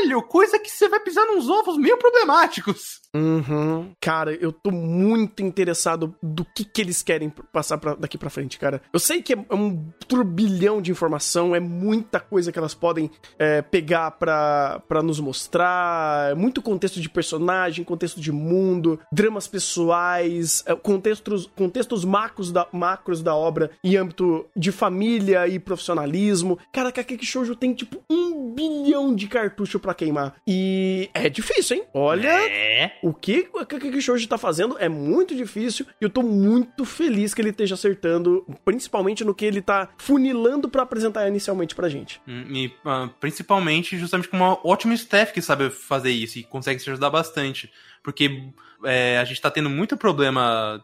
caralho, 0.00 0.22
coisa 0.22 0.58
que 0.58 0.70
você 0.70 0.88
vai 0.88 1.00
pisar 1.00 1.24
nos 1.26 1.48
ovos 1.48 1.76
meio 1.76 1.96
problemáticos. 1.98 3.00
Uhum. 3.14 3.92
Cara, 4.00 4.32
eu 4.34 4.52
tô 4.52 4.70
muito 4.70 5.42
interessado 5.42 6.14
do 6.22 6.44
que 6.44 6.64
que 6.64 6.80
eles 6.80 7.02
querem 7.02 7.28
passar 7.52 7.78
pra, 7.78 7.94
daqui 7.94 8.16
pra 8.16 8.30
frente, 8.30 8.58
cara. 8.58 8.80
Eu 8.92 9.00
sei 9.00 9.20
que 9.20 9.34
é, 9.34 9.46
é 9.48 9.54
um 9.54 9.90
turbilhão 10.06 10.80
de 10.80 10.90
informação, 10.90 11.54
é 11.54 11.60
muita 11.60 12.20
coisa 12.20 12.52
que 12.52 12.58
elas 12.58 12.74
podem 12.74 13.10
é, 13.38 13.62
pegar 13.62 14.12
pra, 14.12 15.02
nos 15.02 15.18
mostrar, 15.18 16.30
é 16.30 16.34
muito 16.34 16.62
contexto 16.62 17.00
de 17.00 17.08
personagem, 17.08 17.84
contexto 17.84 18.20
de 18.20 18.30
mundo, 18.30 18.98
dramas 19.12 19.48
pessoais, 19.48 20.62
é, 20.66 20.74
contextos, 20.74 21.50
contextos 21.56 22.04
macros 22.04 22.52
da, 22.52 22.68
macros 22.72 23.22
da 23.22 23.34
obra 23.34 23.70
em 23.82 23.96
âmbito 23.96 24.46
de 24.56 24.70
família 24.70 25.48
e 25.48 25.58
profissionalismo. 25.58 26.58
Cara, 26.72 26.92
Kakeki 26.92 27.26
Shoujo 27.26 27.56
tem, 27.56 27.74
tipo, 27.74 28.00
um 28.08 28.54
bilhão 28.54 29.14
de 29.14 29.26
cartucho 29.26 29.80
pra 29.80 29.89
queimar. 29.94 30.34
E 30.46 31.10
é 31.14 31.28
difícil, 31.28 31.76
hein? 31.76 31.84
Olha... 31.92 32.28
É 32.28 32.92
o 33.02 33.12
que 33.12 33.48
o 33.52 33.64
Kakeki 33.64 34.00
Shoujo 34.00 34.28
tá 34.28 34.38
fazendo 34.38 34.76
é 34.78 34.88
muito 34.88 35.34
difícil 35.34 35.86
e 36.00 36.04
eu 36.04 36.10
tô 36.10 36.22
muito 36.22 36.84
feliz 36.84 37.34
que 37.34 37.40
ele 37.40 37.50
esteja 37.50 37.74
acertando, 37.74 38.46
principalmente 38.64 39.24
no 39.24 39.34
que 39.34 39.44
ele 39.44 39.62
tá 39.62 39.88
funilando 39.98 40.68
para 40.68 40.82
apresentar 40.82 41.26
inicialmente 41.28 41.74
pra 41.74 41.88
gente. 41.88 42.20
Hum, 42.26 42.46
e 42.50 42.66
uh, 42.66 43.08
principalmente 43.20 43.98
justamente 43.98 44.28
com 44.28 44.36
uma 44.36 44.58
ótima 44.64 44.94
staff 44.94 45.32
que 45.32 45.42
sabe 45.42 45.70
fazer 45.70 46.10
isso 46.10 46.38
e 46.38 46.42
consegue 46.42 46.80
se 46.80 46.90
ajudar 46.90 47.10
bastante. 47.10 47.70
Porque 48.02 48.50
é, 48.84 49.18
a 49.18 49.24
gente 49.24 49.40
tá 49.40 49.50
tendo 49.50 49.68
muito 49.68 49.96
problema. 49.96 50.82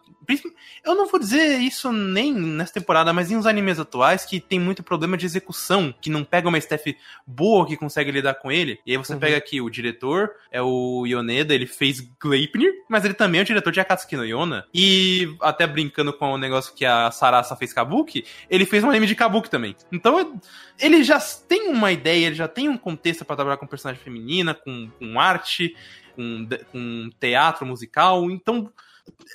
Eu 0.84 0.94
não 0.94 1.06
vou 1.06 1.20
dizer 1.20 1.58
isso 1.58 1.92
nem 1.92 2.34
nessa 2.34 2.74
temporada, 2.74 3.12
mas 3.12 3.30
em 3.30 3.36
uns 3.36 3.46
animes 3.46 3.78
atuais 3.78 4.24
que 4.24 4.40
tem 4.40 4.58
muito 4.58 4.82
problema 4.82 5.16
de 5.16 5.24
execução, 5.24 5.94
que 6.00 6.10
não 6.10 6.24
pega 6.24 6.48
uma 6.48 6.58
staff 6.58 6.96
boa 7.26 7.66
que 7.66 7.76
consegue 7.76 8.10
lidar 8.10 8.34
com 8.34 8.50
ele. 8.50 8.80
E 8.84 8.92
aí 8.92 8.96
você 8.96 9.14
uhum. 9.14 9.20
pega 9.20 9.36
aqui 9.36 9.60
o 9.60 9.70
diretor, 9.70 10.30
é 10.50 10.60
o 10.60 11.06
Yoneda, 11.06 11.54
ele 11.54 11.66
fez 11.66 12.00
Gleipnir, 12.20 12.72
mas 12.88 13.04
ele 13.04 13.14
também 13.14 13.38
é 13.40 13.42
o 13.42 13.46
diretor 13.46 13.72
de 13.72 13.80
Akatsuki 13.80 14.16
no 14.16 14.24
Yona. 14.24 14.66
E 14.74 15.34
até 15.40 15.66
brincando 15.66 16.12
com 16.12 16.32
o 16.32 16.38
negócio 16.38 16.74
que 16.74 16.84
a 16.84 17.10
Sarasa 17.10 17.56
fez 17.56 17.72
Kabuki, 17.72 18.24
ele 18.50 18.66
fez 18.66 18.82
um 18.82 18.90
anime 18.90 19.06
de 19.06 19.14
Kabuki 19.14 19.48
também. 19.48 19.76
Então 19.92 20.40
ele 20.78 21.04
já 21.04 21.20
tem 21.20 21.68
uma 21.68 21.92
ideia, 21.92 22.26
ele 22.26 22.34
já 22.34 22.48
tem 22.48 22.68
um 22.68 22.76
contexto 22.76 23.24
para 23.24 23.36
trabalhar 23.36 23.56
com 23.58 23.66
personagem 23.66 24.02
feminina, 24.02 24.54
com, 24.54 24.90
com 24.98 25.20
arte 25.20 25.74
com, 26.16 26.48
com 26.72 27.10
teatro 27.20 27.64
musical, 27.64 28.30
então 28.30 28.72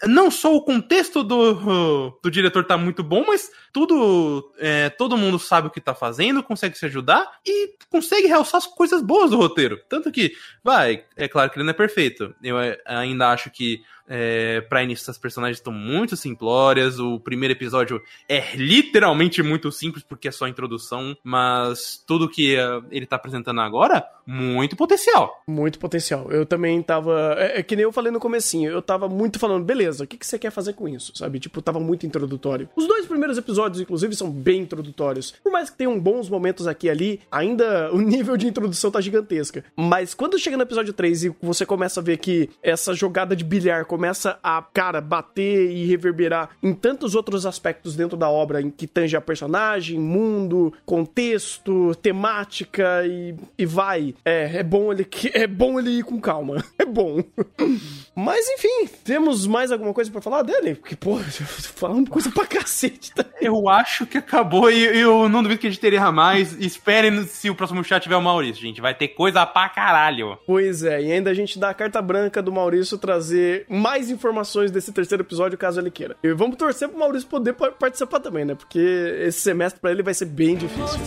não 0.03 0.29
só 0.29 0.55
o 0.55 0.61
contexto 0.61 1.23
do, 1.23 2.19
do 2.21 2.31
diretor 2.31 2.65
tá 2.65 2.77
muito 2.77 3.03
bom, 3.03 3.23
mas 3.27 3.49
tudo. 3.71 4.51
É, 4.57 4.89
todo 4.89 5.17
mundo 5.17 5.39
sabe 5.39 5.67
o 5.67 5.71
que 5.71 5.79
tá 5.79 5.93
fazendo, 5.93 6.43
consegue 6.43 6.77
se 6.77 6.85
ajudar 6.85 7.39
e 7.45 7.75
consegue 7.89 8.27
realçar 8.27 8.57
as 8.57 8.67
coisas 8.67 9.01
boas 9.01 9.31
do 9.31 9.37
roteiro. 9.37 9.79
Tanto 9.87 10.11
que, 10.11 10.33
vai, 10.63 11.05
é 11.15 11.27
claro 11.27 11.49
que 11.49 11.57
ele 11.57 11.65
não 11.65 11.71
é 11.71 11.75
perfeito. 11.75 12.35
Eu 12.43 12.59
é, 12.59 12.77
ainda 12.85 13.29
acho 13.29 13.49
que 13.49 13.81
é, 14.07 14.61
pra 14.61 14.83
início, 14.83 15.09
as 15.09 15.17
personagens 15.17 15.57
estão 15.57 15.73
muito 15.73 16.15
simplórias. 16.15 16.99
O 16.99 17.19
primeiro 17.19 17.53
episódio 17.53 18.01
é 18.27 18.55
literalmente 18.55 19.41
muito 19.41 19.71
simples, 19.71 20.03
porque 20.03 20.27
é 20.27 20.31
só 20.31 20.47
introdução. 20.47 21.15
Mas 21.23 22.03
tudo 22.05 22.29
que 22.29 22.57
uh, 22.57 22.83
ele 22.91 23.05
tá 23.05 23.15
apresentando 23.15 23.61
agora, 23.61 24.05
muito 24.25 24.75
potencial. 24.75 25.43
Muito 25.47 25.79
potencial. 25.79 26.31
Eu 26.31 26.45
também 26.45 26.81
tava. 26.81 27.35
É, 27.37 27.59
é, 27.59 27.63
que 27.63 27.75
nem 27.75 27.83
eu 27.83 27.91
falei 27.91 28.11
no 28.11 28.19
comecinho. 28.19 28.71
Eu 28.71 28.81
tava 28.81 29.09
muito 29.09 29.39
falando, 29.39 29.65
beleza, 29.65 30.03
o 30.03 30.07
que, 30.07 30.17
que 30.17 30.25
você 30.25 30.37
quer 30.37 30.51
fazer 30.51 30.73
com 30.73 30.87
isso? 30.87 31.11
Sabe? 31.15 31.39
Tipo, 31.39 31.61
tava 31.61 31.79
muito 31.79 32.05
introdutório. 32.05 32.69
Os 32.75 32.87
dois 32.87 33.05
primeiros 33.05 33.37
episódios, 33.37 33.81
inclusive, 33.81 34.15
são 34.15 34.29
bem 34.29 34.61
introdutórios. 34.61 35.31
Por 35.43 35.51
mais 35.51 35.69
que 35.69 35.77
tenham 35.77 35.99
bons 35.99 36.29
momentos 36.29 36.67
aqui 36.67 36.87
e 36.87 36.89
ali, 36.89 37.21
ainda 37.31 37.91
o 37.93 37.99
nível 37.99 38.37
de 38.37 38.47
introdução 38.47 38.91
tá 38.91 39.01
gigantesca. 39.01 39.63
Mas 39.75 40.13
quando 40.13 40.39
chega 40.39 40.57
no 40.57 40.63
episódio 40.63 40.93
3 40.93 41.25
e 41.25 41.35
você 41.41 41.65
começa 41.65 41.99
a 41.99 42.03
ver 42.03 42.17
que 42.17 42.49
essa 42.63 42.93
jogada 42.93 43.35
de 43.35 43.43
bilhar 43.43 43.85
começa 43.91 44.39
a, 44.41 44.61
cara, 44.61 45.01
bater 45.01 45.69
e 45.69 45.85
reverberar 45.85 46.51
em 46.63 46.73
tantos 46.73 47.13
outros 47.13 47.45
aspectos 47.45 47.93
dentro 47.93 48.15
da 48.15 48.29
obra 48.29 48.61
em 48.61 48.69
que 48.69 48.87
tange 48.87 49.17
a 49.17 49.19
personagem, 49.19 49.99
mundo, 49.99 50.73
contexto, 50.85 51.93
temática 51.95 53.05
e, 53.05 53.35
e 53.57 53.65
vai. 53.65 54.15
É, 54.23 54.59
é 54.59 54.63
bom 54.63 54.93
ele 54.93 55.05
é 55.33 55.45
bom 55.45 55.77
ele 55.77 55.89
ir 55.89 56.05
com 56.05 56.21
calma. 56.21 56.63
É 56.79 56.85
bom. 56.85 57.23
Mas 58.15 58.47
enfim, 58.49 58.89
temos 59.03 59.45
mais 59.45 59.71
alguma 59.71 59.93
coisa 59.93 60.09
para 60.09 60.21
falar 60.21 60.41
dele? 60.41 60.75
Porque, 60.75 60.95
pô, 60.95 61.17
falando 61.19 62.09
coisa 62.09 62.31
pra 62.31 62.45
cacete. 62.45 63.13
Tá? 63.13 63.23
Eu 63.39 63.69
acho 63.69 64.05
que 64.07 64.17
acabou 64.17 64.71
e 64.71 64.83
eu 64.83 65.29
não 65.29 65.43
duvido 65.43 65.59
que 65.59 65.67
a 65.67 65.69
gente 65.69 65.79
teria 65.79 66.11
mais. 66.11 66.59
Esperem 66.59 67.23
se 67.25 67.49
o 67.49 67.55
próximo 67.55 67.83
chat 67.83 68.01
tiver 68.01 68.15
o 68.15 68.21
Maurício, 68.21 68.61
gente. 68.61 68.81
Vai 68.81 68.95
ter 68.95 69.09
coisa 69.09 69.45
pra 69.45 69.69
caralho. 69.69 70.39
Pois 70.47 70.83
é, 70.83 71.01
e 71.01 71.11
ainda 71.11 71.29
a 71.29 71.33
gente 71.33 71.59
dá 71.59 71.69
a 71.69 71.73
carta 71.73 72.01
branca 72.01 72.41
do 72.41 72.51
Maurício 72.51 72.97
trazer 72.97 73.65
mais 73.69 73.80
mais 73.81 74.09
informações 74.09 74.69
desse 74.69 74.91
terceiro 74.91 75.23
episódio, 75.23 75.57
caso 75.57 75.79
ele 75.79 75.89
queira. 75.89 76.15
E 76.23 76.31
vamos 76.33 76.55
torcer 76.55 76.87
pro 76.87 76.99
Maurício 76.99 77.27
poder 77.27 77.53
participar 77.53 78.19
também, 78.19 78.45
né? 78.45 78.55
Porque 78.55 78.79
esse 78.79 79.41
semestre 79.41 79.81
para 79.81 79.91
ele 79.91 80.03
vai 80.03 80.13
ser 80.13 80.25
bem 80.25 80.55
difícil. 80.55 80.99